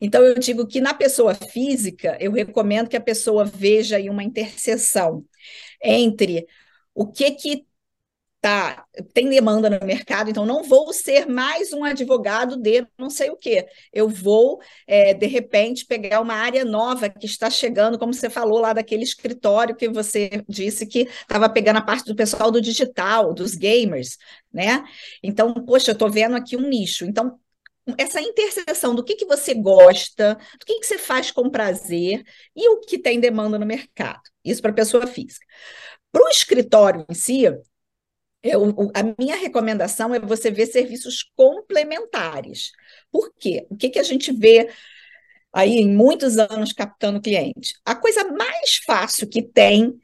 Então, 0.00 0.22
eu 0.22 0.38
digo 0.38 0.66
que 0.66 0.80
na 0.80 0.94
pessoa 0.94 1.34
física, 1.34 2.16
eu 2.20 2.32
recomendo 2.32 2.88
que 2.88 2.96
a 2.96 3.00
pessoa 3.00 3.44
veja 3.44 3.96
aí 3.96 4.10
uma 4.10 4.24
interseção 4.24 5.24
entre 5.82 6.46
o 6.94 7.06
que 7.10 7.30
que 7.32 7.66
tá, 8.42 8.84
tem 9.14 9.28
demanda 9.28 9.70
no 9.70 9.86
mercado, 9.86 10.28
então 10.28 10.44
não 10.44 10.64
vou 10.64 10.92
ser 10.92 11.26
mais 11.26 11.72
um 11.72 11.84
advogado 11.84 12.56
de 12.56 12.84
não 12.98 13.08
sei 13.08 13.30
o 13.30 13.36
quê. 13.36 13.68
Eu 13.92 14.08
vou, 14.08 14.60
é, 14.84 15.14
de 15.14 15.26
repente, 15.28 15.86
pegar 15.86 16.20
uma 16.20 16.34
área 16.34 16.64
nova 16.64 17.08
que 17.08 17.24
está 17.24 17.48
chegando, 17.48 17.96
como 18.00 18.12
você 18.12 18.28
falou 18.28 18.58
lá 18.58 18.72
daquele 18.72 19.04
escritório 19.04 19.76
que 19.76 19.88
você 19.88 20.42
disse 20.48 20.86
que 20.86 21.02
estava 21.02 21.48
pegando 21.48 21.76
a 21.78 21.82
parte 21.82 22.04
do 22.04 22.16
pessoal 22.16 22.50
do 22.50 22.60
digital, 22.60 23.32
dos 23.32 23.54
gamers, 23.54 24.18
né? 24.52 24.82
Então, 25.22 25.54
poxa, 25.64 25.92
eu 25.92 25.94
estou 25.94 26.10
vendo 26.10 26.34
aqui 26.34 26.56
um 26.56 26.68
nicho. 26.68 27.04
Então, 27.04 27.38
essa 27.98 28.20
interseção 28.20 28.94
do 28.94 29.04
que, 29.04 29.16
que 29.16 29.26
você 29.26 29.54
gosta, 29.54 30.38
do 30.58 30.64
que, 30.64 30.80
que 30.80 30.86
você 30.86 30.98
faz 30.98 31.30
com 31.30 31.50
prazer 31.50 32.24
e 32.54 32.68
o 32.68 32.80
que 32.80 32.98
tem 32.98 33.18
demanda 33.18 33.58
no 33.58 33.66
mercado. 33.66 34.22
Isso 34.44 34.62
para 34.62 34.70
a 34.70 34.74
pessoa 34.74 35.06
física. 35.06 35.44
Para 36.10 36.24
o 36.24 36.28
escritório 36.28 37.04
em 37.08 37.14
si, 37.14 37.44
eu, 38.42 38.90
a 38.94 39.02
minha 39.18 39.36
recomendação 39.36 40.14
é 40.14 40.18
você 40.18 40.50
ver 40.50 40.66
serviços 40.66 41.24
complementares. 41.36 42.72
Por 43.10 43.32
quê? 43.34 43.66
O 43.70 43.76
que, 43.76 43.88
que 43.88 43.98
a 43.98 44.02
gente 44.02 44.32
vê 44.32 44.68
aí 45.52 45.78
em 45.78 45.88
muitos 45.88 46.38
anos 46.38 46.72
captando 46.72 47.20
cliente? 47.20 47.74
A 47.84 47.94
coisa 47.94 48.24
mais 48.24 48.76
fácil 48.84 49.28
que 49.28 49.42
tem 49.42 49.94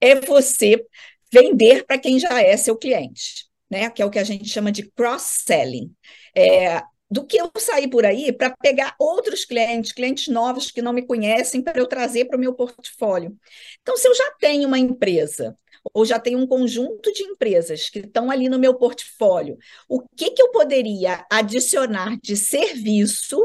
é 0.00 0.14
você 0.16 0.84
vender 1.32 1.84
para 1.86 1.98
quem 1.98 2.18
já 2.18 2.42
é 2.42 2.56
seu 2.56 2.76
cliente, 2.76 3.46
né? 3.70 3.88
Que 3.90 4.02
é 4.02 4.06
o 4.06 4.10
que 4.10 4.18
a 4.18 4.24
gente 4.24 4.48
chama 4.48 4.72
de 4.72 4.90
cross-selling. 4.90 5.94
É, 6.34 6.82
do 7.12 7.26
que 7.26 7.36
eu 7.36 7.50
sair 7.58 7.88
por 7.88 8.06
aí 8.06 8.32
para 8.32 8.56
pegar 8.56 8.94
outros 8.98 9.44
clientes, 9.44 9.92
clientes 9.92 10.28
novos 10.28 10.70
que 10.70 10.80
não 10.80 10.94
me 10.94 11.02
conhecem, 11.06 11.60
para 11.60 11.78
eu 11.78 11.86
trazer 11.86 12.24
para 12.24 12.38
o 12.38 12.40
meu 12.40 12.54
portfólio. 12.54 13.36
Então, 13.82 13.98
se 13.98 14.08
eu 14.08 14.14
já 14.14 14.30
tenho 14.40 14.66
uma 14.66 14.78
empresa, 14.78 15.54
ou 15.92 16.06
já 16.06 16.18
tenho 16.18 16.38
um 16.38 16.46
conjunto 16.46 17.12
de 17.12 17.22
empresas 17.22 17.90
que 17.90 17.98
estão 17.98 18.30
ali 18.30 18.48
no 18.48 18.58
meu 18.58 18.74
portfólio, 18.74 19.58
o 19.86 20.00
que, 20.16 20.30
que 20.30 20.40
eu 20.40 20.50
poderia 20.52 21.22
adicionar 21.30 22.18
de 22.22 22.34
serviço 22.34 23.38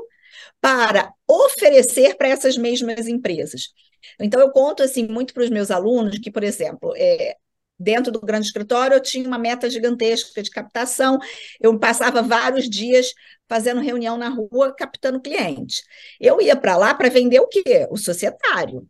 para 0.62 1.12
oferecer 1.28 2.16
para 2.16 2.30
essas 2.30 2.58
mesmas 2.58 3.06
empresas? 3.06 3.74
Então, 4.18 4.40
eu 4.40 4.50
conto 4.52 4.82
assim 4.82 5.06
muito 5.08 5.34
para 5.34 5.44
os 5.44 5.50
meus 5.50 5.72
alunos 5.72 6.20
que, 6.20 6.32
por 6.32 6.44
exemplo, 6.44 6.94
é, 6.96 7.36
dentro 7.80 8.12
do 8.12 8.20
grande 8.20 8.48
escritório, 8.48 8.96
eu 8.96 9.02
tinha 9.02 9.28
uma 9.28 9.38
meta 9.38 9.70
gigantesca 9.70 10.42
de 10.42 10.50
captação, 10.50 11.20
eu 11.60 11.78
passava 11.80 12.22
vários 12.22 12.70
dias 12.70 13.14
fazendo 13.48 13.82
reunião 13.82 14.18
na 14.18 14.30
rua, 14.30 14.74
captando 14.76 15.22
cliente. 15.22 15.84
Eu 16.20 16.42
ia 16.42 16.56
para 16.56 16.76
lá 16.78 16.94
para 16.94 17.10
vender 17.10 17.40
o 17.40 17.48
quê? 17.48 17.88
O 17.90 17.98
societário. 17.98 18.88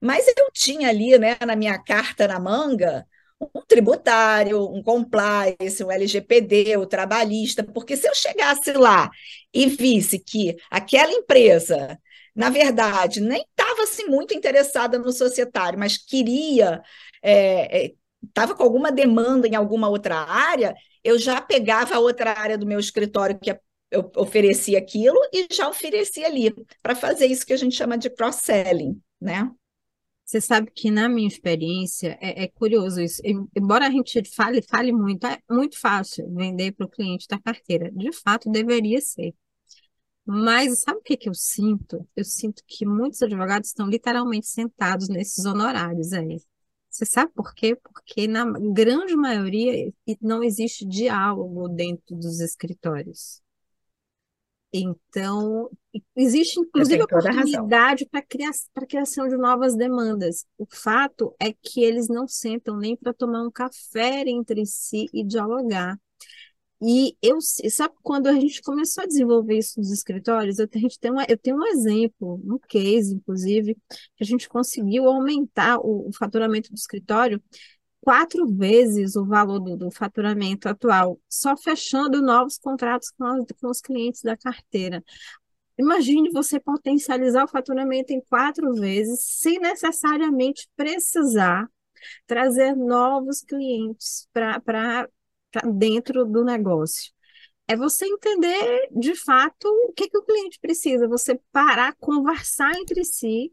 Mas 0.00 0.26
eu 0.28 0.50
tinha 0.52 0.88
ali, 0.88 1.18
né, 1.18 1.36
na 1.46 1.56
minha 1.56 1.78
carta 1.82 2.28
na 2.28 2.38
manga, 2.38 3.06
um 3.40 3.60
tributário, 3.66 4.62
um 4.70 4.82
compliance, 4.82 5.82
um 5.82 5.90
LGPD, 5.90 6.76
o 6.76 6.86
trabalhista, 6.86 7.62
porque 7.64 7.96
se 7.96 8.08
eu 8.08 8.14
chegasse 8.14 8.72
lá 8.72 9.10
e 9.52 9.66
visse 9.66 10.18
que 10.18 10.56
aquela 10.70 11.12
empresa, 11.12 11.98
na 12.34 12.50
verdade, 12.50 13.20
nem 13.20 13.42
estava 13.50 13.82
assim, 13.82 14.06
muito 14.06 14.34
interessada 14.34 14.98
no 14.98 15.12
societário, 15.12 15.78
mas 15.78 15.96
queria 15.98 16.82
é 17.22 17.92
estava 18.28 18.54
com 18.54 18.62
alguma 18.62 18.92
demanda 18.92 19.46
em 19.46 19.54
alguma 19.54 19.88
outra 19.88 20.16
área, 20.16 20.74
eu 21.02 21.18
já 21.18 21.40
pegava 21.40 21.94
a 21.94 21.98
outra 22.00 22.32
área 22.38 22.58
do 22.58 22.66
meu 22.66 22.80
escritório 22.80 23.38
que 23.38 23.50
eu 23.90 24.10
oferecia 24.16 24.78
aquilo 24.78 25.18
e 25.32 25.46
já 25.52 25.68
oferecia 25.68 26.26
ali, 26.26 26.52
para 26.82 26.94
fazer 26.94 27.26
isso 27.26 27.46
que 27.46 27.52
a 27.52 27.56
gente 27.56 27.76
chama 27.76 27.96
de 27.96 28.10
cross-selling, 28.10 29.00
né? 29.20 29.50
Você 30.24 30.40
sabe 30.40 30.72
que 30.74 30.90
na 30.90 31.08
minha 31.08 31.28
experiência 31.28 32.18
é, 32.20 32.42
é, 32.44 32.48
curioso 32.48 33.00
isso. 33.00 33.22
Embora 33.56 33.86
a 33.86 33.90
gente 33.90 34.24
fale, 34.34 34.60
fale 34.60 34.92
muito, 34.92 35.24
é 35.24 35.38
muito 35.48 35.78
fácil 35.78 36.28
vender 36.34 36.72
para 36.72 36.84
o 36.84 36.90
cliente 36.90 37.28
da 37.28 37.38
carteira. 37.38 37.92
De 37.92 38.10
fato, 38.12 38.50
deveria 38.50 39.00
ser. 39.00 39.32
Mas 40.24 40.80
sabe 40.80 40.98
o 40.98 41.02
que, 41.02 41.16
que 41.16 41.28
eu 41.28 41.34
sinto? 41.34 42.04
Eu 42.16 42.24
sinto 42.24 42.64
que 42.66 42.84
muitos 42.84 43.22
advogados 43.22 43.68
estão 43.68 43.86
literalmente 43.88 44.48
sentados 44.48 45.08
nesses 45.08 45.44
honorários 45.44 46.12
aí. 46.12 46.40
Você 46.96 47.04
sabe 47.04 47.30
por 47.34 47.52
quê? 47.54 47.76
Porque 47.76 48.26
na 48.26 48.50
grande 48.72 49.14
maioria 49.14 49.92
não 50.18 50.42
existe 50.42 50.86
diálogo 50.86 51.68
dentro 51.68 52.16
dos 52.16 52.40
escritórios. 52.40 53.42
Então, 54.72 55.68
existe 56.16 56.58
inclusive 56.58 57.02
oportunidade 57.02 58.06
para 58.06 58.20
a 58.20 58.86
criação 58.86 59.28
de 59.28 59.36
novas 59.36 59.76
demandas. 59.76 60.46
O 60.56 60.66
fato 60.70 61.36
é 61.38 61.52
que 61.52 61.82
eles 61.84 62.08
não 62.08 62.26
sentam 62.26 62.78
nem 62.78 62.96
para 62.96 63.12
tomar 63.12 63.42
um 63.42 63.50
café 63.50 64.24
entre 64.26 64.64
si 64.64 65.06
e 65.12 65.22
dialogar. 65.22 66.00
E 66.82 67.16
eu 67.22 67.40
sabe 67.40 67.94
quando 68.02 68.26
a 68.26 68.34
gente 68.34 68.60
começou 68.62 69.04
a 69.04 69.06
desenvolver 69.06 69.58
isso 69.58 69.78
nos 69.80 69.90
escritórios, 69.90 70.58
eu, 70.58 70.68
a 70.72 70.78
gente 70.78 70.98
tem 70.98 71.10
uma, 71.10 71.24
eu 71.26 71.38
tenho 71.38 71.56
um 71.56 71.66
exemplo, 71.66 72.40
um 72.44 72.58
case, 72.58 73.14
inclusive, 73.14 73.74
que 73.88 74.22
a 74.22 74.24
gente 74.24 74.48
conseguiu 74.48 75.08
aumentar 75.08 75.78
o, 75.78 76.08
o 76.08 76.12
faturamento 76.12 76.70
do 76.70 76.76
escritório 76.76 77.42
quatro 78.06 78.46
vezes 78.46 79.16
o 79.16 79.24
valor 79.26 79.58
do, 79.58 79.76
do, 79.76 79.90
faturamento 79.90 80.68
atual, 80.68 81.18
só 81.28 81.56
fechando 81.56 82.22
novos 82.22 82.56
contratos 82.56 83.10
com, 83.10 83.24
as, 83.24 83.44
com 83.60 83.68
os 83.68 83.80
clientes 83.80 84.22
da 84.22 84.36
carteira. 84.36 85.02
Imagine 85.78 86.30
você 86.30 86.60
potencializar 86.60 87.44
o 87.44 87.48
faturamento 87.48 88.12
em 88.12 88.20
quatro 88.20 88.74
vezes, 88.74 89.20
sem 89.22 89.58
necessariamente 89.58 90.68
precisar 90.76 91.68
trazer 92.26 92.76
novos 92.76 93.42
clientes 93.42 94.28
para 94.32 95.08
dentro 95.62 96.24
do 96.24 96.44
negócio. 96.44 97.12
É 97.68 97.76
você 97.76 98.06
entender 98.06 98.88
de 98.92 99.14
fato 99.14 99.66
o 99.66 99.92
que, 99.92 100.08
que 100.08 100.18
o 100.18 100.24
cliente 100.24 100.58
precisa, 100.60 101.08
você 101.08 101.40
parar, 101.52 101.94
conversar 101.98 102.72
entre 102.78 103.04
si 103.04 103.52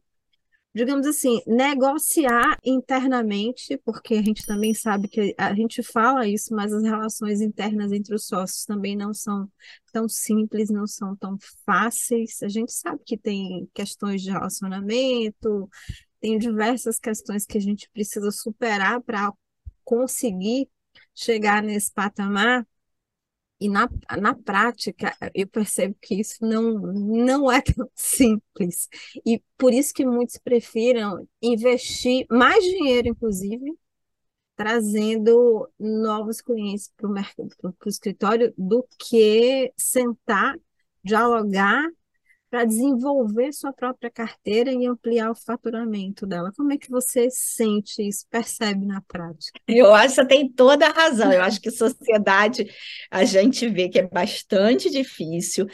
digamos 0.73 1.05
assim, 1.05 1.39
negociar 1.45 2.57
internamente, 2.65 3.77
porque 3.85 4.15
a 4.15 4.21
gente 4.23 4.43
também 4.45 4.73
sabe 4.73 5.07
que 5.07 5.35
a 5.37 5.53
gente 5.53 5.83
fala 5.83 6.27
isso, 6.27 6.53
mas 6.53 6.73
as 6.73 6.83
relações 6.83 7.41
internas 7.41 7.91
entre 7.91 8.15
os 8.15 8.25
sócios 8.25 8.65
também 8.65 8.95
não 8.95 9.13
são 9.13 9.47
tão 9.91 10.09
simples, 10.09 10.71
não 10.71 10.87
são 10.87 11.15
tão 11.15 11.37
fáceis. 11.63 12.41
A 12.41 12.47
gente 12.47 12.73
sabe 12.73 13.03
que 13.05 13.17
tem 13.17 13.69
questões 13.73 14.23
de 14.23 14.31
relacionamento, 14.31 15.69
tem 16.19 16.39
diversas 16.39 16.97
questões 16.97 17.45
que 17.45 17.57
a 17.57 17.61
gente 17.61 17.87
precisa 17.93 18.31
superar 18.31 18.99
para 19.01 19.31
conseguir 19.83 20.67
chegar 21.13 21.61
nesse 21.63 21.91
patamar. 21.91 22.67
E 23.59 23.69
na, 23.69 23.89
na 24.19 24.35
prática, 24.35 25.15
eu 25.33 25.47
percebo 25.47 25.95
que 26.01 26.15
isso 26.19 26.37
não, 26.41 26.73
não 26.73 27.51
é 27.51 27.61
tão 27.61 27.89
simples. 27.95 28.89
E 29.25 29.41
por 29.57 29.73
isso 29.73 29.93
que 29.93 30.05
muitos 30.05 30.37
prefiram 30.37 31.25
investir 31.41 32.25
mais 32.29 32.63
dinheiro, 32.63 33.07
inclusive, 33.07 33.73
trazendo 34.55 35.69
novos 35.79 36.41
clientes 36.41 36.91
para 36.97 37.09
o 37.09 37.89
escritório, 37.89 38.53
do 38.57 38.85
que 38.99 39.73
sentar, 39.77 40.55
dialogar 41.03 41.89
para 42.53 42.65
desenvolver 42.65 43.51
sua 43.51 43.73
própria 43.73 44.11
carteira 44.11 44.71
e 44.71 44.85
ampliar 44.85 45.31
o 45.31 45.35
faturamento 45.35 46.23
dela. 46.23 46.51
Como 46.55 46.71
é 46.71 46.77
que 46.77 46.87
você 46.87 47.27
sente 47.31 48.07
isso, 48.07 48.27
percebe 48.29 48.85
na 48.85 49.01
prática? 49.01 49.59
Eu 49.67 49.91
acho 49.91 50.09
que 50.09 50.21
você 50.21 50.27
tem 50.27 50.47
toda 50.47 50.85
a 50.85 50.91
razão. 50.91 51.33
Eu 51.33 51.41
acho 51.41 51.59
que 51.59 51.71
sociedade 51.71 52.69
a 53.09 53.25
gente 53.25 53.67
vê 53.67 53.89
que 53.89 53.97
é 53.97 54.07
bastante 54.07 54.91
difícil, 54.91 55.65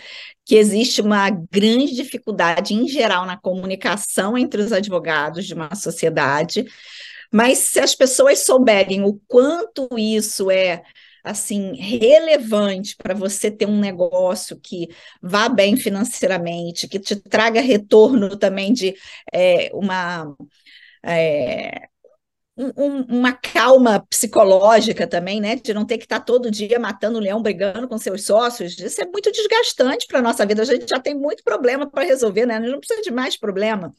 que 0.45 0.55
existe 0.55 1.01
uma 1.01 1.29
grande 1.29 1.93
dificuldade 1.93 2.73
em 2.73 2.87
geral 2.87 3.25
na 3.25 3.35
comunicação 3.35 4.37
entre 4.37 4.61
os 4.61 4.71
advogados 4.71 5.45
de 5.45 5.53
uma 5.53 5.75
sociedade. 5.75 6.65
Mas 7.29 7.57
se 7.57 7.81
as 7.81 7.93
pessoas 7.93 8.45
souberem 8.45 9.03
o 9.03 9.19
quanto 9.27 9.89
isso 9.97 10.49
é 10.49 10.83
assim 11.23 11.75
relevante 11.75 12.95
para 12.95 13.13
você 13.13 13.51
ter 13.51 13.65
um 13.65 13.79
negócio 13.79 14.59
que 14.59 14.89
vá 15.21 15.49
bem 15.49 15.77
financeiramente, 15.77 16.87
que 16.87 16.99
te 16.99 17.15
traga 17.15 17.61
retorno 17.61 18.37
também 18.37 18.73
de 18.73 18.95
é, 19.33 19.69
uma 19.73 20.35
é, 21.03 21.89
um, 22.75 23.19
uma 23.19 23.31
calma 23.33 24.05
psicológica 24.09 25.07
também, 25.07 25.39
né? 25.39 25.55
De 25.55 25.73
não 25.73 25.85
ter 25.85 25.97
que 25.97 26.03
estar 26.03 26.19
todo 26.19 26.51
dia 26.51 26.77
matando 26.77 27.17
o 27.17 27.21
leão, 27.21 27.41
brigando 27.41 27.87
com 27.87 27.97
seus 27.97 28.25
sócios. 28.25 28.77
Isso 28.77 29.01
é 29.01 29.05
muito 29.05 29.31
desgastante 29.31 30.05
para 30.07 30.19
a 30.19 30.21
nossa 30.21 30.45
vida. 30.45 30.61
A 30.61 30.65
gente 30.65 30.87
já 30.89 30.99
tem 30.99 31.15
muito 31.15 31.43
problema 31.43 31.89
para 31.89 32.03
resolver, 32.03 32.45
né? 32.45 32.57
A 32.57 32.61
gente 32.61 32.71
não 32.71 32.79
precisa 32.79 33.01
de 33.01 33.11
mais 33.11 33.37
problema. 33.37 33.93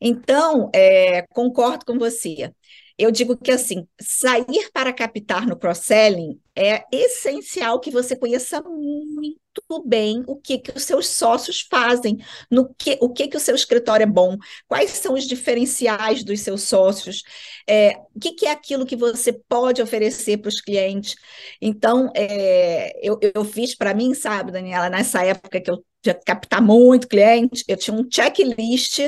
Então, 0.00 0.70
é, 0.74 1.22
concordo 1.28 1.84
com 1.84 1.98
você 1.98 2.52
eu 2.98 3.10
digo 3.12 3.36
que 3.36 3.52
assim, 3.52 3.86
sair 4.00 4.70
para 4.72 4.92
captar 4.92 5.46
no 5.46 5.56
cross-selling 5.56 6.40
é 6.56 6.84
essencial 6.92 7.78
que 7.78 7.90
você 7.90 8.16
conheça 8.16 8.60
muito 8.62 9.38
bem 9.86 10.24
o 10.26 10.36
que 10.36 10.58
que 10.58 10.76
os 10.76 10.82
seus 10.84 11.06
sócios 11.08 11.60
fazem, 11.70 12.18
no 12.50 12.74
que 12.74 12.98
o 13.00 13.08
que 13.10 13.28
que 13.28 13.36
o 13.36 13.40
seu 13.40 13.54
escritório 13.54 14.02
é 14.04 14.06
bom, 14.06 14.36
quais 14.66 14.90
são 14.90 15.14
os 15.14 15.24
diferenciais 15.24 16.24
dos 16.24 16.40
seus 16.40 16.62
sócios, 16.62 17.22
é, 17.68 17.96
o 18.14 18.18
que, 18.20 18.32
que 18.32 18.46
é 18.46 18.50
aquilo 18.50 18.86
que 18.86 18.96
você 18.96 19.32
pode 19.32 19.80
oferecer 19.80 20.38
para 20.38 20.48
os 20.48 20.60
clientes. 20.60 21.14
Então, 21.60 22.10
é, 22.16 22.92
eu, 23.02 23.18
eu 23.34 23.44
fiz 23.44 23.74
para 23.76 23.94
mim, 23.94 24.14
sabe, 24.14 24.52
Daniela, 24.52 24.90
nessa 24.90 25.24
época 25.24 25.60
que 25.60 25.70
eu 25.70 25.84
de 26.02 26.14
captar 26.14 26.62
muito 26.62 27.08
cliente, 27.08 27.64
eu 27.66 27.76
tinha 27.76 27.96
um 27.96 28.06
checklist 28.10 29.00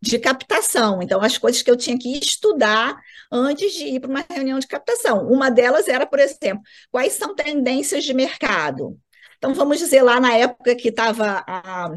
de 0.00 0.18
captação. 0.18 1.02
Então, 1.02 1.20
as 1.20 1.38
coisas 1.38 1.62
que 1.62 1.70
eu 1.70 1.76
tinha 1.76 1.98
que 1.98 2.18
estudar 2.18 2.96
antes 3.30 3.72
de 3.72 3.84
ir 3.84 4.00
para 4.00 4.10
uma 4.10 4.24
reunião 4.28 4.58
de 4.58 4.66
captação. 4.66 5.26
Uma 5.28 5.50
delas 5.50 5.88
era, 5.88 6.06
por 6.06 6.18
exemplo, 6.18 6.62
quais 6.90 7.14
são 7.14 7.34
tendências 7.34 8.04
de 8.04 8.14
mercado. 8.14 8.98
Então, 9.38 9.54
vamos 9.54 9.78
dizer 9.78 10.02
lá 10.02 10.20
na 10.20 10.34
época 10.34 10.74
que 10.74 10.88
estava 10.88 11.44
a, 11.46 11.90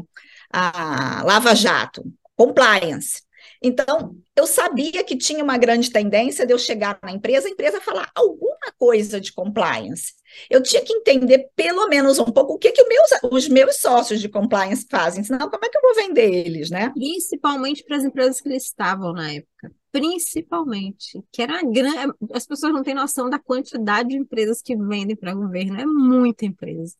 a 0.52 1.22
Lava 1.24 1.54
Jato, 1.54 2.04
compliance. 2.36 3.22
Então, 3.62 4.16
eu 4.34 4.46
sabia 4.46 5.04
que 5.04 5.16
tinha 5.16 5.44
uma 5.44 5.58
grande 5.58 5.90
tendência 5.90 6.46
de 6.46 6.52
eu 6.52 6.58
chegar 6.58 6.98
na 7.02 7.12
empresa, 7.12 7.46
a 7.46 7.50
empresa 7.50 7.80
falar 7.80 8.10
alguma 8.14 8.56
coisa 8.78 9.20
de 9.20 9.32
compliance. 9.32 10.14
Eu 10.48 10.62
tinha 10.62 10.82
que 10.82 10.92
entender 10.94 11.50
pelo 11.54 11.86
menos 11.88 12.18
um 12.18 12.24
pouco 12.24 12.54
o 12.54 12.58
que, 12.58 12.72
que 12.72 12.84
meus, 12.84 13.10
os 13.30 13.48
meus 13.48 13.76
sócios 13.76 14.20
de 14.20 14.28
compliance 14.30 14.86
fazem, 14.88 15.22
senão 15.22 15.50
como 15.50 15.64
é 15.64 15.68
que 15.68 15.76
eu 15.76 15.82
vou 15.82 15.94
vender 15.94 16.46
eles, 16.46 16.70
né? 16.70 16.90
Principalmente 16.90 17.84
para 17.84 17.96
as 17.98 18.04
empresas 18.04 18.40
que 18.40 18.48
eles 18.48 18.64
estavam 18.64 19.12
na 19.12 19.30
época. 19.30 19.72
Principalmente, 19.92 21.22
que 21.30 21.42
era 21.42 21.60
grande. 21.62 22.14
As 22.32 22.46
pessoas 22.46 22.72
não 22.72 22.82
têm 22.82 22.94
noção 22.94 23.28
da 23.28 23.38
quantidade 23.38 24.10
de 24.10 24.16
empresas 24.16 24.62
que 24.62 24.74
vendem 24.76 25.16
para 25.16 25.34
o 25.34 25.38
governo, 25.38 25.78
é 25.78 25.84
muita 25.84 26.46
empresa. 26.46 26.96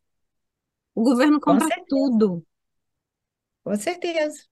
O 0.94 1.02
governo 1.02 1.40
compra 1.40 1.68
tudo. 1.88 2.44
Com 3.64 3.76
certeza. 3.76 4.49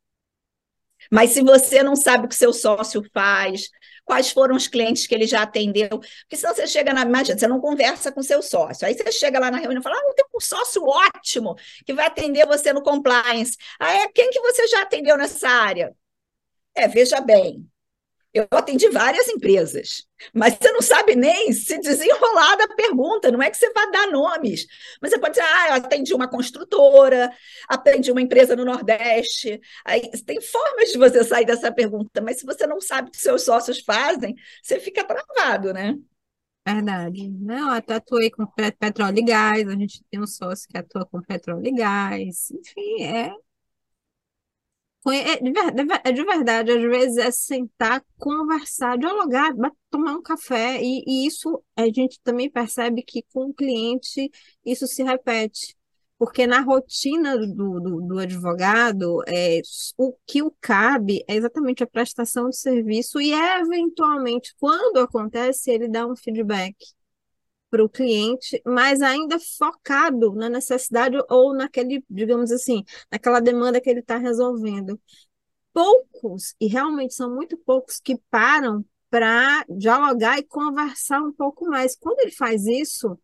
Mas 1.10 1.30
se 1.30 1.42
você 1.42 1.82
não 1.82 1.96
sabe 1.96 2.26
o 2.26 2.28
que 2.28 2.34
seu 2.34 2.52
sócio 2.52 3.02
faz, 3.12 3.70
quais 4.04 4.30
foram 4.30 4.56
os 4.56 4.66
clientes 4.66 5.06
que 5.06 5.14
ele 5.14 5.26
já 5.26 5.42
atendeu, 5.42 5.88
porque 5.88 6.36
senão 6.36 6.54
você 6.54 6.66
chega 6.66 6.92
na. 6.92 7.02
Imagina, 7.02 7.38
você 7.38 7.46
não 7.46 7.60
conversa 7.60 8.10
com 8.10 8.22
seu 8.22 8.42
sócio. 8.42 8.86
Aí 8.86 8.94
você 8.94 9.12
chega 9.12 9.38
lá 9.38 9.50
na 9.50 9.58
reunião 9.58 9.80
e 9.80 9.82
fala: 9.82 9.96
Ah, 9.96 10.08
eu 10.08 10.14
tenho 10.14 10.28
um 10.34 10.40
sócio 10.40 10.82
ótimo 10.84 11.54
que 11.84 11.92
vai 11.92 12.06
atender 12.06 12.46
você 12.46 12.72
no 12.72 12.82
compliance. 12.82 13.56
Ah, 13.78 13.92
é 13.92 14.08
quem 14.08 14.30
que 14.30 14.40
você 14.40 14.66
já 14.68 14.82
atendeu 14.82 15.16
nessa 15.16 15.48
área? 15.48 15.94
É, 16.74 16.88
veja 16.88 17.20
bem, 17.20 17.68
eu 18.32 18.46
atendi 18.50 18.88
várias 18.90 19.26
empresas, 19.28 20.06
mas 20.34 20.54
você 20.54 20.70
não 20.70 20.82
sabe 20.82 21.16
nem 21.16 21.52
se 21.52 21.78
desenrolar 21.80 22.56
da 22.56 22.68
pergunta, 22.74 23.30
não 23.30 23.42
é 23.42 23.50
que 23.50 23.56
você 23.56 23.70
vai 23.72 23.90
dar 23.90 24.10
nomes, 24.10 24.66
mas 25.00 25.10
você 25.10 25.18
pode 25.18 25.34
dizer, 25.34 25.46
ah, 25.46 25.68
eu 25.68 25.74
atendi 25.74 26.14
uma 26.14 26.28
construtora, 26.28 27.32
atendi 27.68 28.12
uma 28.12 28.20
empresa 28.20 28.54
no 28.54 28.64
Nordeste. 28.64 29.60
Aí, 29.84 30.10
tem 30.26 30.40
formas 30.40 30.90
de 30.90 30.98
você 30.98 31.24
sair 31.24 31.46
dessa 31.46 31.72
pergunta, 31.72 32.20
mas 32.20 32.38
se 32.38 32.46
você 32.46 32.66
não 32.66 32.80
sabe 32.80 33.08
o 33.08 33.10
que 33.12 33.18
seus 33.18 33.42
sócios 33.42 33.80
fazem, 33.80 34.34
você 34.62 34.78
fica 34.78 35.04
travado, 35.04 35.72
né? 35.72 35.94
Verdade. 36.66 37.30
Não, 37.30 37.74
eu 37.74 37.96
atuei 37.96 38.30
com 38.30 38.46
petróleo 38.78 39.18
e 39.18 39.24
gás, 39.24 39.66
a 39.66 39.72
gente 39.72 40.04
tem 40.10 40.20
um 40.20 40.26
sócio 40.26 40.68
que 40.68 40.76
atua 40.76 41.06
com 41.06 41.22
petróleo 41.22 41.66
e 41.66 41.72
gás, 41.72 42.50
enfim, 42.50 43.04
é 43.04 43.32
verdade, 45.10 46.00
é 46.04 46.12
de 46.12 46.24
verdade, 46.24 46.70
às 46.72 46.82
vezes 46.82 47.16
é 47.18 47.30
sentar, 47.30 48.04
conversar, 48.18 48.98
dialogar, 48.98 49.52
tomar 49.90 50.14
um 50.14 50.22
café, 50.22 50.80
e, 50.82 51.04
e 51.06 51.26
isso 51.26 51.62
a 51.76 51.86
gente 51.86 52.20
também 52.22 52.50
percebe 52.50 53.02
que 53.02 53.22
com 53.32 53.46
o 53.50 53.54
cliente 53.54 54.30
isso 54.64 54.86
se 54.86 55.02
repete. 55.02 55.76
Porque 56.18 56.48
na 56.48 56.60
rotina 56.60 57.38
do, 57.38 57.80
do, 57.80 58.00
do 58.00 58.18
advogado, 58.18 59.22
é, 59.28 59.60
o 59.96 60.12
que 60.26 60.42
o 60.42 60.52
cabe 60.60 61.24
é 61.28 61.36
exatamente 61.36 61.84
a 61.84 61.86
prestação 61.86 62.48
de 62.48 62.56
serviço 62.56 63.20
e, 63.20 63.32
eventualmente, 63.32 64.52
quando 64.58 64.98
acontece, 64.98 65.70
ele 65.70 65.88
dá 65.88 66.06
um 66.06 66.16
feedback 66.16 66.74
para 67.70 67.84
o 67.84 67.88
cliente, 67.88 68.60
mas 68.64 69.02
ainda 69.02 69.38
focado 69.58 70.32
na 70.34 70.48
necessidade 70.48 71.16
ou 71.28 71.54
naquele, 71.54 72.04
digamos 72.08 72.50
assim, 72.50 72.84
naquela 73.10 73.40
demanda 73.40 73.80
que 73.80 73.90
ele 73.90 74.00
está 74.00 74.16
resolvendo. 74.16 75.00
Poucos, 75.72 76.54
e 76.60 76.66
realmente 76.66 77.14
são 77.14 77.34
muito 77.34 77.56
poucos, 77.58 78.00
que 78.00 78.18
param 78.30 78.84
para 79.10 79.64
dialogar 79.68 80.38
e 80.38 80.42
conversar 80.42 81.20
um 81.22 81.32
pouco 81.32 81.68
mais. 81.68 81.96
Quando 81.96 82.20
ele 82.20 82.32
faz 82.32 82.66
isso, 82.66 83.18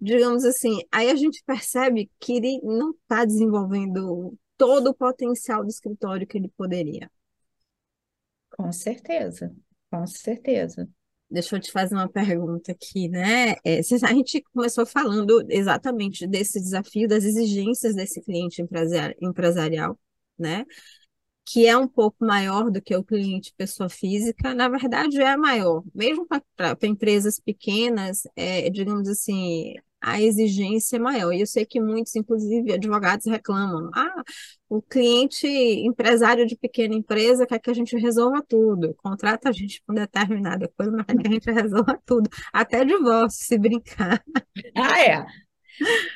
digamos 0.00 0.44
assim, 0.44 0.80
aí 0.90 1.10
a 1.10 1.16
gente 1.16 1.42
percebe 1.44 2.10
que 2.18 2.32
ele 2.34 2.60
não 2.62 2.90
está 2.90 3.24
desenvolvendo 3.24 4.36
todo 4.56 4.88
o 4.88 4.94
potencial 4.94 5.62
do 5.62 5.70
escritório 5.70 6.26
que 6.26 6.38
ele 6.38 6.48
poderia. 6.56 7.10
Com 8.50 8.70
certeza, 8.72 9.54
com 9.90 10.06
certeza. 10.06 10.88
Deixa 11.32 11.56
eu 11.56 11.60
te 11.60 11.72
fazer 11.72 11.94
uma 11.94 12.08
pergunta 12.08 12.72
aqui, 12.72 13.08
né? 13.08 13.52
É, 13.64 13.78
a 13.80 14.12
gente 14.14 14.42
começou 14.52 14.84
falando 14.84 15.42
exatamente 15.48 16.26
desse 16.26 16.60
desafio, 16.60 17.08
das 17.08 17.24
exigências 17.24 17.94
desse 17.94 18.20
cliente 18.20 18.62
empresarial, 19.20 19.98
né? 20.38 20.66
Que 21.44 21.66
é 21.66 21.76
um 21.76 21.88
pouco 21.88 22.24
maior 22.24 22.70
do 22.70 22.82
que 22.82 22.96
o 22.96 23.04
cliente 23.04 23.54
pessoa 23.56 23.88
física, 23.88 24.54
na 24.54 24.68
verdade 24.68 25.20
é 25.22 25.36
maior, 25.36 25.82
mesmo 25.94 26.26
para 26.26 26.76
empresas 26.84 27.40
pequenas, 27.40 28.22
é, 28.36 28.70
digamos 28.70 29.08
assim, 29.08 29.74
a 30.02 30.20
exigência 30.20 30.96
é 30.96 30.98
maior. 30.98 31.32
E 31.32 31.40
eu 31.40 31.46
sei 31.46 31.64
que 31.64 31.80
muitos, 31.80 32.14
inclusive, 32.16 32.72
advogados 32.72 33.26
reclamam. 33.26 33.90
Ah, 33.94 34.22
o 34.68 34.82
cliente 34.82 35.46
empresário 35.46 36.46
de 36.46 36.56
pequena 36.56 36.94
empresa 36.94 37.46
quer 37.46 37.58
que 37.58 37.70
a 37.70 37.74
gente 37.74 37.96
resolva 37.96 38.42
tudo. 38.46 38.94
Contrata 38.96 39.48
a 39.50 39.52
gente 39.52 39.82
com 39.86 39.94
determinada 39.94 40.70
coisa, 40.76 40.92
mas 40.92 41.06
quer 41.06 41.16
que 41.18 41.28
a 41.28 41.30
gente 41.30 41.50
resolva 41.50 41.98
tudo. 42.04 42.28
Até 42.52 42.84
divórcio, 42.84 43.46
se 43.46 43.58
brincar. 43.58 44.22
Ah, 44.76 45.00
é. 45.00 45.26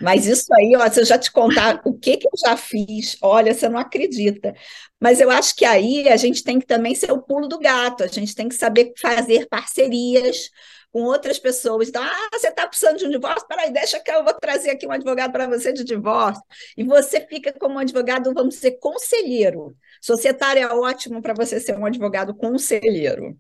Mas 0.01 0.27
isso 0.27 0.53
aí, 0.55 0.75
ó, 0.77 0.89
se 0.91 1.01
eu 1.01 1.05
já 1.05 1.19
te 1.19 1.31
contar 1.33 1.81
o 1.85 1.95
que, 1.99 2.17
que 2.17 2.27
eu 2.27 2.33
já 2.45 2.57
fiz, 2.57 3.17
olha, 3.23 3.55
você 3.55 3.69
não 3.69 3.79
acredita. 3.79 4.55
Mas 5.01 5.21
eu 5.21 5.31
acho 5.31 5.55
que 5.57 5.65
aí 5.65 6.09
a 6.09 6.17
gente 6.17 6.43
tem 6.43 6.59
que 6.59 6.67
também 6.67 6.95
ser 6.95 7.13
o 7.13 7.23
pulo 7.23 7.49
do 7.49 7.59
gato, 7.59 8.05
a 8.05 8.07
gente 8.07 8.35
tem 8.35 8.49
que 8.49 8.55
saber 8.55 8.93
fazer 8.99 9.47
parcerias 9.49 10.51
com 10.93 11.03
outras 11.03 11.39
pessoas. 11.39 11.89
Então, 11.89 12.03
ah, 12.03 12.29
você 12.33 12.49
está 12.49 12.67
precisando 12.67 12.99
de 12.99 13.07
um 13.07 13.11
divórcio? 13.11 13.47
Peraí, 13.47 13.73
deixa 13.73 14.01
que 14.01 14.11
eu 14.11 14.25
vou 14.25 14.35
trazer 14.35 14.71
aqui 14.71 14.87
um 14.87 14.93
advogado 14.93 15.33
para 15.33 15.47
você 15.47 15.73
de 15.73 15.85
divórcio. 15.85 16.43
E 16.77 16.85
você 16.85 17.21
fica 17.21 17.53
como 17.53 17.79
advogado, 17.79 18.33
vamos 18.33 18.55
dizer, 18.55 18.79
conselheiro. 18.79 19.77
Societário 20.01 20.63
é 20.63 20.75
ótimo 20.75 21.21
para 21.21 21.35
você 21.35 21.61
ser 21.61 21.77
um 21.77 21.87
advogado 21.87 22.35
conselheiro. 22.35 23.37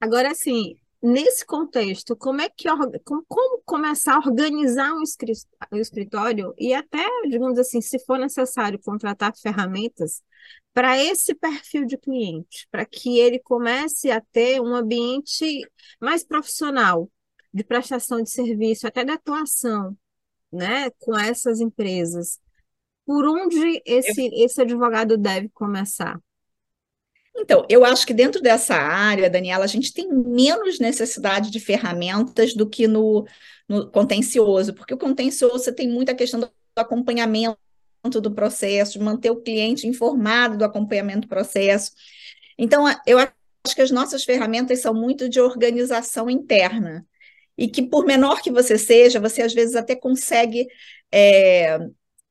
Agora, 0.00 0.30
assim, 0.30 0.76
nesse 1.02 1.44
contexto, 1.44 2.16
como 2.16 2.40
é 2.40 2.48
que 2.48 2.68
como 3.04 3.62
começar 3.64 4.14
a 4.14 4.18
organizar 4.18 4.92
um 4.92 5.02
escritório 5.78 6.54
e 6.58 6.74
até, 6.74 7.04
digamos 7.28 7.58
assim, 7.58 7.80
se 7.80 7.98
for 8.00 8.18
necessário 8.18 8.78
contratar 8.78 9.32
ferramentas 9.36 10.22
para 10.76 11.02
esse 11.02 11.34
perfil 11.34 11.86
de 11.86 11.96
cliente, 11.96 12.68
para 12.70 12.84
que 12.84 13.18
ele 13.18 13.38
comece 13.38 14.10
a 14.10 14.20
ter 14.20 14.60
um 14.60 14.74
ambiente 14.74 15.66
mais 15.98 16.22
profissional 16.22 17.10
de 17.50 17.64
prestação 17.64 18.22
de 18.22 18.28
serviço, 18.28 18.86
até 18.86 19.02
de 19.02 19.10
atuação, 19.10 19.96
né, 20.52 20.90
com 20.98 21.16
essas 21.16 21.60
empresas. 21.60 22.38
Por 23.06 23.26
onde 23.26 23.80
esse, 23.86 24.26
esse 24.34 24.60
advogado 24.60 25.16
deve 25.16 25.48
começar? 25.48 26.20
Então, 27.34 27.64
eu 27.70 27.82
acho 27.82 28.06
que 28.06 28.12
dentro 28.12 28.42
dessa 28.42 28.74
área, 28.74 29.30
Daniela, 29.30 29.64
a 29.64 29.68
gente 29.68 29.94
tem 29.94 30.12
menos 30.12 30.78
necessidade 30.78 31.50
de 31.50 31.58
ferramentas 31.58 32.52
do 32.52 32.68
que 32.68 32.86
no, 32.86 33.26
no 33.66 33.90
contencioso, 33.90 34.74
porque 34.74 34.92
o 34.92 34.98
contencioso 34.98 35.58
você 35.58 35.72
tem 35.72 35.88
muita 35.88 36.14
questão 36.14 36.38
do 36.38 36.50
acompanhamento 36.76 37.56
do 38.04 38.30
processo, 38.30 38.98
de 38.98 39.04
manter 39.04 39.30
o 39.30 39.42
cliente 39.42 39.86
informado 39.86 40.56
do 40.56 40.64
acompanhamento 40.64 41.22
do 41.22 41.28
processo. 41.28 41.92
Então, 42.56 42.84
eu 43.06 43.18
acho 43.18 43.74
que 43.74 43.82
as 43.82 43.90
nossas 43.90 44.24
ferramentas 44.24 44.80
são 44.80 44.94
muito 44.94 45.28
de 45.28 45.40
organização 45.40 46.30
interna. 46.30 47.04
E 47.58 47.68
que, 47.68 47.82
por 47.82 48.04
menor 48.04 48.42
que 48.42 48.50
você 48.50 48.78
seja, 48.78 49.18
você 49.18 49.42
às 49.42 49.52
vezes 49.52 49.74
até 49.74 49.96
consegue 49.96 50.68
é, 51.10 51.78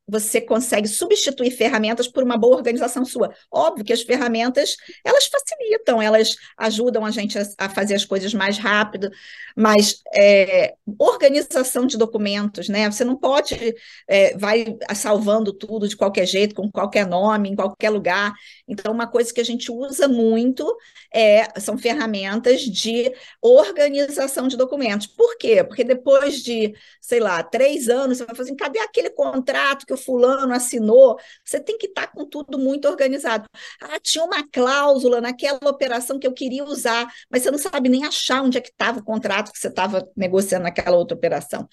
você 0.07 0.39
consegue 0.39 0.87
substituir 0.87 1.51
ferramentas 1.51 2.07
por 2.07 2.23
uma 2.23 2.37
boa 2.37 2.57
organização 2.57 3.03
sua. 3.03 3.33
Óbvio 3.51 3.83
que 3.83 3.93
as 3.93 4.03
ferramentas, 4.03 4.75
elas 5.03 5.25
facilitam, 5.25 6.01
elas 6.01 6.35
ajudam 6.57 7.03
a 7.03 7.11
gente 7.11 7.37
a, 7.39 7.43
a 7.57 7.69
fazer 7.69 7.95
as 7.95 8.05
coisas 8.05 8.33
mais 8.33 8.57
rápido, 8.57 9.09
mas 9.55 10.01
é, 10.15 10.75
organização 10.99 11.87
de 11.87 11.97
documentos, 11.97 12.69
né? 12.69 12.89
Você 12.89 13.03
não 13.03 13.15
pode, 13.17 13.75
é, 14.07 14.37
vai 14.37 14.77
salvando 14.93 15.51
tudo 15.51 15.87
de 15.87 15.97
qualquer 15.97 16.27
jeito, 16.27 16.53
com 16.53 16.69
qualquer 16.71 17.07
nome, 17.07 17.49
em 17.49 17.55
qualquer 17.55 17.89
lugar. 17.89 18.33
Então, 18.67 18.93
uma 18.93 19.07
coisa 19.07 19.33
que 19.33 19.41
a 19.41 19.45
gente 19.45 19.71
usa 19.71 20.07
muito 20.07 20.65
é, 21.11 21.47
são 21.59 21.77
ferramentas 21.77 22.61
de 22.61 23.11
organização 23.41 24.47
de 24.47 24.57
documentos. 24.57 25.07
Por 25.07 25.37
quê? 25.37 25.63
Porque 25.63 25.83
depois 25.83 26.43
de, 26.43 26.75
sei 27.01 27.19
lá, 27.19 27.41
três 27.41 27.89
anos, 27.89 28.17
você 28.17 28.25
vai 28.25 28.35
fazer, 28.35 28.49
assim, 28.49 28.57
cadê 28.57 28.79
aquele 28.79 29.09
contrato 29.09 29.85
que 29.85 29.94
o 29.95 29.97
fulano 29.97 30.53
assinou, 30.53 31.17
você 31.43 31.59
tem 31.59 31.77
que 31.77 31.87
estar 31.87 32.07
com 32.07 32.25
tudo 32.25 32.59
muito 32.59 32.87
organizado. 32.87 33.47
Ah, 33.81 33.99
tinha 33.99 34.23
uma 34.23 34.47
cláusula 34.47 35.19
naquela 35.19 35.59
operação 35.65 36.19
que 36.19 36.27
eu 36.27 36.33
queria 36.33 36.63
usar, 36.63 37.11
mas 37.29 37.43
você 37.43 37.51
não 37.51 37.57
sabe 37.57 37.89
nem 37.89 38.05
achar 38.05 38.43
onde 38.43 38.57
é 38.57 38.61
que 38.61 38.69
estava 38.69 38.99
o 38.99 39.03
contrato 39.03 39.51
que 39.51 39.59
você 39.59 39.67
estava 39.67 40.07
negociando 40.15 40.63
naquela 40.63 40.97
outra 40.97 41.15
operação. 41.15 41.67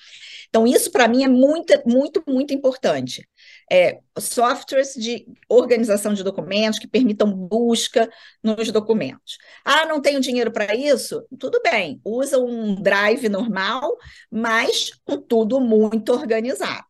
Então, 0.49 0.67
isso 0.67 0.91
para 0.91 1.09
mim 1.09 1.25
é 1.25 1.29
muito, 1.29 1.73
muito, 1.87 2.23
muito 2.27 2.53
importante. 2.53 3.27
É, 3.71 4.01
softwares 4.19 4.95
de 4.95 5.27
organização 5.49 6.13
de 6.13 6.23
documentos 6.23 6.79
que 6.79 6.87
permitam 6.87 7.33
busca 7.33 8.09
nos 8.43 8.71
documentos. 8.71 9.39
Ah, 9.65 9.87
não 9.87 10.01
tenho 10.01 10.21
dinheiro 10.21 10.53
para 10.53 10.75
isso? 10.75 11.27
Tudo 11.39 11.61
bem, 11.63 12.01
usa 12.05 12.39
um 12.39 12.75
drive 12.75 13.29
normal, 13.29 13.97
mas 14.31 14.91
com 15.05 15.17
tudo 15.17 15.61
muito 15.61 16.13
organizado. 16.13 16.85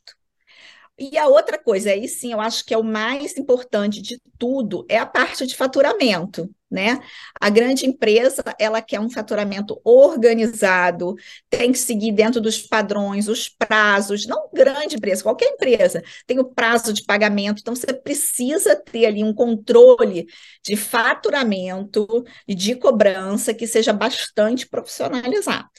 E 0.98 1.18
a 1.18 1.26
outra 1.26 1.58
coisa, 1.58 1.90
aí 1.90 2.06
sim, 2.06 2.32
eu 2.32 2.40
acho 2.40 2.64
que 2.64 2.74
é 2.74 2.78
o 2.78 2.84
mais 2.84 3.36
importante 3.36 4.00
de 4.00 4.20
tudo, 4.38 4.84
é 4.88 4.98
a 4.98 5.06
parte 5.06 5.46
de 5.46 5.56
faturamento, 5.56 6.48
né? 6.70 7.00
A 7.40 7.48
grande 7.50 7.86
empresa, 7.86 8.44
ela 8.58 8.80
quer 8.80 9.00
um 9.00 9.10
faturamento 9.10 9.80
organizado, 9.84 11.14
tem 11.50 11.72
que 11.72 11.78
seguir 11.78 12.12
dentro 12.12 12.40
dos 12.40 12.58
padrões, 12.62 13.26
os 13.26 13.48
prazos, 13.48 14.26
não 14.26 14.48
grande 14.52 14.96
empresa, 14.96 15.22
qualquer 15.22 15.48
empresa 15.48 16.02
tem 16.26 16.38
o 16.38 16.44
prazo 16.44 16.92
de 16.92 17.02
pagamento, 17.04 17.60
então 17.60 17.74
você 17.74 17.92
precisa 17.92 18.76
ter 18.76 19.06
ali 19.06 19.24
um 19.24 19.34
controle 19.34 20.26
de 20.62 20.76
faturamento 20.76 22.06
e 22.46 22.54
de 22.54 22.76
cobrança 22.76 23.54
que 23.54 23.66
seja 23.66 23.92
bastante 23.92 24.68
profissionalizado 24.68 25.70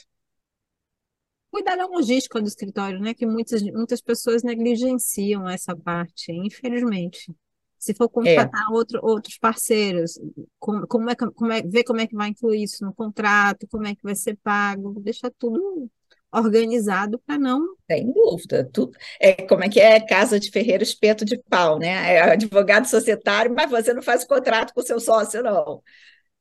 cuidar 1.54 1.76
da 1.76 1.86
logística 1.86 2.40
do 2.40 2.48
escritório, 2.48 2.98
né? 2.98 3.14
Que 3.14 3.24
muitas, 3.24 3.62
muitas 3.62 4.00
pessoas 4.00 4.42
negligenciam 4.42 5.48
essa 5.48 5.76
parte, 5.76 6.32
infelizmente. 6.32 7.32
Se 7.78 7.94
for 7.94 8.08
contratar 8.08 8.64
é. 8.68 8.74
outro, 8.74 8.98
outros 9.02 9.38
parceiros, 9.38 10.18
como, 10.58 10.84
como, 10.88 11.10
é, 11.10 11.14
como 11.14 11.52
é, 11.52 11.62
ver 11.62 11.84
como 11.84 12.00
é 12.00 12.08
que 12.08 12.16
vai 12.16 12.30
incluir 12.30 12.64
isso 12.64 12.84
no 12.84 12.92
contrato, 12.92 13.68
como 13.70 13.86
é 13.86 13.94
que 13.94 14.02
vai 14.02 14.16
ser 14.16 14.36
pago, 14.42 14.98
deixar 15.00 15.30
tudo 15.38 15.88
organizado 16.32 17.20
para 17.24 17.38
não. 17.38 17.76
Sem 17.88 18.12
dúvida. 18.12 18.68
Tu, 18.72 18.90
é, 19.20 19.34
como 19.46 19.62
é 19.62 19.68
que 19.68 19.78
é 19.78 20.00
casa 20.00 20.40
de 20.40 20.50
ferreiro, 20.50 20.82
espeto 20.82 21.24
de 21.24 21.38
pau, 21.38 21.78
né? 21.78 22.14
É 22.14 22.32
advogado 22.32 22.86
societário, 22.86 23.54
mas 23.54 23.70
você 23.70 23.94
não 23.94 24.02
faz 24.02 24.24
contrato 24.24 24.74
com 24.74 24.82
seu 24.82 24.98
sócio, 24.98 25.40
não. 25.40 25.80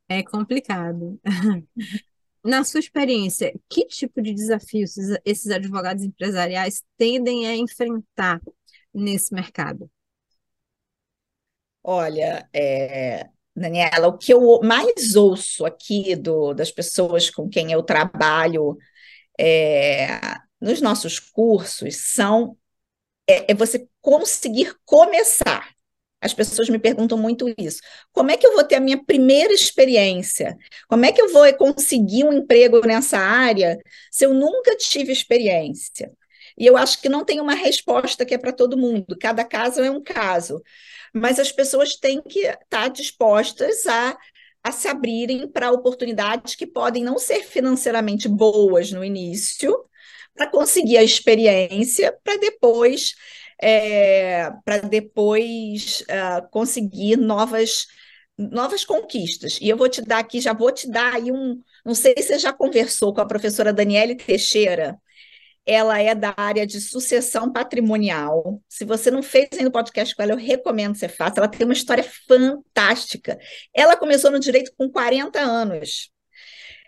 É 0.09 0.23
complicado. 0.23 1.19
na 2.43 2.63
sua 2.63 2.79
experiência, 2.79 3.53
que 3.69 3.85
tipo 3.85 4.21
de 4.21 4.33
desafios 4.33 4.95
esses 5.23 5.49
advogados 5.49 6.03
empresariais 6.03 6.83
tendem 6.97 7.47
a 7.47 7.55
enfrentar 7.55 8.41
nesse 8.93 9.33
mercado? 9.33 9.89
Olha, 11.83 12.47
é, 12.53 13.29
Daniela, 13.55 14.07
o 14.07 14.17
que 14.17 14.33
eu 14.33 14.59
mais 14.61 15.15
ouço 15.15 15.65
aqui 15.65 16.15
do, 16.15 16.53
das 16.53 16.71
pessoas 16.71 17.29
com 17.29 17.49
quem 17.49 17.71
eu 17.71 17.83
trabalho 17.83 18.77
é, 19.39 20.07
nos 20.61 20.81
nossos 20.81 21.19
cursos 21.19 21.95
são 21.97 22.57
é, 23.27 23.51
é 23.51 23.55
você 23.55 23.87
conseguir 24.01 24.75
começar. 24.85 25.73
As 26.23 26.33
pessoas 26.33 26.69
me 26.69 26.79
perguntam 26.79 27.17
muito 27.17 27.53
isso. 27.57 27.81
Como 28.11 28.31
é 28.31 28.37
que 28.37 28.47
eu 28.47 28.53
vou 28.53 28.63
ter 28.63 28.75
a 28.75 28.79
minha 28.79 29.03
primeira 29.03 29.53
experiência? 29.53 30.57
Como 30.87 31.05
é 31.05 31.11
que 31.11 31.21
eu 31.21 31.31
vou 31.33 31.51
conseguir 31.55 32.23
um 32.23 32.31
emprego 32.31 32.85
nessa 32.87 33.17
área 33.17 33.77
se 34.09 34.25
eu 34.25 34.33
nunca 34.33 34.75
tive 34.77 35.11
experiência? 35.11 36.11
E 36.57 36.65
eu 36.65 36.77
acho 36.77 37.01
que 37.01 37.09
não 37.09 37.25
tem 37.25 37.41
uma 37.41 37.55
resposta 37.55 38.25
que 38.25 38.33
é 38.33 38.37
para 38.37 38.53
todo 38.53 38.77
mundo. 38.77 39.17
Cada 39.19 39.43
caso 39.43 39.81
é 39.81 39.91
um 39.91 40.01
caso. 40.01 40.61
Mas 41.13 41.39
as 41.39 41.51
pessoas 41.51 41.95
têm 41.95 42.21
que 42.21 42.39
estar 42.39 42.87
dispostas 42.87 43.85
a, 43.85 44.17
a 44.63 44.71
se 44.71 44.87
abrirem 44.87 45.47
para 45.47 45.71
oportunidades 45.71 46.55
que 46.55 46.65
podem 46.65 47.03
não 47.03 47.17
ser 47.17 47.43
financeiramente 47.43 48.29
boas 48.29 48.91
no 48.91 49.03
início, 49.03 49.75
para 50.35 50.49
conseguir 50.49 50.97
a 50.97 51.03
experiência, 51.03 52.17
para 52.23 52.37
depois 52.37 53.13
é, 53.63 54.51
para 54.65 54.79
depois 54.79 56.01
uh, 56.01 56.47
conseguir 56.51 57.15
novas 57.17 57.87
novas 58.37 58.83
conquistas. 58.83 59.59
E 59.61 59.69
eu 59.69 59.77
vou 59.77 59.87
te 59.87 60.01
dar 60.01 60.19
aqui, 60.19 60.41
já 60.41 60.53
vou 60.53 60.71
te 60.71 60.89
dar 60.89 61.13
aí 61.13 61.31
um, 61.31 61.61
não 61.85 61.93
sei 61.93 62.15
se 62.17 62.23
você 62.23 62.39
já 62.39 62.51
conversou 62.51 63.13
com 63.13 63.21
a 63.21 63.27
professora 63.27 63.71
Daniele 63.71 64.15
Teixeira, 64.15 64.99
ela 65.65 65.99
é 65.99 66.13
da 66.13 66.33
área 66.35 66.67
de 66.67 66.81
sucessão 66.81 67.51
patrimonial. 67.51 68.61
Se 68.67 68.83
você 68.85 69.09
não 69.09 69.23
fez 69.23 69.49
ainda 69.53 69.69
o 69.69 69.71
podcast 69.71 70.15
com 70.15 70.21
ela, 70.23 70.33
eu 70.33 70.37
recomendo 70.37 70.93
que 70.93 70.99
você 70.99 71.07
faça. 71.07 71.35
Ela 71.39 71.47
tem 71.47 71.65
uma 71.65 71.73
história 71.73 72.03
fantástica. 72.27 73.39
Ela 73.73 73.95
começou 73.95 74.29
no 74.31 74.39
direito 74.39 74.73
com 74.77 74.89
40 74.89 75.39
anos. 75.39 76.12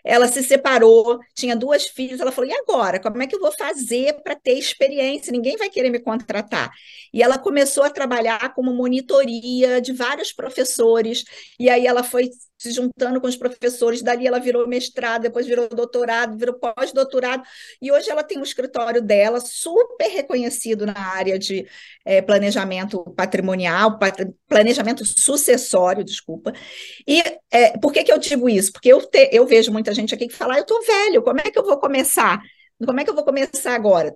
Ela 0.06 0.28
se 0.28 0.42
separou, 0.42 1.18
tinha 1.34 1.56
duas 1.56 1.86
filhas. 1.86 2.20
Ela 2.20 2.30
falou: 2.32 2.48
e 2.48 2.54
agora? 2.54 3.00
Como 3.00 3.22
é 3.22 3.26
que 3.26 3.34
eu 3.34 3.40
vou 3.40 3.52
fazer 3.52 4.14
para 4.22 4.36
ter 4.36 4.52
experiência? 4.52 5.32
Ninguém 5.32 5.56
vai 5.56 5.68
querer 5.68 5.90
me 5.90 5.98
contratar. 5.98 6.70
E 7.12 7.22
ela 7.22 7.38
começou 7.38 7.82
a 7.82 7.90
trabalhar 7.90 8.54
como 8.54 8.72
monitoria 8.72 9.80
de 9.80 9.92
vários 9.92 10.32
professores. 10.32 11.24
E 11.58 11.68
aí 11.68 11.86
ela 11.86 12.04
foi 12.04 12.30
se 12.58 12.70
juntando 12.70 13.20
com 13.20 13.26
os 13.26 13.36
professores. 13.36 14.02
Dali 14.02 14.26
ela 14.26 14.38
virou 14.38 14.66
mestrado, 14.66 15.22
depois 15.22 15.46
virou 15.46 15.68
doutorado, 15.68 16.36
virou 16.36 16.54
pós-doutorado. 16.54 17.42
E 17.80 17.92
hoje 17.92 18.10
ela 18.10 18.22
tem 18.22 18.38
um 18.38 18.42
escritório 18.42 19.02
dela, 19.02 19.40
super 19.40 20.08
reconhecido 20.08 20.86
na 20.86 20.98
área 20.98 21.38
de 21.38 21.66
é, 22.04 22.22
planejamento 22.22 23.02
patrimonial, 23.16 23.98
planejamento 24.48 25.04
sucessório, 25.04 26.04
desculpa. 26.04 26.52
E 27.06 27.22
é, 27.50 27.78
por 27.78 27.92
que, 27.92 28.04
que 28.04 28.12
eu 28.12 28.18
digo 28.18 28.48
isso? 28.48 28.72
Porque 28.72 28.88
eu, 28.92 29.00
te, 29.02 29.30
eu 29.32 29.46
vejo 29.46 29.72
muita 29.72 29.94
gente 29.94 30.14
aqui 30.14 30.28
que 30.28 30.34
fala: 30.34 30.54
ah, 30.54 30.58
eu 30.58 30.62
estou 30.62 30.80
velho, 30.84 31.22
como 31.22 31.40
é 31.40 31.50
que 31.50 31.58
eu 31.58 31.64
vou 31.64 31.78
começar? 31.78 32.40
Como 32.84 33.00
é 33.00 33.04
que 33.04 33.10
eu 33.10 33.14
vou 33.14 33.24
começar 33.24 33.74
agora? 33.74 34.14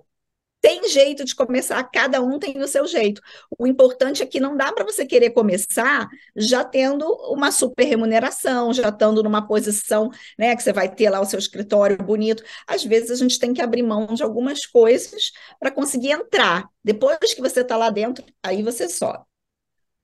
Tem 0.61 0.87
jeito 0.87 1.25
de 1.25 1.35
começar, 1.35 1.83
cada 1.85 2.21
um 2.21 2.37
tem 2.37 2.61
o 2.61 2.67
seu 2.67 2.85
jeito. 2.85 3.19
O 3.57 3.65
importante 3.65 4.21
é 4.21 4.25
que 4.25 4.39
não 4.39 4.55
dá 4.55 4.71
para 4.71 4.85
você 4.85 5.05
querer 5.05 5.31
começar 5.31 6.07
já 6.35 6.63
tendo 6.63 7.05
uma 7.33 7.51
super 7.51 7.83
remuneração, 7.83 8.71
já 8.71 8.89
estando 8.89 9.23
numa 9.23 9.45
posição, 9.45 10.11
né, 10.37 10.55
que 10.55 10.61
você 10.61 10.71
vai 10.71 10.93
ter 10.93 11.09
lá 11.09 11.19
o 11.19 11.25
seu 11.25 11.39
escritório 11.39 11.97
bonito. 11.97 12.43
Às 12.67 12.83
vezes 12.83 13.09
a 13.09 13.15
gente 13.15 13.39
tem 13.39 13.53
que 13.53 13.61
abrir 13.61 13.81
mão 13.81 14.13
de 14.13 14.21
algumas 14.21 14.65
coisas 14.65 15.31
para 15.59 15.71
conseguir 15.71 16.11
entrar. 16.11 16.69
Depois 16.83 17.33
que 17.33 17.41
você 17.41 17.61
está 17.61 17.75
lá 17.75 17.89
dentro, 17.89 18.23
aí 18.43 18.61
você 18.61 18.87
sobe. 18.87 19.25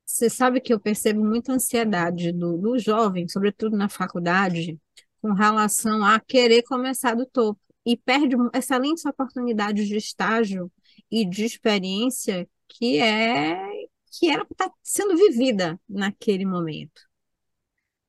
Você 0.05 0.30
sabe 0.30 0.60
que 0.62 0.74
eu 0.74 0.80
percebo 0.80 1.24
muita 1.24 1.51
ansiedade 1.53 2.32
do, 2.32 2.58
do 2.58 2.80
jovem, 2.80 3.28
sobretudo 3.28 3.78
na 3.78 3.89
faculdade, 3.89 4.80
com 5.22 5.34
relação 5.34 6.03
a 6.03 6.20
querer 6.20 6.64
começar 6.64 7.14
do 7.14 7.26
topo 7.26 7.60
e 7.88 7.96
perde 7.96 8.36
excelentes 8.54 9.06
oportunidades 9.06 9.88
de 9.88 9.96
estágio 9.96 10.70
e 11.10 11.26
de 11.26 11.46
experiência 11.46 12.46
que 12.68 13.00
é 13.00 13.58
que 14.12 14.30
era 14.30 14.46
está 14.50 14.70
sendo 14.84 15.16
vivida 15.16 15.80
naquele 15.88 16.46
momento. 16.46 17.02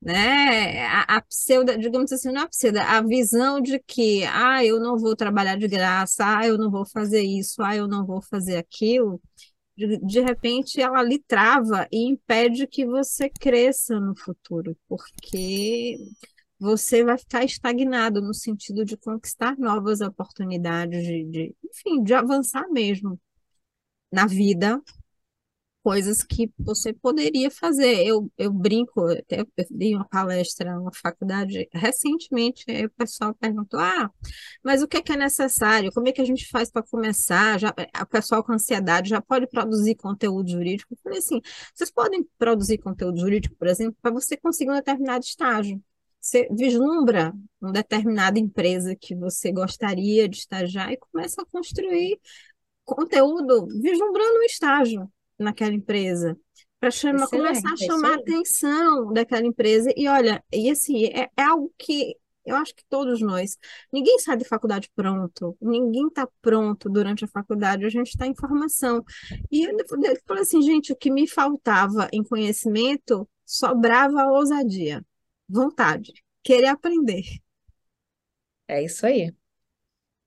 Né? 0.01 0.85
A, 0.85 1.17
a 1.17 1.21
pseudo, 1.21 1.77
digamos 1.77 2.11
assim, 2.11 2.29
não 2.29 2.41
é 2.41 2.43
a 2.43 2.47
pseudo, 2.49 2.77
a 2.77 3.01
visão 3.01 3.61
de 3.61 3.79
que 3.79 4.23
ah, 4.25 4.63
eu 4.65 4.81
não 4.81 4.97
vou 4.97 5.15
trabalhar 5.15 5.57
de 5.57 5.67
graça, 5.67 6.25
ah, 6.25 6.45
eu 6.45 6.57
não 6.57 6.69
vou 6.69 6.85
fazer 6.85 7.21
isso, 7.21 7.61
ah, 7.61 7.75
eu 7.75 7.87
não 7.87 8.05
vou 8.05 8.21
fazer 8.21 8.57
aquilo, 8.57 9.21
de, 9.77 9.97
de 9.97 10.19
repente 10.19 10.81
ela 10.81 11.01
lhe 11.03 11.19
trava 11.19 11.87
e 11.91 12.05
impede 12.05 12.67
que 12.67 12.85
você 12.85 13.29
cresça 13.29 13.97
no 13.99 14.13
futuro, 14.17 14.75
porque 14.89 15.97
você 16.59 17.03
vai 17.03 17.17
ficar 17.17 17.43
estagnado 17.43 18.21
no 18.21 18.33
sentido 18.33 18.85
de 18.85 18.97
conquistar 18.97 19.57
novas 19.57 20.01
oportunidades, 20.01 21.03
de, 21.03 21.23
de 21.25 21.55
enfim, 21.63 22.03
de 22.03 22.13
avançar 22.13 22.67
mesmo 22.69 23.19
na 24.11 24.25
vida, 24.25 24.81
coisas 25.83 26.23
que 26.23 26.51
você 26.57 26.93
poderia 26.93 27.49
fazer. 27.49 28.05
Eu, 28.05 28.31
eu 28.37 28.51
brinco, 28.51 29.05
até 29.05 29.41
eu 29.41 29.47
dei 29.71 29.95
uma 29.95 30.07
palestra 30.07 30.79
na 30.79 30.91
faculdade 30.93 31.67
recentemente, 31.73 32.65
aí 32.67 32.85
o 32.85 32.89
pessoal 32.91 33.33
perguntou: 33.33 33.79
ah, 33.79 34.09
mas 34.63 34.81
o 34.83 34.87
que 34.87 34.97
é, 34.97 35.01
que 35.01 35.11
é 35.13 35.17
necessário? 35.17 35.91
Como 35.91 36.07
é 36.07 36.11
que 36.11 36.21
a 36.21 36.25
gente 36.25 36.47
faz 36.49 36.69
para 36.71 36.83
começar? 36.83 37.59
Já, 37.59 37.73
o 38.01 38.05
pessoal 38.07 38.43
com 38.43 38.53
ansiedade 38.53 39.09
já 39.09 39.21
pode 39.21 39.47
produzir 39.47 39.95
conteúdo 39.95 40.49
jurídico? 40.51 40.93
Eu 40.93 40.97
falei 41.03 41.19
assim: 41.19 41.41
vocês 41.73 41.91
podem 41.91 42.23
produzir 42.37 42.77
conteúdo 42.79 43.19
jurídico, 43.19 43.55
por 43.55 43.67
exemplo, 43.67 43.97
para 44.01 44.11
você 44.11 44.37
conseguir 44.37 44.71
um 44.71 44.75
determinado 44.75 45.23
estágio. 45.23 45.81
Você 46.19 46.47
vislumbra 46.51 47.33
uma 47.61 47.71
determinada 47.71 48.39
empresa 48.39 48.95
que 48.95 49.15
você 49.15 49.51
gostaria 49.51 50.27
de 50.27 50.37
estagiar 50.37 50.91
e 50.91 50.97
começa 50.97 51.41
a 51.41 51.45
construir 51.45 52.19
conteúdo 52.83 53.67
vislumbrando 53.81 54.39
um 54.39 54.43
estágio 54.43 55.09
naquela 55.37 55.73
empresa 55.73 56.37
para 56.79 56.91
começar 57.27 57.73
a 57.73 57.77
chamar 57.77 58.11
a 58.13 58.15
atenção 58.15 59.13
daquela 59.13 59.45
empresa. 59.45 59.91
E 59.95 60.07
olha, 60.07 60.43
e 60.51 60.69
assim, 60.69 61.05
é, 61.05 61.29
é 61.35 61.43
algo 61.43 61.73
que 61.77 62.15
eu 62.45 62.55
acho 62.55 62.73
que 62.73 62.83
todos 62.89 63.21
nós, 63.21 63.57
ninguém 63.93 64.17
sai 64.17 64.35
da 64.37 64.45
faculdade 64.45 64.89
pronto, 64.95 65.55
ninguém 65.61 66.07
está 66.07 66.27
pronto 66.41 66.89
durante 66.89 67.23
a 67.23 67.27
faculdade, 67.27 67.85
a 67.85 67.89
gente 67.89 68.07
está 68.07 68.25
em 68.25 68.33
formação. 68.33 69.03
E 69.51 69.65
eu, 69.65 69.77
eu 69.77 70.17
falei 70.25 70.41
assim, 70.41 70.61
gente, 70.61 70.91
o 70.91 70.95
que 70.95 71.11
me 71.11 71.27
faltava 71.27 72.09
em 72.11 72.23
conhecimento 72.23 73.29
sobrava 73.45 74.25
ousadia 74.31 75.05
vontade, 75.49 76.13
querer 76.43 76.67
aprender. 76.67 77.23
É 78.67 78.83
isso 78.83 79.05
aí. 79.05 79.33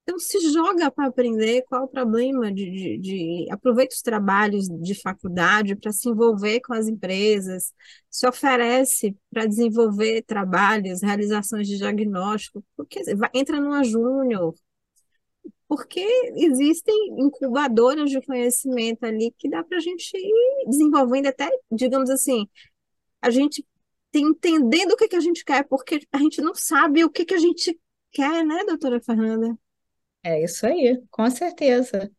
Então, 0.02 0.18
se 0.18 0.52
joga 0.52 0.90
para 0.90 1.06
aprender 1.08 1.62
qual 1.62 1.84
o 1.84 1.88
problema 1.88 2.52
de, 2.52 2.68
de, 2.70 2.98
de 2.98 3.46
aproveita 3.52 3.94
os 3.94 4.02
trabalhos 4.02 4.66
de 4.68 5.00
faculdade 5.00 5.76
para 5.76 5.92
se 5.92 6.08
envolver 6.08 6.60
com 6.60 6.74
as 6.74 6.88
empresas, 6.88 7.72
se 8.10 8.26
oferece 8.26 9.16
para 9.30 9.46
desenvolver 9.46 10.22
trabalhos, 10.22 11.02
realizações 11.02 11.68
de 11.68 11.78
diagnóstico, 11.78 12.64
porque 12.76 13.00
vai, 13.14 13.30
entra 13.32 13.60
numa 13.60 13.84
júnior, 13.84 14.54
porque 15.68 16.04
existem 16.36 16.94
incubadoras 17.18 18.10
de 18.10 18.20
conhecimento 18.26 19.04
ali 19.04 19.32
que 19.38 19.48
dá 19.48 19.64
para 19.64 19.78
a 19.78 19.80
gente 19.80 20.16
ir 20.16 20.68
desenvolvendo 20.68 21.26
até, 21.28 21.48
digamos 21.70 22.10
assim, 22.10 22.46
a 23.22 23.30
gente 23.30 23.64
entendendo 24.18 24.92
o 24.92 24.96
que, 24.96 25.08
que 25.08 25.16
a 25.16 25.20
gente 25.20 25.44
quer, 25.44 25.64
porque 25.64 26.00
a 26.12 26.18
gente 26.18 26.40
não 26.40 26.54
sabe 26.54 27.04
o 27.04 27.10
que, 27.10 27.24
que 27.24 27.34
a 27.34 27.38
gente 27.38 27.78
quer, 28.10 28.44
né, 28.44 28.64
doutora 28.64 29.00
Fernanda? 29.00 29.56
É 30.24 30.42
isso 30.42 30.66
aí, 30.66 31.02
com 31.10 31.28
certeza. 31.30 32.10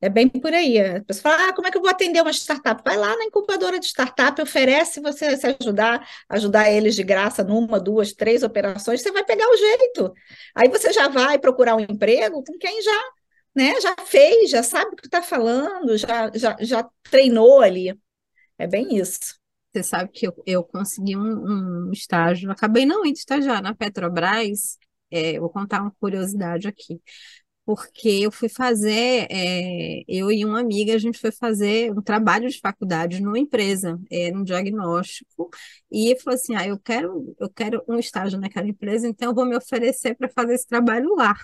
É 0.00 0.08
bem 0.08 0.28
por 0.28 0.52
aí. 0.52 0.80
A 0.80 1.04
pessoa 1.04 1.34
fala, 1.36 1.48
ah, 1.50 1.54
como 1.54 1.68
é 1.68 1.70
que 1.70 1.78
eu 1.78 1.82
vou 1.82 1.90
atender 1.90 2.20
uma 2.22 2.32
startup? 2.32 2.82
Vai 2.84 2.96
lá 2.96 3.16
na 3.16 3.24
incubadora 3.24 3.78
de 3.78 3.86
startup, 3.86 4.40
oferece 4.42 5.00
você 5.00 5.36
se 5.36 5.56
ajudar, 5.60 6.08
ajudar 6.28 6.70
eles 6.72 6.96
de 6.96 7.04
graça 7.04 7.44
numa, 7.44 7.78
duas, 7.80 8.12
três 8.12 8.42
operações, 8.42 9.02
você 9.02 9.12
vai 9.12 9.24
pegar 9.24 9.48
o 9.48 9.56
jeito. 9.56 10.12
Aí 10.56 10.68
você 10.68 10.92
já 10.92 11.08
vai 11.08 11.38
procurar 11.38 11.76
um 11.76 11.80
emprego 11.80 12.42
com 12.44 12.58
quem 12.58 12.82
já, 12.82 13.02
né, 13.54 13.80
já 13.80 13.94
fez, 14.04 14.50
já 14.50 14.62
sabe 14.62 14.92
o 14.94 14.96
que 14.96 15.06
está 15.06 15.22
falando, 15.22 15.96
já, 15.96 16.30
já, 16.34 16.56
já 16.60 16.88
treinou 17.04 17.60
ali. 17.60 17.96
É 18.58 18.66
bem 18.66 18.96
isso. 18.96 19.41
Você 19.72 19.82
sabe 19.82 20.10
que 20.12 20.26
eu, 20.26 20.34
eu 20.46 20.64
consegui 20.64 21.16
um, 21.16 21.88
um 21.88 21.92
estágio, 21.92 22.50
acabei 22.50 22.84
não 22.84 23.06
indo 23.06 23.16
estagiar 23.16 23.62
na 23.62 23.74
Petrobras, 23.74 24.78
é, 25.10 25.38
vou 25.40 25.50
contar 25.50 25.80
uma 25.82 25.92
curiosidade 25.92 26.68
aqui, 26.68 27.00
porque 27.64 28.08
eu 28.08 28.32
fui 28.32 28.48
fazer, 28.48 29.26
é, 29.30 30.02
eu 30.08 30.30
e 30.32 30.44
uma 30.44 30.60
amiga, 30.60 30.94
a 30.94 30.98
gente 30.98 31.18
foi 31.18 31.32
fazer 31.32 31.92
um 31.92 32.02
trabalho 32.02 32.48
de 32.50 32.60
faculdade 32.60 33.22
numa 33.22 33.38
empresa, 33.38 33.98
era 34.10 34.36
um 34.36 34.44
diagnóstico, 34.44 35.50
e 35.90 36.16
falou 36.20 36.36
assim, 36.36 36.54
ah, 36.56 36.66
eu 36.66 36.78
quero, 36.78 37.34
eu 37.40 37.48
quero 37.50 37.82
um 37.88 37.98
estágio 37.98 38.38
naquela 38.40 38.68
empresa, 38.68 39.08
então 39.08 39.30
eu 39.30 39.34
vou 39.34 39.46
me 39.46 39.56
oferecer 39.56 40.16
para 40.16 40.28
fazer 40.28 40.54
esse 40.54 40.66
trabalho 40.66 41.14
lá 41.14 41.34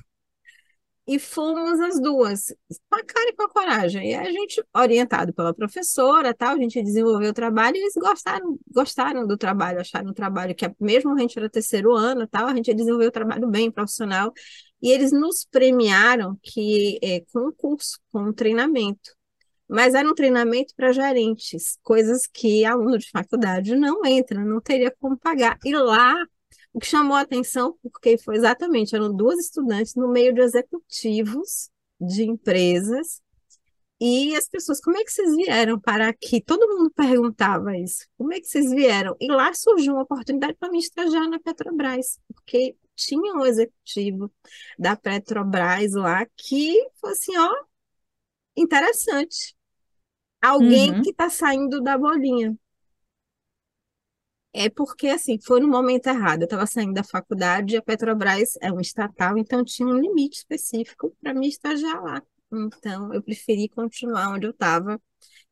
e 1.09 1.19
fomos 1.19 1.81
as 1.81 1.99
duas, 1.99 2.55
com 2.91 2.97
a 2.97 3.03
cara 3.03 3.31
e 3.31 3.33
com 3.35 3.45
a 3.45 3.49
coragem. 3.49 4.11
E 4.11 4.15
a 4.15 4.31
gente, 4.31 4.63
orientado 4.77 5.33
pela 5.33 5.55
professora, 5.55 6.35
tal, 6.35 6.55
a 6.55 6.59
gente 6.59 6.83
desenvolveu 6.83 7.31
o 7.31 7.33
trabalho 7.33 7.77
e 7.77 7.81
eles 7.81 7.95
gostaram, 7.95 8.59
gostaram 8.71 9.27
do 9.27 9.39
trabalho, 9.39 9.81
acharam 9.81 10.11
um 10.11 10.13
trabalho 10.13 10.55
que, 10.55 10.71
mesmo 10.79 11.15
a 11.15 11.19
gente 11.19 11.39
era 11.39 11.49
terceiro 11.49 11.95
ano, 11.95 12.27
tal, 12.29 12.47
a 12.47 12.55
gente 12.55 12.75
desenvolveu 12.75 13.09
o 13.09 13.13
trabalho 13.13 13.49
bem 13.49 13.71
profissional. 13.71 14.35
E 14.83 14.91
eles 14.91 15.11
nos 15.11 15.47
premiaram 15.51 16.39
que 16.43 16.99
é, 17.03 17.25
com 17.33 17.49
um 17.49 17.53
curso, 17.53 17.99
com 18.13 18.25
um 18.25 18.33
treinamento. 18.33 19.17
Mas 19.67 19.95
era 19.95 20.07
um 20.07 20.15
treinamento 20.15 20.75
para 20.77 20.93
gerentes, 20.93 21.79
coisas 21.83 22.27
que 22.27 22.67
aluno 22.67 22.99
de 22.99 23.09
faculdade 23.11 23.75
não 23.75 24.05
entra, 24.05 24.45
não 24.45 24.61
teria 24.61 24.95
como 25.01 25.17
pagar. 25.17 25.59
E 25.65 25.75
lá 25.75 26.15
o 26.73 26.81
que 26.81 26.87
chamou 26.87 27.17
a 27.17 27.23
atenção, 27.23 27.77
porque 27.83 28.19
foi 28.19 28.37
exatamente, 28.37 28.95
eram 28.95 29.15
duas 29.15 29.39
estudantes 29.39 29.95
no 29.95 30.09
meio 30.09 30.35
de 30.35 30.41
executivos 30.41 31.71
de 32.01 32.25
empresas, 32.25 33.21
e 34.01 34.37
as 34.37 34.49
pessoas, 34.49 34.81
como 34.81 34.97
é 34.97 35.03
que 35.03 35.11
vocês 35.11 35.35
vieram 35.35 35.79
para 35.79 36.09
aqui? 36.09 36.41
Todo 36.41 36.69
mundo 36.69 36.91
perguntava 36.95 37.77
isso. 37.77 38.07
Como 38.17 38.33
é 38.33 38.41
que 38.41 38.47
vocês 38.47 38.71
vieram? 38.71 39.17
E 39.19 39.27
lá 39.29 39.53
surgiu 39.53 39.95
uma 39.95 40.03
oportunidade 40.03 40.55
para 40.55 40.71
me 40.71 40.79
estagiar 40.79 41.29
na 41.29 41.41
Petrobras, 41.41 42.21
porque 42.29 42.77
tinha 42.95 43.35
um 43.35 43.45
executivo 43.45 44.33
da 44.79 44.95
Petrobras 44.95 45.95
lá 45.95 46.25
que 46.37 46.75
foi 47.01 47.11
assim, 47.11 47.37
ó, 47.37 47.53
interessante. 48.57 49.57
Alguém 50.41 50.93
uhum. 50.93 51.03
que 51.03 51.11
está 51.11 51.29
saindo 51.29 51.81
da 51.81 51.99
bolinha. 51.99 52.57
É 54.61 54.69
porque, 54.69 55.07
assim, 55.07 55.39
foi 55.41 55.61
no 55.61 55.69
momento 55.69 56.09
errado. 56.09 56.43
Eu 56.43 56.47
estava 56.47 56.67
saindo 56.67 56.93
da 56.93 57.05
faculdade, 57.05 57.77
a 57.77 57.83
Petrobras 57.83 58.57
é 58.61 58.73
um 58.73 58.81
estatal, 58.81 59.39
então 59.39 59.65
tinha 59.65 59.87
um 59.87 59.97
limite 59.97 60.39
específico 60.39 61.17
para 61.23 61.33
me 61.33 61.47
estagiar 61.49 62.03
lá. 62.03 62.21
Então, 62.53 63.15
eu 63.15 63.23
preferi 63.23 63.69
continuar 63.69 64.31
onde 64.35 64.47
eu 64.49 64.51
estava, 64.51 65.01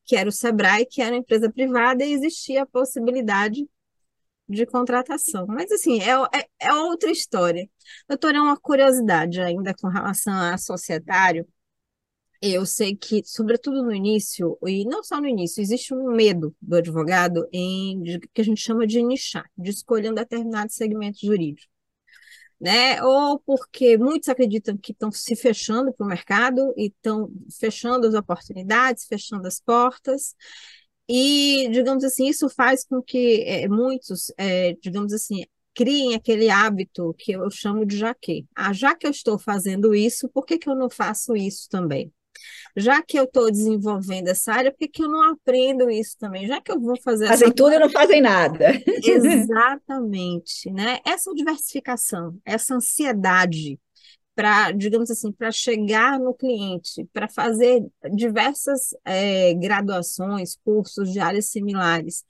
que 0.05 0.17
era 0.17 0.27
o 0.27 0.31
Sebrae, 0.31 0.85
que 0.85 1.01
era 1.01 1.11
uma 1.15 1.19
empresa 1.19 1.49
privada, 1.49 2.03
e 2.03 2.11
existia 2.11 2.63
a 2.63 2.65
possibilidade 2.65 3.65
de 4.49 4.65
contratação. 4.65 5.45
Mas, 5.47 5.71
assim, 5.71 6.01
é, 6.01 6.11
é, 6.37 6.67
é 6.67 6.73
outra 6.73 7.09
história. 7.09 7.69
Doutora, 8.09 8.39
é 8.39 8.41
uma 8.41 8.57
curiosidade 8.57 9.39
ainda 9.39 9.73
com 9.73 9.87
relação 9.87 10.33
a 10.33 10.57
societário. 10.57 11.47
Eu 12.41 12.65
sei 12.65 12.95
que, 12.95 13.23
sobretudo 13.25 13.83
no 13.83 13.93
início, 13.93 14.57
e 14.65 14.85
não 14.85 15.03
só 15.03 15.19
no 15.19 15.27
início, 15.27 15.61
existe 15.61 15.93
um 15.93 16.11
medo 16.11 16.55
do 16.61 16.75
advogado 16.75 17.47
em 17.51 18.01
de, 18.03 18.19
que 18.19 18.41
a 18.41 18.43
gente 18.43 18.61
chama 18.61 18.85
de 18.85 19.01
nichar, 19.01 19.49
de 19.57 19.71
escolher 19.71 20.11
um 20.11 20.15
determinado 20.15 20.71
segmento 20.71 21.19
jurídico. 21.25 21.71
Né? 22.59 23.01
Ou 23.03 23.39
porque 23.39 23.97
muitos 23.97 24.29
acreditam 24.29 24.77
que 24.77 24.91
estão 24.91 25.11
se 25.11 25.35
fechando 25.35 25.93
para 25.93 26.05
o 26.05 26.09
mercado 26.09 26.73
e 26.75 26.87
estão 26.87 27.31
fechando 27.59 28.07
as 28.07 28.15
oportunidades, 28.15 29.05
fechando 29.05 29.47
as 29.47 29.59
portas. 29.59 30.35
E, 31.07 31.69
digamos 31.71 32.03
assim, 32.03 32.27
isso 32.27 32.49
faz 32.49 32.83
com 32.85 33.01
que 33.01 33.43
é, 33.43 33.67
muitos, 33.67 34.31
é, 34.37 34.73
digamos 34.81 35.13
assim, 35.13 35.45
criem 35.73 36.15
aquele 36.15 36.49
hábito 36.49 37.13
que 37.17 37.33
eu 37.33 37.49
chamo 37.51 37.85
de 37.85 37.97
já 37.97 38.13
que. 38.13 38.45
Ah, 38.55 38.73
já 38.73 38.95
que 38.95 39.05
eu 39.07 39.11
estou 39.11 39.37
fazendo 39.39 39.93
isso, 39.95 40.27
por 40.29 40.45
que, 40.45 40.57
que 40.57 40.69
eu 40.69 40.75
não 40.75 40.89
faço 40.89 41.35
isso 41.35 41.69
também? 41.69 42.11
Já 42.75 43.01
que 43.01 43.17
eu 43.17 43.23
estou 43.23 43.51
desenvolvendo 43.51 44.27
essa 44.27 44.53
área, 44.53 44.71
por 44.71 44.77
que, 44.77 44.87
que 44.87 45.03
eu 45.03 45.09
não 45.09 45.31
aprendo 45.31 45.89
isso 45.89 46.15
também? 46.19 46.47
Já 46.47 46.61
que 46.61 46.71
eu 46.71 46.79
vou 46.79 46.95
fazer 47.01 47.27
Fazem 47.27 47.47
essa 47.47 47.55
tudo 47.55 47.73
e 47.73 47.79
não 47.79 47.89
fazem 47.89 48.21
nada. 48.21 48.71
Exatamente, 49.03 50.71
né? 50.71 50.99
Essa 51.05 51.33
diversificação, 51.33 52.37
essa 52.45 52.75
ansiedade 52.75 53.79
para, 54.37 54.71
digamos 54.71 55.09
assim, 55.09 55.31
para 55.31 55.51
chegar 55.51 56.19
no 56.19 56.31
cliente, 56.31 57.03
para 57.11 57.27
fazer 57.27 57.83
diversas 58.13 58.95
é, 59.03 59.51
graduações, 59.55 60.55
cursos 60.63 61.11
de 61.11 61.19
áreas 61.19 61.49
similares, 61.49 62.23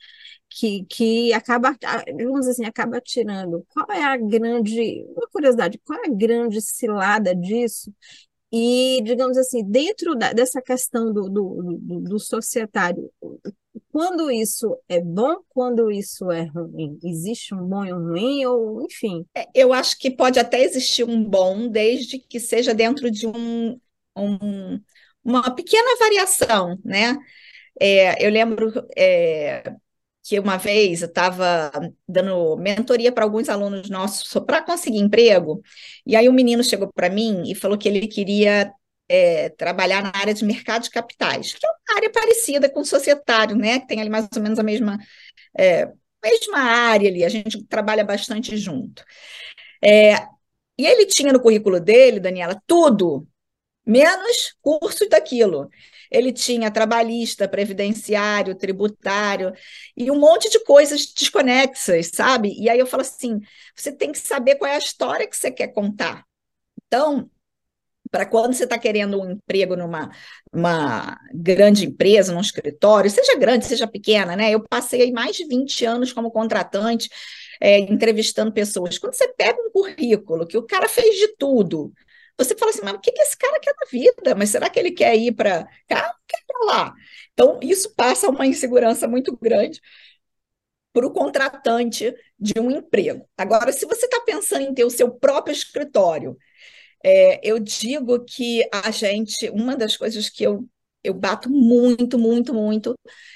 que, 0.49 0.86
que 0.86 1.34
acaba, 1.34 1.76
digamos 2.16 2.47
assim, 2.47 2.64
acaba 2.66 3.01
tirando. 3.01 3.66
Qual 3.68 3.86
é 3.91 4.03
a 4.05 4.16
grande, 4.16 5.05
uma 5.18 5.28
curiosidade, 5.28 5.80
qual 5.84 5.99
é 5.99 6.08
a 6.08 6.14
grande 6.14 6.62
cilada 6.62 7.36
disso? 7.36 7.93
E, 8.52 9.02
digamos 9.04 9.38
assim, 9.38 9.64
dentro 9.64 10.16
da, 10.16 10.32
dessa 10.32 10.62
questão 10.62 11.12
do, 11.14 11.30
do, 11.30 11.80
do, 11.82 12.00
do 12.02 12.20
societário, 12.20 13.12
quando 13.91 14.32
isso 14.32 14.78
é 14.88 15.02
bom, 15.02 15.38
quando 15.50 15.91
isso 15.91 16.32
é 16.32 16.43
ruim? 16.45 16.98
Existe 17.04 17.54
um 17.54 17.66
bom 17.68 17.86
e 17.86 17.93
um 17.93 18.00
ruim, 18.10 18.45
ou 18.45 18.84
enfim? 18.84 19.26
É, 19.36 19.45
eu 19.54 19.74
acho 19.74 19.98
que 20.00 20.10
pode 20.12 20.39
até 20.39 20.62
existir 20.62 21.04
um 21.04 21.24
bom, 21.24 21.68
desde 21.68 22.20
que 22.20 22.39
seja 22.39 22.74
dentro 22.74 23.12
de 23.12 23.28
um, 23.28 23.80
um 24.16 24.80
uma 25.24 25.54
pequena 25.54 25.98
variação, 26.00 26.78
né? 26.86 27.18
É, 27.80 28.26
eu 28.26 28.32
lembro 28.32 28.72
é, 28.98 29.64
que 30.28 30.38
uma 30.39 30.57
vez 30.57 31.01
eu 31.01 31.07
estava 31.07 31.71
dando 32.05 32.57
mentoria 32.57 33.13
para 33.13 33.23
alguns 33.23 33.47
alunos 33.47 33.89
nossos 33.89 34.30
para 34.45 34.61
conseguir 34.61 34.99
emprego, 34.99 35.61
e 36.05 36.17
aí 36.17 36.28
um 36.28 36.34
menino 36.34 36.61
chegou 36.61 36.91
para 36.93 37.09
mim 37.09 37.43
e 37.49 37.55
falou 37.55 37.78
que 37.78 37.88
ele 37.88 38.05
queria 38.07 38.69
é, 39.07 39.47
trabalhar 39.49 40.03
na 40.03 40.11
área 40.13 40.34
de 40.34 40.43
mercado 40.43 40.84
de 40.84 40.89
capitais, 40.89 41.53
que 41.53 41.65
é 41.65 41.69
uma 41.69 41.97
área 41.97 42.11
parecida 42.11 42.69
com 42.69 42.82
o 42.82 42.86
societário, 42.86 43.55
né? 43.55 43.80
Que 43.80 43.88
tem 43.88 44.01
ali 44.01 44.09
mais 44.09 44.28
ou 44.36 44.41
menos 44.41 44.59
a 44.59 44.63
mesma, 44.63 44.97
é, 45.57 45.89
mesma 46.21 46.59
área 46.59 47.09
ali, 47.09 47.23
a 47.23 47.30
gente 47.30 47.63
trabalha 47.63 48.03
bastante 48.03 48.57
junto. 48.57 49.05
É, 49.82 50.15
e 50.78 50.86
ele 50.86 51.05
tinha 51.05 51.32
no 51.32 51.41
currículo 51.41 51.80
dele, 51.80 52.19
Daniela, 52.19 52.61
tudo, 52.67 53.25
menos 53.86 54.55
curso 54.61 55.07
daquilo. 55.07 55.69
Ele 56.12 56.32
tinha 56.32 56.72
trabalhista, 56.72 57.47
previdenciário, 57.47 58.55
tributário 58.55 59.53
e 59.95 60.10
um 60.12 60.20
monte 60.20 60.49
de 60.49 60.64
coisas 60.64 61.05
desconexas, 61.14 62.12
sabe? 62.14 62.53
E 62.60 62.70
aí 62.70 62.80
eu 62.80 62.88
falo 62.88 63.01
assim: 63.01 63.39
você 63.76 63.91
tem 63.91 64.12
que 64.12 64.20
saber 64.20 64.55
qual 64.55 64.70
é 64.70 64.76
a 64.76 64.80
história 64.80 65.28
que 65.28 65.38
você 65.38 65.51
quer 65.51 65.68
contar. 65.70 66.26
Então, 66.88 67.30
para 68.10 68.26
quando 68.26 68.53
você 68.53 68.64
está 68.64 68.78
querendo 68.78 69.22
um 69.22 69.32
emprego 69.32 69.76
numa 69.76 70.10
uma 70.53 71.20
grande 71.34 71.86
empresa, 71.86 72.34
num 72.34 72.41
escritório, 72.41 73.10
seja 73.10 73.38
grande, 73.38 73.66
seja 73.66 73.88
pequena, 73.88 74.36
né? 74.36 74.51
Eu 74.51 74.62
passei 74.68 75.12
mais 75.12 75.36
de 75.36 75.45
20 75.45 75.86
anos 75.86 76.14
como 76.14 76.32
contratante, 76.32 77.10
é, 77.62 77.80
entrevistando 77.80 78.51
pessoas. 78.51 78.97
Quando 78.97 79.14
você 79.14 79.28
pega 79.34 79.60
um 79.62 79.72
currículo 79.72 80.47
que 80.47 80.58
o 80.58 80.64
cara 80.64 80.88
fez 80.88 81.16
de 81.18 81.36
tudo, 81.38 81.93
você 82.38 82.55
fala 82.55 82.71
assim, 82.71 82.81
mas 82.83 82.93
o 82.93 82.99
que, 82.99 83.11
que 83.11 83.21
esse 83.21 83.38
cara 83.38 83.59
quer 83.59 83.73
na 83.79 83.88
vida? 83.91 84.35
Mas 84.35 84.49
será 84.49 84.69
que 84.69 84.79
ele 84.79 84.91
quer 84.91 85.15
ir 85.15 85.33
para 85.33 85.65
cá? 85.88 86.15
Quer 86.27 86.43
para 86.45 86.65
lá? 86.65 86.93
Então, 87.33 87.59
isso 87.61 87.93
passa 87.95 88.29
uma 88.29 88.45
insegurança 88.45 89.07
muito 89.07 89.35
grande 89.38 89.81
para 90.93 91.05
o 91.05 91.11
contratante 91.11 92.13
de 92.39 92.59
um 92.59 92.71
emprego. 92.71 93.27
Agora, 93.38 93.71
se 93.71 93.85
você 93.85 94.05
está 94.05 94.19
pensando 94.21 94.61
em 94.63 94.73
ter 94.73 94.83
o 94.83 94.89
seu 94.89 95.11
próprio 95.11 95.53
escritório, 95.53 96.38
é, 97.03 97.39
eu 97.47 97.59
digo 97.59 98.23
que 98.25 98.67
a 98.73 98.91
gente, 98.91 99.49
uma 99.51 99.75
das 99.75 99.97
coisas 99.97 100.29
que 100.29 100.43
eu, 100.43 100.67
eu 101.03 101.13
bato 101.13 101.49
muito, 101.49 102.17
muito, 102.19 102.53
muito, 102.53 102.95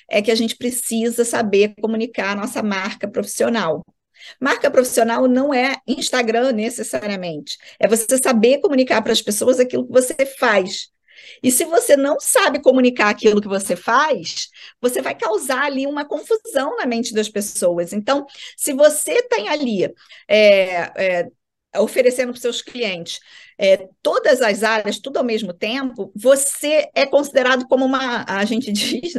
é 0.09 0.21
que 0.21 0.31
a 0.31 0.35
gente 0.35 0.55
precisa 0.57 1.25
saber 1.25 1.75
comunicar 1.81 2.31
a 2.31 2.35
nossa 2.35 2.63
marca 2.63 3.07
profissional. 3.07 3.83
Marca 4.39 4.69
profissional 4.69 5.27
não 5.27 5.53
é 5.53 5.77
Instagram 5.87 6.51
necessariamente, 6.51 7.57
é 7.79 7.87
você 7.87 8.17
saber 8.17 8.59
comunicar 8.59 9.01
para 9.01 9.13
as 9.13 9.21
pessoas 9.21 9.59
aquilo 9.59 9.85
que 9.85 9.91
você 9.91 10.25
faz. 10.25 10.89
E 11.43 11.51
se 11.51 11.65
você 11.65 11.95
não 11.95 12.19
sabe 12.19 12.59
comunicar 12.61 13.09
aquilo 13.09 13.41
que 13.41 13.47
você 13.47 13.75
faz, 13.75 14.49
você 14.81 15.01
vai 15.01 15.15
causar 15.15 15.63
ali 15.63 15.85
uma 15.85 16.05
confusão 16.05 16.75
na 16.77 16.85
mente 16.85 17.13
das 17.13 17.29
pessoas. 17.29 17.93
Então, 17.93 18.25
se 18.57 18.73
você 18.73 19.21
tem 19.23 19.47
ali 19.49 19.83
é, 20.27 21.21
é, 21.21 21.27
oferecendo 21.77 22.29
para 22.29 22.35
os 22.35 22.41
seus 22.41 22.61
clientes 22.61 23.19
é, 23.61 23.87
todas 24.01 24.41
as 24.41 24.63
áreas, 24.63 24.97
tudo 24.97 25.17
ao 25.17 25.23
mesmo 25.23 25.53
tempo, 25.53 26.11
você 26.15 26.89
é 26.95 27.05
considerado 27.05 27.67
como 27.67 27.85
uma, 27.85 28.25
a 28.27 28.43
gente 28.43 28.71
diz 28.73 29.13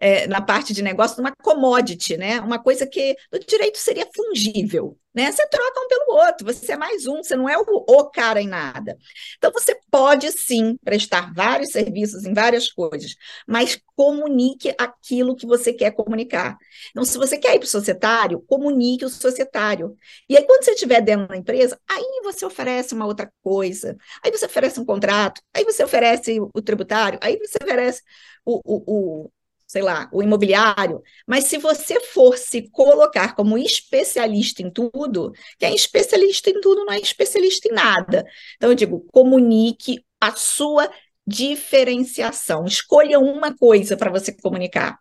é, 0.00 0.26
na 0.26 0.40
parte 0.40 0.74
de 0.74 0.82
negócio, 0.82 1.20
uma 1.20 1.32
commodity, 1.40 2.16
né? 2.16 2.40
Uma 2.40 2.58
coisa 2.58 2.84
que 2.84 3.16
no 3.32 3.38
direito 3.38 3.78
seria 3.78 4.08
fungível 4.12 4.98
né? 5.16 5.32
Você 5.32 5.48
troca 5.48 5.80
um 5.80 5.88
pelo 5.88 6.18
outro, 6.26 6.46
você 6.46 6.72
é 6.72 6.76
mais 6.76 7.06
um, 7.06 7.22
você 7.22 7.34
não 7.34 7.48
é 7.48 7.56
o, 7.56 7.64
o 7.64 8.10
cara 8.10 8.38
em 8.40 8.46
nada. 8.46 8.98
Então, 9.38 9.50
você 9.50 9.74
pode 9.90 10.30
sim 10.30 10.76
prestar 10.84 11.32
vários 11.32 11.70
serviços 11.70 12.26
em 12.26 12.34
várias 12.34 12.70
coisas, 12.70 13.16
mas 13.48 13.80
comunique 13.96 14.74
aquilo 14.78 15.34
que 15.34 15.46
você 15.46 15.72
quer 15.72 15.92
comunicar. 15.92 16.58
Então, 16.90 17.02
se 17.02 17.16
você 17.16 17.38
quer 17.38 17.54
ir 17.54 17.60
para 17.60 17.64
o 17.64 17.68
societário, 17.70 18.44
comunique 18.46 19.06
o 19.06 19.08
societário. 19.08 19.96
E 20.28 20.36
aí, 20.36 20.44
quando 20.44 20.64
você 20.64 20.72
estiver 20.72 21.00
dentro 21.00 21.28
da 21.28 21.36
empresa, 21.36 21.80
aí 21.88 22.20
você 22.22 22.44
oferece 22.44 22.92
uma 22.92 23.06
outra 23.06 23.32
coisa, 23.42 23.75
aí 24.22 24.30
você 24.30 24.46
oferece 24.46 24.80
um 24.80 24.84
contrato, 24.84 25.40
aí 25.54 25.64
você 25.64 25.84
oferece 25.84 26.38
o 26.40 26.62
tributário, 26.62 27.18
aí 27.22 27.38
você 27.38 27.58
oferece 27.62 28.02
o, 28.44 28.60
o, 28.64 29.24
o 29.24 29.30
sei 29.66 29.82
lá, 29.82 30.08
o 30.12 30.22
imobiliário, 30.22 31.02
mas 31.26 31.44
se 31.44 31.58
você 31.58 32.00
for 32.00 32.38
se 32.38 32.70
colocar 32.70 33.34
como 33.34 33.58
especialista 33.58 34.62
em 34.62 34.70
tudo, 34.70 35.32
quem 35.58 35.72
é 35.72 35.74
especialista 35.74 36.50
em 36.50 36.60
tudo 36.60 36.84
não 36.84 36.92
é 36.92 37.00
especialista 37.00 37.68
em 37.68 37.72
nada. 37.72 38.24
Então, 38.56 38.70
eu 38.70 38.76
digo, 38.76 39.04
comunique 39.12 40.04
a 40.20 40.32
sua 40.32 40.88
diferenciação. 41.26 42.64
Escolha 42.64 43.18
uma 43.18 43.56
coisa 43.56 43.96
para 43.96 44.10
você 44.10 44.32
comunicar. 44.32 44.98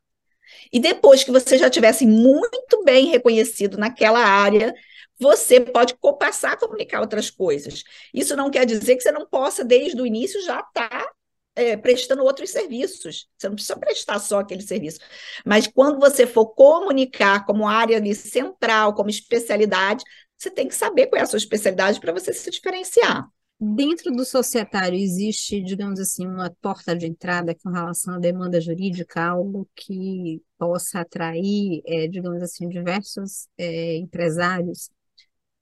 E 0.73 0.79
depois 0.79 1.23
que 1.23 1.31
você 1.31 1.57
já 1.57 1.69
tivesse 1.69 2.05
muito 2.05 2.83
bem 2.83 3.07
reconhecido 3.07 3.77
naquela 3.77 4.19
área, 4.19 4.73
você 5.19 5.59
pode 5.59 5.95
passar 6.19 6.53
a 6.53 6.57
comunicar 6.57 7.01
outras 7.01 7.29
coisas. 7.29 7.83
Isso 8.13 8.35
não 8.35 8.49
quer 8.49 8.65
dizer 8.65 8.95
que 8.95 9.01
você 9.01 9.11
não 9.11 9.25
possa, 9.25 9.63
desde 9.63 10.01
o 10.01 10.05
início, 10.05 10.41
já 10.43 10.59
estar 10.59 10.89
tá 10.89 11.11
é, 11.55 11.77
prestando 11.77 12.23
outros 12.23 12.49
serviços. 12.49 13.27
Você 13.37 13.47
não 13.47 13.55
precisa 13.55 13.77
prestar 13.77 14.19
só 14.19 14.39
aquele 14.39 14.61
serviço. 14.61 14.99
Mas 15.45 15.67
quando 15.67 15.99
você 15.99 16.27
for 16.27 16.47
comunicar 16.47 17.45
como 17.45 17.67
área 17.67 17.97
ali 17.97 18.13
central, 18.13 18.93
como 18.93 19.09
especialidade, 19.09 20.03
você 20.37 20.51
tem 20.51 20.67
que 20.67 20.75
saber 20.75 21.07
qual 21.07 21.19
é 21.19 21.23
a 21.23 21.25
sua 21.25 21.37
especialidade 21.37 21.99
para 21.99 22.11
você 22.11 22.33
se 22.33 22.51
diferenciar. 22.51 23.27
Dentro 23.57 24.11
do 24.11 24.25
societário 24.25 24.99
existe, 24.99 25.61
digamos 25.63 25.97
assim, 25.97 26.27
uma 26.27 26.53
porta 26.61 26.93
de 26.93 27.05
entrada 27.05 27.55
com 27.55 27.69
relação 27.69 28.15
à 28.15 28.19
demanda 28.19 28.59
jurídica, 28.59 29.23
algo 29.23 29.65
que 29.73 30.41
possa 30.57 30.99
atrair, 30.99 31.81
é, 31.85 32.05
digamos 32.05 32.43
assim, 32.43 32.67
diversos 32.67 33.47
é, 33.57 33.95
empresários, 33.95 34.89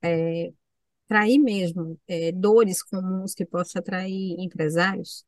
é, 0.04 0.52
atrair 1.06 1.38
mesmo 1.38 1.98
é, 2.06 2.32
dores 2.32 2.82
comuns 2.82 3.34
que 3.34 3.44
possa 3.44 3.78
atrair 3.78 4.36
empresários? 4.38 5.24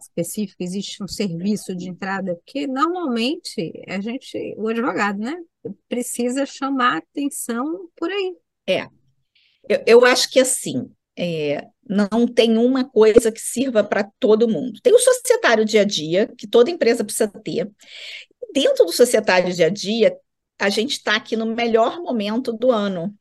específico, 0.00 0.62
existe 0.62 1.02
um 1.02 1.08
serviço 1.08 1.74
de 1.74 1.88
entrada, 1.88 2.36
porque 2.36 2.66
normalmente 2.66 3.72
a 3.88 4.00
gente, 4.00 4.54
o 4.56 4.68
advogado, 4.68 5.18
né, 5.18 5.36
precisa 5.88 6.46
chamar 6.46 6.98
atenção 6.98 7.88
por 7.96 8.08
aí. 8.10 8.36
É, 8.68 8.86
eu, 9.68 9.82
eu 9.86 10.04
acho 10.04 10.30
que 10.30 10.38
assim, 10.38 10.90
é, 11.18 11.66
não 11.88 12.26
tem 12.26 12.56
uma 12.56 12.84
coisa 12.88 13.32
que 13.32 13.40
sirva 13.40 13.82
para 13.82 14.08
todo 14.20 14.48
mundo. 14.48 14.80
Tem 14.82 14.94
o 14.94 14.98
societário 14.98 15.64
dia 15.64 15.82
a 15.82 15.84
dia, 15.84 16.32
que 16.36 16.46
toda 16.46 16.70
empresa 16.70 17.04
precisa 17.04 17.28
ter. 17.28 17.70
Dentro 18.52 18.84
do 18.84 18.92
societário 18.92 19.52
dia 19.52 19.66
a 19.66 19.70
dia, 19.70 20.16
a 20.58 20.70
gente 20.70 20.92
está 20.92 21.16
aqui 21.16 21.36
no 21.36 21.46
melhor 21.46 22.00
momento 22.00 22.52
do 22.52 22.70
ano, 22.70 23.14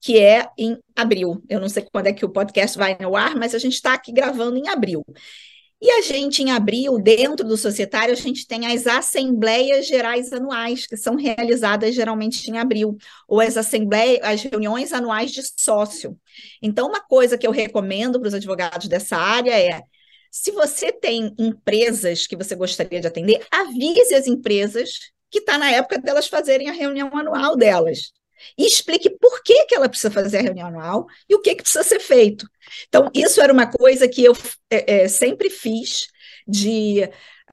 que 0.00 0.18
é 0.18 0.48
em 0.58 0.78
abril. 0.94 1.42
Eu 1.48 1.60
não 1.60 1.68
sei 1.68 1.86
quando 1.92 2.06
é 2.06 2.12
que 2.12 2.24
o 2.24 2.30
podcast 2.30 2.76
vai 2.76 2.96
no 3.00 3.16
ar, 3.16 3.34
mas 3.34 3.54
a 3.54 3.58
gente 3.58 3.74
está 3.74 3.94
aqui 3.94 4.12
gravando 4.12 4.56
em 4.56 4.68
abril. 4.68 5.04
E 5.80 5.90
a 5.90 6.00
gente, 6.00 6.42
em 6.42 6.50
abril, 6.50 6.98
dentro 6.98 7.46
do 7.46 7.56
societário, 7.56 8.12
a 8.12 8.16
gente 8.16 8.46
tem 8.46 8.66
as 8.66 8.86
assembleias 8.86 9.86
gerais 9.86 10.32
anuais, 10.32 10.86
que 10.86 10.96
são 10.96 11.16
realizadas 11.16 11.94
geralmente 11.94 12.50
em 12.50 12.58
abril, 12.58 12.96
ou 13.28 13.40
as 13.40 13.58
assembleias, 13.58 14.20
as 14.22 14.42
reuniões 14.42 14.92
anuais 14.92 15.30
de 15.30 15.42
sócio. 15.58 16.18
Então, 16.62 16.88
uma 16.88 17.00
coisa 17.00 17.36
que 17.36 17.46
eu 17.46 17.50
recomendo 17.50 18.18
para 18.18 18.28
os 18.28 18.34
advogados 18.34 18.88
dessa 18.88 19.16
área 19.18 19.52
é 19.52 19.82
se 20.30 20.50
você 20.50 20.90
tem 20.90 21.34
empresas 21.38 22.26
que 22.26 22.36
você 22.36 22.54
gostaria 22.54 23.00
de 23.00 23.06
atender, 23.06 23.44
avise 23.50 24.14
as 24.14 24.26
empresas 24.26 25.12
que 25.30 25.40
está 25.40 25.58
na 25.58 25.70
época 25.70 25.98
delas 25.98 26.26
fazerem 26.26 26.70
a 26.70 26.72
reunião 26.72 27.14
anual 27.14 27.54
delas 27.54 28.12
e 28.58 28.66
explique 28.66 29.10
por 29.10 29.42
que, 29.42 29.66
que 29.66 29.74
ela 29.74 29.88
precisa 29.88 30.10
fazer 30.10 30.38
a 30.38 30.42
reunião 30.42 30.68
anual 30.68 31.06
e 31.28 31.34
o 31.34 31.40
que, 31.40 31.54
que 31.54 31.62
precisa 31.62 31.84
ser 31.84 32.00
feito. 32.00 32.48
Então, 32.88 33.10
isso 33.14 33.40
era 33.40 33.52
uma 33.52 33.66
coisa 33.66 34.08
que 34.08 34.24
eu 34.24 34.32
é, 34.70 35.04
é, 35.04 35.08
sempre 35.08 35.50
fiz, 35.50 36.08
de 36.46 37.08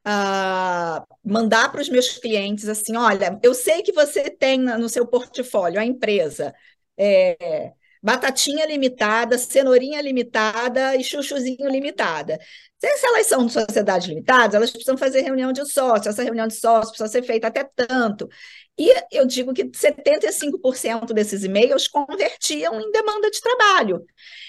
uh, 0.07 1.05
mandar 1.23 1.71
para 1.71 1.81
os 1.81 1.89
meus 1.89 2.17
clientes 2.17 2.67
assim: 2.67 2.95
olha, 2.95 3.39
eu 3.41 3.53
sei 3.53 3.81
que 3.81 3.91
você 3.91 4.29
tem 4.29 4.59
no 4.59 4.89
seu 4.89 5.07
portfólio 5.07 5.79
a 5.79 5.85
empresa. 5.85 6.53
É, 6.97 7.71
batatinha 8.01 8.65
limitada, 8.65 9.37
cenourinha 9.37 10.01
limitada 10.01 10.95
e 10.97 11.03
chuchuzinho 11.03 11.69
limitada. 11.69 12.37
Se 12.77 13.07
elas 13.07 13.27
são 13.27 13.45
de 13.45 13.53
sociedades 13.53 14.07
limitadas, 14.09 14.55
elas 14.55 14.71
precisam 14.71 14.97
fazer 14.97 15.21
reunião 15.21 15.53
de 15.53 15.65
sócio, 15.65 16.09
essa 16.09 16.21
reunião 16.21 16.45
de 16.45 16.53
sócio 16.55 16.89
precisa 16.89 17.07
ser 17.07 17.23
feita 17.23 17.47
até 17.47 17.63
tanto. 17.63 18.27
E 18.77 18.91
eu 19.11 19.25
digo 19.25 19.53
que 19.53 19.65
75% 19.65 21.13
desses 21.13 21.43
e-mails 21.43 21.87
convertiam 21.87 22.81
em 22.81 22.91
demanda 22.91 23.29
de 23.29 23.39
trabalho. 23.39 24.03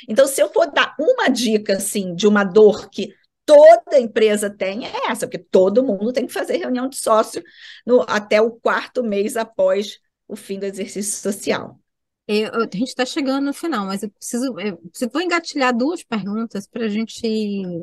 Então, 0.09 0.27
se 0.27 0.41
eu 0.41 0.51
for 0.51 0.71
dar 0.71 0.95
uma 0.99 1.29
dica 1.29 1.77
assim 1.77 2.15
de 2.15 2.27
uma 2.27 2.43
dor 2.43 2.89
que 2.89 3.15
toda 3.45 3.99
empresa 3.99 4.49
tem, 4.49 4.87
é 4.87 5.11
essa, 5.11 5.27
porque 5.27 5.39
todo 5.39 5.85
mundo 5.85 6.13
tem 6.13 6.27
que 6.27 6.33
fazer 6.33 6.57
reunião 6.57 6.89
de 6.89 6.97
sócio 6.97 7.43
no, 7.87 8.03
até 8.09 8.41
o 8.41 8.51
quarto 8.51 9.03
mês 9.03 9.37
após 9.37 9.99
o 10.27 10.35
fim 10.37 10.59
do 10.59 10.65
exercício 10.65 11.21
social. 11.21 11.79
Eu, 12.27 12.51
a 12.55 12.63
gente 12.63 12.85
está 12.89 13.05
chegando 13.05 13.45
no 13.45 13.53
final, 13.53 13.85
mas 13.85 14.03
eu 14.03 14.11
preciso, 14.11 14.59
eu, 14.59 14.79
preciso 14.79 15.11
vou 15.13 15.21
engatilhar 15.21 15.77
duas 15.77 16.03
perguntas 16.03 16.67
para 16.67 16.87
a 16.87 16.89
gente 16.89 17.23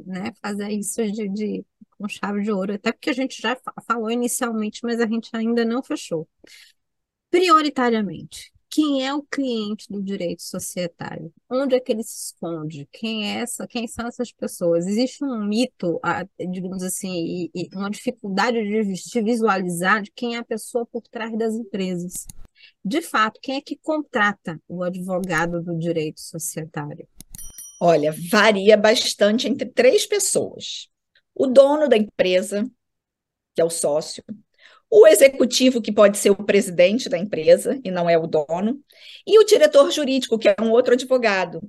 né, 0.08 0.32
fazer 0.42 0.70
isso 0.72 1.04
de, 1.12 1.30
de, 1.30 1.66
com 2.02 2.08
chave 2.08 2.42
de 2.42 2.52
ouro, 2.52 2.74
até 2.74 2.92
porque 2.92 3.10
a 3.10 3.14
gente 3.14 3.42
já 3.42 3.58
falou 3.88 4.10
inicialmente, 4.12 4.82
mas 4.84 5.00
a 5.00 5.08
gente 5.08 5.30
ainda 5.34 5.64
não 5.64 5.84
fechou. 5.84 6.28
Prioritariamente, 7.30 8.52
quem 8.70 9.06
é 9.06 9.14
o 9.14 9.24
cliente 9.24 9.88
do 9.90 10.02
direito 10.02 10.42
societário? 10.42 11.34
Onde 11.50 11.76
é 11.76 11.80
que 11.80 11.92
ele 11.92 12.04
se 12.04 12.34
esconde? 12.34 12.88
Quem 12.92 13.30
é 13.30 13.42
essa? 13.42 13.68
Quem 13.68 13.88
são 13.88 14.08
essas 14.08 14.32
pessoas? 14.32 14.88
Existe 14.88 15.24
um 15.24 15.46
mito, 15.46 16.00
digamos 16.50 16.84
assim, 16.84 17.50
e, 17.54 17.70
uma 17.74 17.90
dificuldade 17.90 18.58
de 18.64 19.22
visualizar 19.22 20.02
de 20.02 20.12
quem 20.12 20.36
é 20.36 20.40
a 20.40 20.44
pessoa 20.44 20.86
por 20.86 21.02
trás 21.04 21.38
das 21.38 21.54
empresas 21.54 22.26
de 22.84 23.02
fato, 23.02 23.40
quem 23.42 23.58
é 23.58 23.62
que 23.62 23.78
contrata 23.78 24.60
o 24.68 24.84
advogado 24.84 25.62
do 25.62 25.78
direito 25.78 26.20
societário? 26.20 27.08
Olha, 27.80 28.14
varia 28.30 28.78
bastante 28.78 29.48
entre 29.48 29.68
três 29.70 30.06
pessoas: 30.06 30.88
o 31.36 31.48
dono 31.48 31.88
da 31.88 31.98
empresa, 31.98 32.64
que 33.56 33.62
é 33.62 33.66
o 33.66 33.70
sócio, 33.70 34.24
o 34.94 35.08
executivo, 35.08 35.82
que 35.82 35.90
pode 35.90 36.18
ser 36.18 36.32
o 36.32 36.44
presidente 36.44 37.08
da 37.08 37.18
empresa 37.18 37.80
e 37.82 37.90
não 37.90 38.10
é 38.10 38.18
o 38.18 38.28
dono, 38.28 38.78
e 39.26 39.40
o 39.40 39.46
diretor 39.46 39.90
jurídico, 39.90 40.38
que 40.38 40.50
é 40.50 40.56
um 40.62 40.70
outro 40.70 40.94
advogado. 40.94 41.62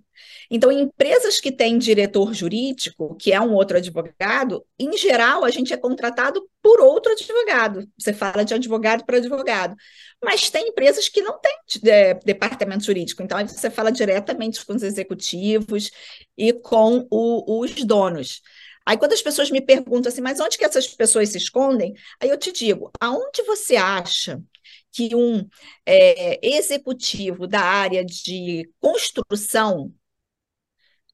Então, 0.51 0.73
em 0.73 0.81
empresas 0.81 1.41
que 1.41 1.53
têm 1.53 1.79
diretor 1.79 2.35
jurídico, 2.35 3.15
que 3.15 3.33
é 3.33 3.41
um 3.41 3.55
outro 3.55 3.77
advogado, 3.77 4.67
em 4.77 4.97
geral, 4.99 5.45
a 5.45 5.51
gente 5.51 5.73
é 5.73 5.77
contratado 5.77 6.45
por 6.61 6.81
outro 6.81 7.13
advogado. 7.13 7.89
Você 7.97 8.13
fala 8.13 8.45
de 8.45 8.55
advogado 8.55 9.05
para 9.07 9.19
advogado. 9.19 9.77
Mas 10.23 10.51
tem 10.51 10.69
empresas 10.69 11.09
que 11.09 11.23
não 11.23 11.39
têm 11.39 11.57
é, 11.87 12.15
departamento 12.15 12.85
jurídico, 12.85 13.23
então 13.23 13.39
você 13.47 13.71
fala 13.71 13.93
diretamente 13.93 14.65
com 14.67 14.75
os 14.75 14.83
executivos 14.83 15.93
e 16.37 16.53
com 16.53 17.07
o, 17.09 17.61
os 17.61 17.73
donos. 17.85 18.43
Aí, 18.87 18.97
quando 18.97 19.13
as 19.13 19.23
pessoas 19.23 19.51
me 19.51 19.61
perguntam 19.61 20.11
assim, 20.11 20.21
mas 20.21 20.41
onde 20.41 20.59
que 20.59 20.65
essas 20.65 20.89
pessoas 20.89 21.31
se 21.31 21.39
escondem? 21.39 21.95
Aí 22.21 22.29
eu 22.29 22.39
te 22.39 22.53
digo, 22.53 22.91
aonde 23.01 23.43
você 23.45 23.77
acha 23.77 24.43
que 24.91 25.15
um 25.15 25.49
é, 25.87 26.39
executivo 26.47 27.47
da 27.47 27.61
área 27.61 28.05
de 28.05 28.69
construção 28.81 29.93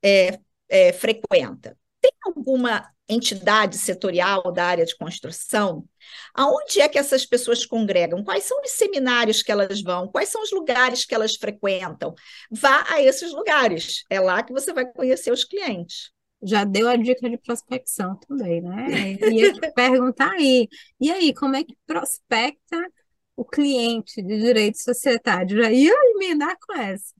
é, 0.02 0.38
é, 0.68 0.92
frequenta? 0.92 1.76
Tem 2.00 2.12
alguma 2.26 2.88
entidade 3.08 3.76
setorial 3.78 4.52
da 4.52 4.64
área 4.64 4.84
de 4.84 4.96
construção? 4.96 5.84
Aonde 6.34 6.80
é 6.80 6.88
que 6.88 6.98
essas 6.98 7.26
pessoas 7.26 7.66
congregam? 7.66 8.22
Quais 8.24 8.44
são 8.44 8.60
os 8.62 8.70
seminários 8.72 9.42
que 9.42 9.50
elas 9.52 9.82
vão? 9.82 10.08
Quais 10.08 10.28
são 10.28 10.42
os 10.42 10.52
lugares 10.52 11.04
que 11.04 11.14
elas 11.14 11.36
frequentam? 11.36 12.14
Vá 12.50 12.84
a 12.88 13.02
esses 13.02 13.32
lugares. 13.32 14.04
É 14.10 14.20
lá 14.20 14.42
que 14.42 14.52
você 14.52 14.72
vai 14.72 14.86
conhecer 14.90 15.32
os 15.32 15.44
clientes 15.44 16.12
já 16.42 16.64
deu 16.64 16.88
a 16.88 16.96
dica 16.96 17.28
de 17.28 17.38
prospecção 17.38 18.16
também, 18.16 18.60
né? 18.60 19.12
Ia 19.26 19.52
te 19.52 19.72
perguntar 19.74 20.32
aí, 20.32 20.68
e 21.00 21.10
aí, 21.10 21.34
como 21.34 21.56
é 21.56 21.64
que 21.64 21.76
prospecta 21.86 22.76
o 23.36 23.44
cliente 23.44 24.22
de 24.22 24.38
direito 24.38 24.78
societário? 24.82 25.56
Já 25.62 25.70
ia 25.72 25.92
emendar 26.14 26.56
com 26.66 26.74
essa. 26.74 27.14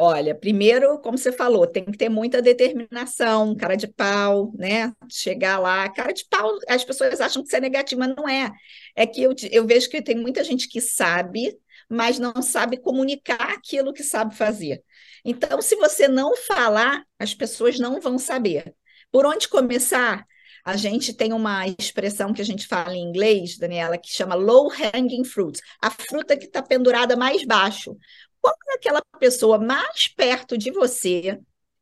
Olha, 0.00 0.32
primeiro, 0.32 1.00
como 1.00 1.18
você 1.18 1.32
falou, 1.32 1.66
tem 1.66 1.84
que 1.84 1.98
ter 1.98 2.08
muita 2.08 2.40
determinação, 2.40 3.56
cara 3.56 3.74
de 3.74 3.88
pau, 3.88 4.52
né? 4.56 4.92
Chegar 5.10 5.58
lá, 5.58 5.88
cara 5.90 6.12
de 6.12 6.24
pau, 6.30 6.56
as 6.68 6.84
pessoas 6.84 7.20
acham 7.20 7.42
que 7.42 7.48
isso 7.48 7.56
é 7.56 7.60
negativo, 7.60 8.00
mas 8.00 8.14
não 8.14 8.28
é. 8.28 8.52
É 8.94 9.04
que 9.06 9.20
eu, 9.20 9.34
eu 9.50 9.66
vejo 9.66 9.90
que 9.90 10.00
tem 10.00 10.14
muita 10.14 10.44
gente 10.44 10.68
que 10.68 10.80
sabe, 10.80 11.52
mas 11.90 12.18
não 12.20 12.40
sabe 12.40 12.76
comunicar 12.76 13.52
aquilo 13.52 13.92
que 13.92 14.04
sabe 14.04 14.36
fazer. 14.36 14.84
Então, 15.24 15.60
se 15.60 15.76
você 15.76 16.08
não 16.08 16.36
falar, 16.36 17.04
as 17.18 17.34
pessoas 17.34 17.78
não 17.78 18.00
vão 18.00 18.18
saber. 18.18 18.74
Por 19.10 19.26
onde 19.26 19.48
começar? 19.48 20.26
A 20.64 20.76
gente 20.76 21.14
tem 21.14 21.32
uma 21.32 21.66
expressão 21.66 22.32
que 22.32 22.42
a 22.42 22.44
gente 22.44 22.66
fala 22.66 22.94
em 22.94 23.02
inglês, 23.02 23.56
Daniela, 23.56 23.96
que 23.96 24.12
chama 24.12 24.34
low 24.34 24.70
hanging 24.70 25.24
fruit, 25.24 25.58
a 25.82 25.90
fruta 25.90 26.36
que 26.36 26.44
está 26.44 26.62
pendurada 26.62 27.16
mais 27.16 27.44
baixo. 27.44 27.96
Qual 28.40 28.54
é 28.68 28.74
aquela 28.74 29.00
pessoa 29.18 29.58
mais 29.58 30.08
perto 30.08 30.58
de 30.58 30.70
você 30.70 31.38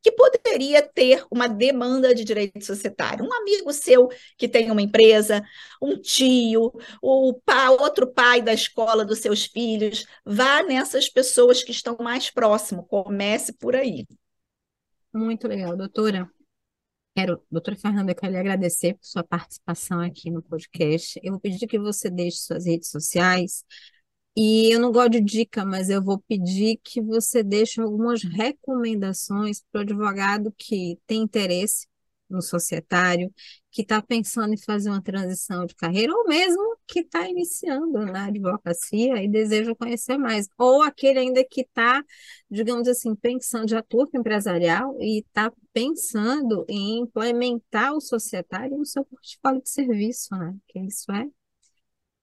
que 0.06 0.12
poderia 0.12 0.82
ter 0.82 1.26
uma 1.28 1.48
demanda 1.48 2.14
de 2.14 2.22
direito 2.22 2.64
societário. 2.64 3.24
Um 3.24 3.34
amigo 3.34 3.72
seu 3.72 4.08
que 4.38 4.46
tem 4.46 4.70
uma 4.70 4.80
empresa, 4.80 5.42
um 5.82 6.00
tio, 6.00 6.72
o 7.02 7.34
pai, 7.44 7.70
outro 7.70 8.06
pai 8.06 8.40
da 8.40 8.52
escola 8.52 9.04
dos 9.04 9.18
seus 9.18 9.46
filhos, 9.46 10.06
vá 10.24 10.62
nessas 10.62 11.08
pessoas 11.08 11.64
que 11.64 11.72
estão 11.72 11.96
mais 11.98 12.30
próximo, 12.30 12.86
comece 12.86 13.52
por 13.54 13.74
aí. 13.74 14.06
Muito 15.12 15.48
legal, 15.48 15.76
doutora. 15.76 16.30
Quero, 17.16 17.42
doutora 17.50 17.76
Fernanda, 17.76 18.14
quero 18.14 18.32
lhe 18.32 18.38
agradecer 18.38 18.94
por 18.94 19.04
sua 19.04 19.24
participação 19.24 20.00
aqui 20.00 20.30
no 20.30 20.40
podcast. 20.40 21.18
Eu 21.20 21.32
vou 21.32 21.40
pedir 21.40 21.66
que 21.66 21.80
você 21.80 22.08
deixe 22.08 22.36
suas 22.36 22.64
redes 22.64 22.90
sociais, 22.90 23.64
e 24.36 24.74
eu 24.74 24.80
não 24.80 24.92
gosto 24.92 25.12
de 25.12 25.20
dica, 25.22 25.64
mas 25.64 25.88
eu 25.88 26.02
vou 26.02 26.18
pedir 26.28 26.78
que 26.84 27.00
você 27.00 27.42
deixe 27.42 27.80
algumas 27.80 28.22
recomendações 28.22 29.62
para 29.72 29.80
o 29.80 29.82
advogado 29.82 30.52
que 30.58 30.98
tem 31.06 31.22
interesse 31.22 31.86
no 32.28 32.42
societário, 32.42 33.32
que 33.70 33.82
está 33.82 34.02
pensando 34.02 34.52
em 34.54 34.58
fazer 34.58 34.90
uma 34.90 35.02
transição 35.02 35.64
de 35.64 35.74
carreira, 35.74 36.12
ou 36.12 36.26
mesmo 36.26 36.76
que 36.86 37.00
está 37.00 37.28
iniciando 37.28 38.04
na 38.04 38.26
advocacia 38.26 39.22
e 39.22 39.28
deseja 39.28 39.74
conhecer 39.74 40.18
mais, 40.18 40.48
ou 40.58 40.82
aquele 40.82 41.18
ainda 41.20 41.44
que 41.44 41.62
está, 41.62 42.02
digamos 42.50 42.88
assim, 42.88 43.14
pensando, 43.14 43.70
já 43.70 43.78
atua 43.78 44.08
empresarial 44.14 44.96
e 45.00 45.20
está 45.20 45.52
pensando 45.72 46.64
em 46.68 47.00
implementar 47.00 47.94
o 47.94 48.00
societário 48.00 48.76
no 48.76 48.84
seu 48.86 49.04
portfólio 49.04 49.62
de 49.62 49.70
serviço, 49.70 50.34
né? 50.36 50.54
Que 50.68 50.80
isso 50.80 51.10
é 51.12 51.26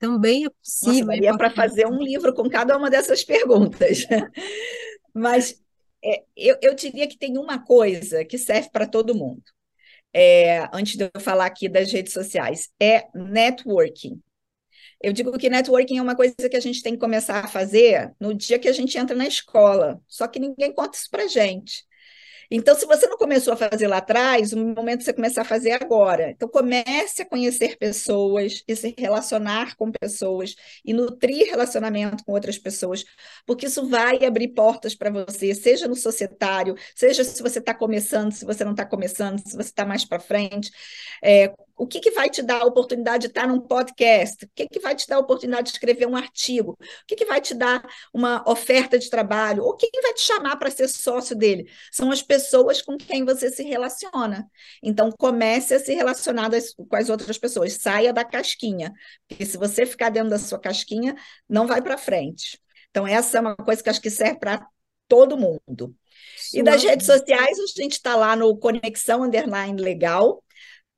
também 0.03 0.45
é 0.45 0.49
possível. 0.49 1.07
Nossa, 1.07 1.25
é 1.25 1.37
para 1.37 1.49
fazer 1.49 1.87
um 1.87 1.97
livro 2.03 2.33
com 2.33 2.49
cada 2.49 2.77
uma 2.77 2.89
dessas 2.89 3.23
perguntas. 3.23 4.05
Mas 5.15 5.57
é, 6.03 6.23
eu, 6.35 6.57
eu 6.61 6.75
diria 6.75 7.07
que 7.07 7.17
tem 7.17 7.37
uma 7.37 7.63
coisa 7.63 8.25
que 8.25 8.37
serve 8.37 8.69
para 8.69 8.85
todo 8.85 9.15
mundo. 9.15 9.41
É, 10.13 10.67
antes 10.73 10.97
de 10.97 11.05
eu 11.05 11.21
falar 11.21 11.45
aqui 11.45 11.69
das 11.69 11.89
redes 11.89 12.11
sociais, 12.11 12.69
é 12.81 13.07
networking. 13.15 14.19
Eu 15.01 15.13
digo 15.13 15.37
que 15.37 15.49
networking 15.49 15.97
é 15.97 16.01
uma 16.01 16.15
coisa 16.15 16.35
que 16.35 16.57
a 16.57 16.61
gente 16.61 16.83
tem 16.83 16.93
que 16.93 16.99
começar 16.99 17.39
a 17.39 17.47
fazer 17.47 18.13
no 18.19 18.33
dia 18.33 18.59
que 18.59 18.67
a 18.67 18.73
gente 18.73 18.97
entra 18.97 19.15
na 19.15 19.25
escola, 19.25 20.01
só 20.07 20.27
que 20.27 20.39
ninguém 20.39 20.73
conta 20.73 20.97
isso 20.97 21.09
para 21.09 21.27
gente. 21.27 21.85
Então, 22.49 22.75
se 22.75 22.85
você 22.85 23.07
não 23.07 23.17
começou 23.17 23.53
a 23.53 23.57
fazer 23.57 23.87
lá 23.87 23.97
atrás, 23.97 24.53
o 24.53 24.57
momento 24.57 25.03
você 25.03 25.13
começar 25.13 25.41
a 25.41 25.45
fazer 25.45 25.71
agora. 25.71 26.31
Então, 26.31 26.47
comece 26.47 27.21
a 27.21 27.25
conhecer 27.25 27.77
pessoas 27.77 28.63
e 28.67 28.75
se 28.75 28.93
relacionar 28.97 29.75
com 29.75 29.91
pessoas 29.91 30.55
e 30.85 30.93
nutrir 30.93 31.47
relacionamento 31.49 32.23
com 32.23 32.33
outras 32.33 32.57
pessoas, 32.57 33.03
porque 33.45 33.65
isso 33.67 33.87
vai 33.87 34.23
abrir 34.25 34.49
portas 34.49 34.95
para 34.95 35.09
você, 35.09 35.53
seja 35.55 35.87
no 35.87 35.95
societário, 35.95 36.75
seja 36.95 37.23
se 37.23 37.41
você 37.41 37.59
está 37.59 37.73
começando, 37.73 38.31
se 38.31 38.45
você 38.45 38.63
não 38.63 38.71
está 38.71 38.85
começando, 38.85 39.39
se 39.39 39.55
você 39.55 39.69
está 39.69 39.85
mais 39.85 40.05
para 40.05 40.19
frente. 40.19 40.71
É, 41.23 41.53
o 41.75 41.87
que, 41.87 41.99
que 41.99 42.11
vai 42.11 42.29
te 42.29 42.41
dar 42.41 42.61
a 42.61 42.65
oportunidade 42.65 43.21
de 43.21 43.27
estar 43.27 43.47
num 43.47 43.59
podcast? 43.59 44.45
O 44.45 44.49
que, 44.53 44.67
que 44.67 44.79
vai 44.79 44.95
te 44.95 45.07
dar 45.07 45.15
a 45.15 45.19
oportunidade 45.19 45.67
de 45.67 45.71
escrever 45.71 46.07
um 46.07 46.15
artigo? 46.15 46.77
O 46.79 47.05
que, 47.07 47.15
que 47.15 47.25
vai 47.25 47.41
te 47.41 47.53
dar 47.53 47.83
uma 48.13 48.43
oferta 48.47 48.99
de 48.99 49.09
trabalho? 49.09 49.63
Ou 49.63 49.75
quem 49.75 49.89
vai 50.01 50.13
te 50.13 50.21
chamar 50.21 50.55
para 50.57 50.69
ser 50.69 50.87
sócio 50.87 51.35
dele? 51.35 51.67
São 51.91 52.11
as 52.11 52.21
pessoas 52.21 52.81
com 52.81 52.97
quem 52.97 53.25
você 53.25 53.49
se 53.49 53.63
relaciona. 53.63 54.47
Então, 54.81 55.11
comece 55.11 55.73
a 55.73 55.79
se 55.79 55.93
relacionar 55.93 56.49
com 56.89 56.95
as 56.95 57.09
outras 57.09 57.37
pessoas. 57.37 57.73
Saia 57.73 58.13
da 58.13 58.23
casquinha. 58.23 58.93
Porque 59.27 59.45
se 59.45 59.57
você 59.57 59.85
ficar 59.85 60.09
dentro 60.09 60.29
da 60.29 60.39
sua 60.39 60.59
casquinha, 60.59 61.15
não 61.49 61.65
vai 61.65 61.81
para 61.81 61.97
frente. 61.97 62.59
Então, 62.91 63.07
essa 63.07 63.39
é 63.39 63.41
uma 63.41 63.55
coisa 63.55 63.81
que 63.81 63.89
acho 63.89 64.01
que 64.01 64.11
serve 64.11 64.39
para 64.39 64.67
todo 65.07 65.37
mundo. 65.37 65.95
E 66.53 66.61
das 66.61 66.83
redes 66.83 67.07
sociais, 67.07 67.57
a 67.59 67.81
gente 67.81 67.93
está 67.93 68.15
lá 68.15 68.35
no 68.35 68.55
Conexão 68.57 69.23
Underline 69.23 69.81
Legal, 69.81 70.43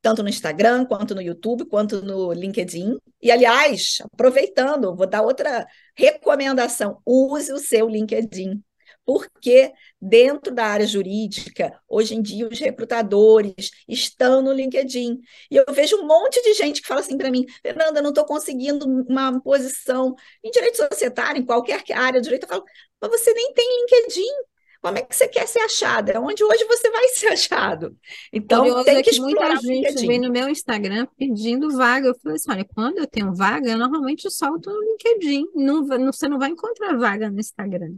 tanto 0.06 0.22
no 0.22 0.30
Instagram, 0.30 0.86
quanto 0.86 1.16
no 1.16 1.22
YouTube, 1.22 1.66
quanto 1.66 2.00
no 2.04 2.32
LinkedIn. 2.32 2.96
E, 3.20 3.32
aliás, 3.32 3.98
aproveitando, 4.14 4.96
vou 4.96 5.08
dar 5.08 5.24
outra 5.24 5.66
recomendação: 5.96 7.02
use 7.04 7.52
o 7.52 7.58
seu 7.58 7.90
LinkedIn. 7.90 8.64
Porque 9.04 9.72
dentro 10.00 10.54
da 10.54 10.66
área 10.66 10.86
jurídica, 10.86 11.80
hoje 11.88 12.14
em 12.14 12.22
dia, 12.22 12.48
os 12.48 12.60
recrutadores 12.60 13.72
estão 13.88 14.44
no 14.44 14.54
LinkedIn. 14.54 15.20
E 15.50 15.56
eu 15.56 15.66
vejo 15.72 15.98
um 15.98 16.06
monte 16.06 16.40
de 16.44 16.54
gente 16.54 16.84
que 16.84 16.88
fala 16.88 17.02
assim 17.02 17.18
para 17.18 17.32
mim: 17.32 17.44
Fernanda, 17.64 18.00
não 18.00 18.10
estou 18.10 18.26
conseguindo 18.26 18.86
uma 19.10 19.42
posição 19.42 20.14
em 20.44 20.52
direito 20.52 20.78
societário, 20.78 21.42
em 21.42 21.46
qualquer 21.46 21.82
área 21.92 22.22
de 22.22 22.26
direito. 22.26 22.44
Eu 22.44 22.50
falo, 22.50 22.64
mas 23.02 23.10
você 23.10 23.34
nem 23.34 23.54
tem 23.54 23.68
LinkedIn. 23.82 24.55
Como 24.86 25.00
é 25.00 25.02
que 25.02 25.16
você 25.16 25.28
quer 25.28 25.48
ser 25.48 25.62
achada? 25.62 26.12
É 26.12 26.20
onde 26.20 26.44
hoje 26.44 26.64
você 26.66 26.92
vai 26.92 27.08
ser 27.10 27.30
achado. 27.30 27.98
Então, 28.32 28.60
Curioso 28.60 28.86
tem 28.86 28.98
é 28.98 29.02
que, 29.02 29.10
que 29.10 29.20
muita 29.20 29.56
gente 29.56 30.06
vem 30.06 30.20
no 30.20 30.32
meu 30.32 30.48
Instagram 30.48 31.08
pedindo 31.18 31.76
vaga. 31.76 32.10
Eu 32.10 32.20
falei 32.20 32.36
assim, 32.36 32.52
olha, 32.52 32.66
quando 32.66 33.00
eu 33.00 33.08
tenho 33.08 33.34
vaga, 33.34 33.72
eu 33.72 33.80
normalmente 33.80 34.30
solto 34.30 34.70
no 34.70 34.80
LinkedIn. 34.80 35.48
Não, 35.56 35.82
não, 35.82 36.14
você 36.14 36.30
não 36.30 36.38
vai 36.38 36.52
encontrar 36.52 36.96
vaga 37.00 37.32
no 37.32 37.40
Instagram. 37.40 37.98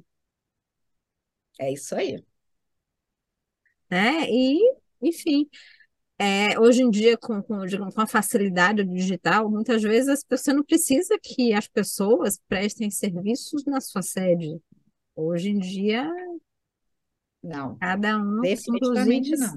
É 1.60 1.74
isso 1.74 1.94
aí. 1.94 2.24
É, 3.90 4.32
e, 4.32 4.58
enfim, 5.02 5.50
é, 6.18 6.58
hoje 6.58 6.84
em 6.84 6.90
dia, 6.90 7.18
com, 7.18 7.44
com, 7.44 7.66
com 7.94 8.02
a 8.02 8.08
facilidade 8.08 8.86
digital, 8.86 9.52
muitas 9.52 9.84
vezes 9.84 10.24
você 10.30 10.54
não 10.54 10.64
precisa 10.64 11.20
que 11.22 11.52
as 11.52 11.68
pessoas 11.68 12.40
prestem 12.48 12.90
serviços 12.90 13.66
na 13.66 13.82
sua 13.82 14.02
sede. 14.02 14.58
Hoje 15.14 15.50
em 15.50 15.60
dia, 15.60 16.10
não. 17.44 17.78
Cada 17.78 18.18
um, 18.18 18.42
Definitivamente 18.42 19.36
não. 19.38 19.56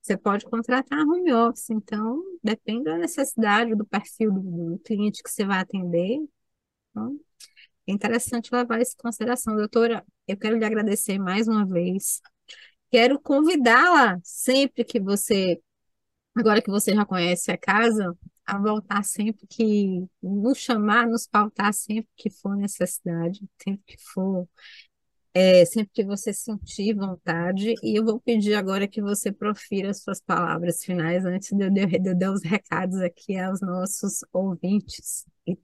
Você 0.00 0.16
pode 0.16 0.44
contratar 0.46 0.98
home 0.98 1.32
office, 1.32 1.70
então 1.70 2.20
depende 2.42 2.84
da 2.84 2.98
necessidade, 2.98 3.74
do 3.76 3.84
perfil 3.84 4.32
do, 4.32 4.40
do 4.40 4.78
cliente 4.80 5.22
que 5.22 5.30
você 5.30 5.44
vai 5.44 5.60
atender. 5.60 6.18
Então, 6.90 7.20
é 7.86 7.92
interessante 7.92 8.52
levar 8.52 8.80
isso 8.80 8.94
em 8.98 9.02
consideração. 9.02 9.54
Doutora, 9.54 10.04
eu 10.26 10.36
quero 10.36 10.58
lhe 10.58 10.64
agradecer 10.64 11.18
mais 11.18 11.46
uma 11.46 11.64
vez. 11.64 12.20
Quero 12.90 13.20
convidá-la 13.20 14.18
sempre 14.24 14.84
que 14.84 15.00
você, 15.00 15.60
agora 16.34 16.60
que 16.60 16.70
você 16.70 16.94
já 16.94 17.06
conhece 17.06 17.52
a 17.52 17.56
casa, 17.56 18.12
a 18.44 18.58
voltar 18.58 19.04
sempre 19.04 19.46
que 19.46 20.04
nos 20.20 20.58
chamar, 20.58 21.06
nos 21.06 21.28
pautar 21.28 21.72
sempre 21.72 22.10
que 22.16 22.28
for 22.28 22.56
necessidade, 22.56 23.40
sempre 23.62 23.82
que 23.86 23.96
for 24.12 24.48
é, 25.34 25.64
sempre 25.64 25.90
que 25.94 26.04
você 26.04 26.32
sentir 26.32 26.94
vontade, 26.94 27.74
e 27.82 27.98
eu 27.98 28.04
vou 28.04 28.20
pedir 28.20 28.54
agora 28.54 28.86
que 28.86 29.00
você 29.00 29.32
profira 29.32 29.90
as 29.90 30.02
suas 30.02 30.20
palavras 30.20 30.84
finais 30.84 31.24
antes 31.24 31.50
de 31.50 31.64
eu, 31.64 31.70
de 31.70 32.08
eu 32.10 32.18
dar 32.18 32.32
os 32.32 32.42
recados 32.42 33.00
aqui 33.00 33.38
aos 33.38 33.60
nossos 33.60 34.20
ouvintes 34.32 35.24
e, 35.46 35.56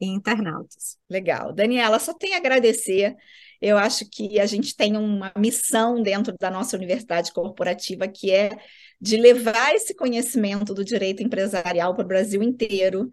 e 0.00 0.06
internautas. 0.06 0.98
Legal. 1.08 1.52
Daniela, 1.54 1.98
só 1.98 2.12
tenho 2.12 2.34
a 2.34 2.38
agradecer. 2.38 3.16
Eu 3.60 3.78
acho 3.78 4.08
que 4.10 4.38
a 4.38 4.46
gente 4.46 4.76
tem 4.76 4.96
uma 4.96 5.32
missão 5.36 6.02
dentro 6.02 6.34
da 6.38 6.50
nossa 6.50 6.76
universidade 6.76 7.32
corporativa 7.32 8.06
que 8.08 8.30
é 8.30 8.50
de 9.00 9.16
levar 9.16 9.74
esse 9.74 9.94
conhecimento 9.94 10.74
do 10.74 10.84
direito 10.84 11.22
empresarial 11.22 11.94
para 11.94 12.04
o 12.04 12.08
Brasil 12.08 12.42
inteiro, 12.42 13.10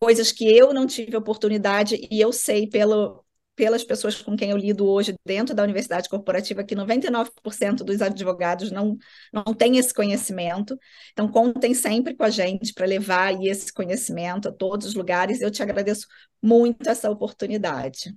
coisas 0.00 0.32
que 0.32 0.44
eu 0.48 0.72
não 0.72 0.86
tive 0.86 1.16
oportunidade 1.16 1.98
e 2.10 2.20
eu 2.20 2.32
sei 2.32 2.66
pelo, 2.66 3.24
pelas 3.58 3.82
pessoas 3.82 4.22
com 4.22 4.36
quem 4.36 4.50
eu 4.50 4.56
lido 4.56 4.86
hoje 4.86 5.16
dentro 5.26 5.52
da 5.52 5.64
universidade 5.64 6.08
corporativa, 6.08 6.62
que 6.62 6.76
99% 6.76 7.82
dos 7.82 8.00
advogados 8.00 8.70
não, 8.70 8.96
não 9.32 9.52
têm 9.52 9.78
esse 9.78 9.92
conhecimento. 9.92 10.78
Então, 11.10 11.26
contem 11.26 11.74
sempre 11.74 12.14
com 12.14 12.22
a 12.22 12.30
gente 12.30 12.72
para 12.72 12.86
levar 12.86 13.34
esse 13.44 13.72
conhecimento 13.72 14.48
a 14.48 14.52
todos 14.52 14.86
os 14.86 14.94
lugares. 14.94 15.40
Eu 15.40 15.50
te 15.50 15.60
agradeço 15.60 16.06
muito 16.40 16.88
essa 16.88 17.10
oportunidade. 17.10 18.14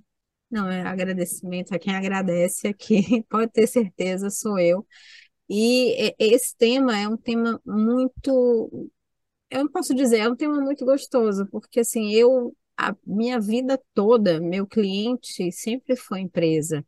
Não, 0.48 0.70
é 0.70 0.82
agradecimento 0.82 1.74
a 1.74 1.78
quem 1.78 1.92
agradece 1.96 2.68
aqui, 2.68 3.24
pode 3.28 3.50
ter 3.50 3.66
certeza, 3.66 4.30
sou 4.30 4.60
eu. 4.60 4.86
E 5.48 6.14
esse 6.20 6.56
tema 6.56 6.96
é 6.96 7.08
um 7.08 7.16
tema 7.16 7.60
muito, 7.66 8.88
eu 9.50 9.64
não 9.64 9.68
posso 9.72 9.92
dizer, 9.92 10.18
é 10.20 10.28
um 10.28 10.36
tema 10.36 10.60
muito 10.60 10.84
gostoso, 10.84 11.48
porque 11.50 11.80
assim, 11.80 12.12
eu 12.12 12.54
a 12.76 12.94
minha 13.06 13.40
vida 13.40 13.80
toda, 13.94 14.40
meu 14.40 14.66
cliente 14.66 15.50
sempre 15.52 15.96
foi 15.96 16.20
empresa. 16.20 16.84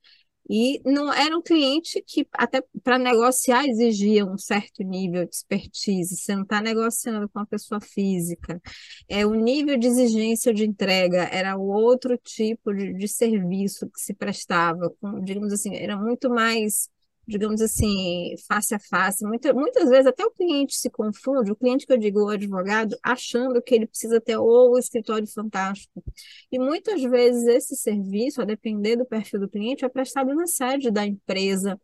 E 0.48 0.78
não 0.84 1.10
era 1.12 1.36
um 1.36 1.40
cliente 1.40 2.02
que, 2.06 2.26
até 2.32 2.62
para 2.82 2.98
negociar, 2.98 3.64
exigia 3.66 4.26
um 4.26 4.36
certo 4.36 4.82
nível 4.82 5.24
de 5.24 5.34
expertise. 5.34 6.16
Você 6.16 6.34
não 6.34 6.42
está 6.42 6.60
negociando 6.60 7.26
com 7.30 7.38
uma 7.38 7.46
pessoa 7.46 7.80
física. 7.80 8.60
É, 9.08 9.24
o 9.24 9.34
nível 9.34 9.78
de 9.78 9.86
exigência 9.86 10.52
de 10.52 10.64
entrega 10.66 11.24
era 11.32 11.56
outro 11.56 12.18
tipo 12.18 12.74
de, 12.74 12.92
de 12.92 13.08
serviço 13.08 13.88
que 13.90 13.98
se 14.00 14.12
prestava. 14.12 14.90
Com, 15.00 15.18
digamos 15.24 15.50
assim, 15.52 15.74
era 15.76 15.96
muito 15.96 16.28
mais 16.28 16.90
digamos 17.26 17.60
assim, 17.60 18.34
face 18.46 18.74
a 18.74 18.78
face. 18.78 19.24
Muita, 19.24 19.52
muitas 19.52 19.88
vezes 19.88 20.06
até 20.06 20.24
o 20.24 20.30
cliente 20.30 20.76
se 20.76 20.90
confunde, 20.90 21.50
o 21.52 21.56
cliente 21.56 21.86
que 21.86 21.92
eu 21.92 21.98
digo, 21.98 22.24
o 22.24 22.28
advogado, 22.28 22.96
achando 23.02 23.62
que 23.62 23.74
ele 23.74 23.86
precisa 23.86 24.20
ter 24.20 24.36
o 24.36 24.78
escritório 24.78 25.26
fantástico. 25.26 26.02
E 26.50 26.58
muitas 26.58 27.02
vezes 27.02 27.46
esse 27.46 27.76
serviço, 27.76 28.42
a 28.42 28.44
depender 28.44 28.96
do 28.96 29.06
perfil 29.06 29.40
do 29.40 29.48
cliente, 29.48 29.84
é 29.84 29.88
prestado 29.88 30.34
na 30.34 30.46
sede 30.46 30.90
da 30.90 31.06
empresa, 31.06 31.80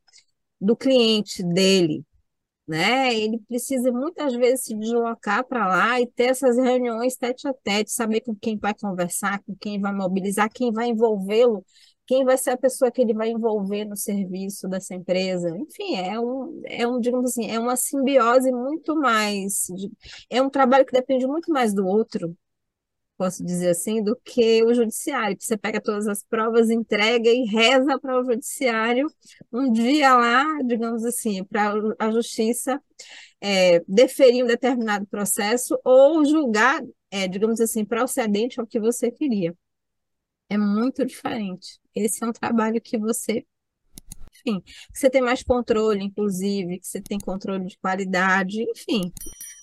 do 0.61 0.77
cliente 0.77 1.43
dele. 1.43 2.05
Né? 2.69 3.13
Ele 3.17 3.39
precisa 3.49 3.91
muitas 3.91 4.33
vezes 4.35 4.67
se 4.67 4.75
deslocar 4.77 5.45
para 5.45 5.67
lá 5.67 6.01
e 6.01 6.07
ter 6.07 6.27
essas 6.27 6.57
reuniões 6.57 7.17
tete 7.17 7.49
a 7.49 7.53
tete, 7.53 7.91
saber 7.91 8.21
com 8.21 8.35
quem 8.35 8.57
vai 8.57 8.73
conversar, 8.75 9.43
com 9.43 9.57
quem 9.57 9.81
vai 9.81 9.93
mobilizar, 9.93 10.49
quem 10.53 10.73
vai 10.73 10.89
envolvê-lo 10.89 11.65
quem 12.11 12.25
vai 12.25 12.37
ser 12.37 12.51
a 12.51 12.57
pessoa 12.57 12.91
que 12.91 13.01
ele 13.01 13.15
vai 13.15 13.29
envolver 13.31 13.85
no 13.85 13.97
serviço 13.97 14.67
dessa 14.69 14.97
empresa. 14.97 15.49
Enfim, 15.57 15.95
é 15.95 16.19
um, 16.19 16.61
é 16.67 16.85
um 16.85 16.99
digamos 16.99 17.31
assim, 17.31 17.49
é 17.49 17.57
uma 17.57 17.77
simbiose 17.77 18.51
muito 18.51 18.97
mais, 18.97 19.69
é 20.29 20.43
um 20.43 20.51
trabalho 20.51 20.85
que 20.85 20.93
depende 20.93 21.25
muito 21.25 21.53
mais 21.53 21.73
do 21.73 21.87
outro, 21.87 22.37
posso 23.17 23.45
dizer 23.45 23.69
assim, 23.71 24.03
do 24.03 24.17
que 24.25 24.65
o 24.65 24.75
judiciário. 24.75 25.37
Você 25.39 25.57
pega 25.57 25.81
todas 25.81 26.09
as 26.09 26.25
provas, 26.25 26.69
entrega 26.69 27.31
e 27.31 27.45
reza 27.45 27.97
para 28.01 28.21
o 28.21 28.25
judiciário 28.25 29.07
um 29.53 29.71
dia 29.71 30.13
lá, 30.17 30.45
digamos 30.65 31.05
assim, 31.05 31.45
para 31.45 31.75
a 31.97 32.11
justiça 32.11 32.83
é, 33.41 33.85
deferir 33.87 34.43
um 34.43 34.49
determinado 34.49 35.07
processo 35.07 35.79
ou 35.85 36.25
julgar, 36.25 36.83
é, 37.09 37.29
digamos 37.29 37.61
assim, 37.61 37.85
procedente 37.85 38.59
ao 38.59 38.67
que 38.67 38.81
você 38.81 39.13
queria. 39.13 39.55
É 40.51 40.59
muito 40.59 41.07
diferente. 41.07 41.81
Esse 41.95 42.25
é 42.25 42.27
um 42.27 42.33
trabalho 42.33 42.81
que 42.81 42.99
você, 42.99 43.47
enfim, 44.35 44.61
que 44.61 44.99
você 44.99 45.09
tem 45.09 45.23
mais 45.23 45.45
controle, 45.45 46.03
inclusive, 46.03 46.81
que 46.81 46.87
você 46.87 47.01
tem 47.01 47.19
controle 47.19 47.67
de 47.67 47.79
qualidade, 47.79 48.61
enfim. 48.63 49.13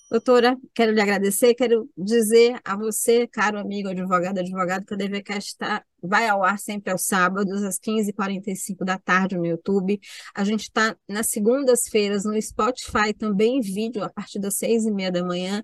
Doutora, 0.09 0.57
quero 0.73 0.93
lhe 0.93 1.01
agradecer, 1.01 1.53
quero 1.53 1.89
dizer 1.97 2.57
a 2.63 2.77
você, 2.77 3.27
caro 3.27 3.59
amigo 3.59 3.89
advogado, 3.89 4.39
advogado, 4.39 4.85
que 4.85 4.93
a 4.93 4.97
DVCast 4.97 5.49
está, 5.49 5.83
vai 6.01 6.29
ao 6.29 6.45
ar 6.45 6.57
sempre 6.57 6.93
aos 6.93 7.03
sábados, 7.05 7.61
às 7.61 7.77
15h45 7.77 8.85
da 8.85 8.97
tarde 8.97 9.35
no 9.35 9.45
YouTube. 9.45 9.99
A 10.33 10.45
gente 10.45 10.61
está 10.61 10.95
nas 11.09 11.27
segundas-feiras 11.27 12.23
no 12.23 12.41
Spotify, 12.41 13.13
também 13.13 13.57
em 13.57 13.61
vídeo, 13.61 14.01
a 14.01 14.09
partir 14.09 14.39
das 14.39 14.55
seis 14.55 14.85
e 14.85 14.91
meia 14.91 15.11
da 15.11 15.21
manhã 15.25 15.61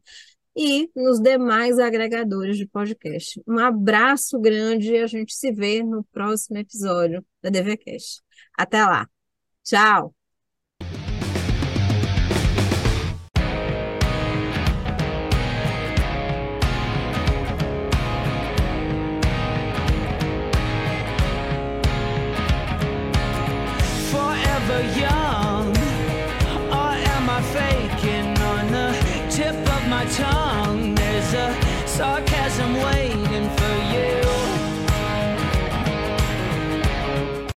e 0.55 0.89
nos 0.95 1.19
demais 1.19 1.79
agregadores 1.79 2.57
de 2.57 2.67
podcast. 2.67 3.41
Um 3.47 3.59
abraço 3.59 4.39
grande 4.39 4.93
e 4.93 4.99
a 4.99 5.07
gente 5.07 5.33
se 5.33 5.51
vê 5.51 5.83
no 5.83 6.03
próximo 6.05 6.57
episódio 6.57 7.25
da 7.41 7.49
DVCast. 7.49 8.21
Até 8.57 8.83
lá. 8.85 9.07
Tchau. 9.63 10.22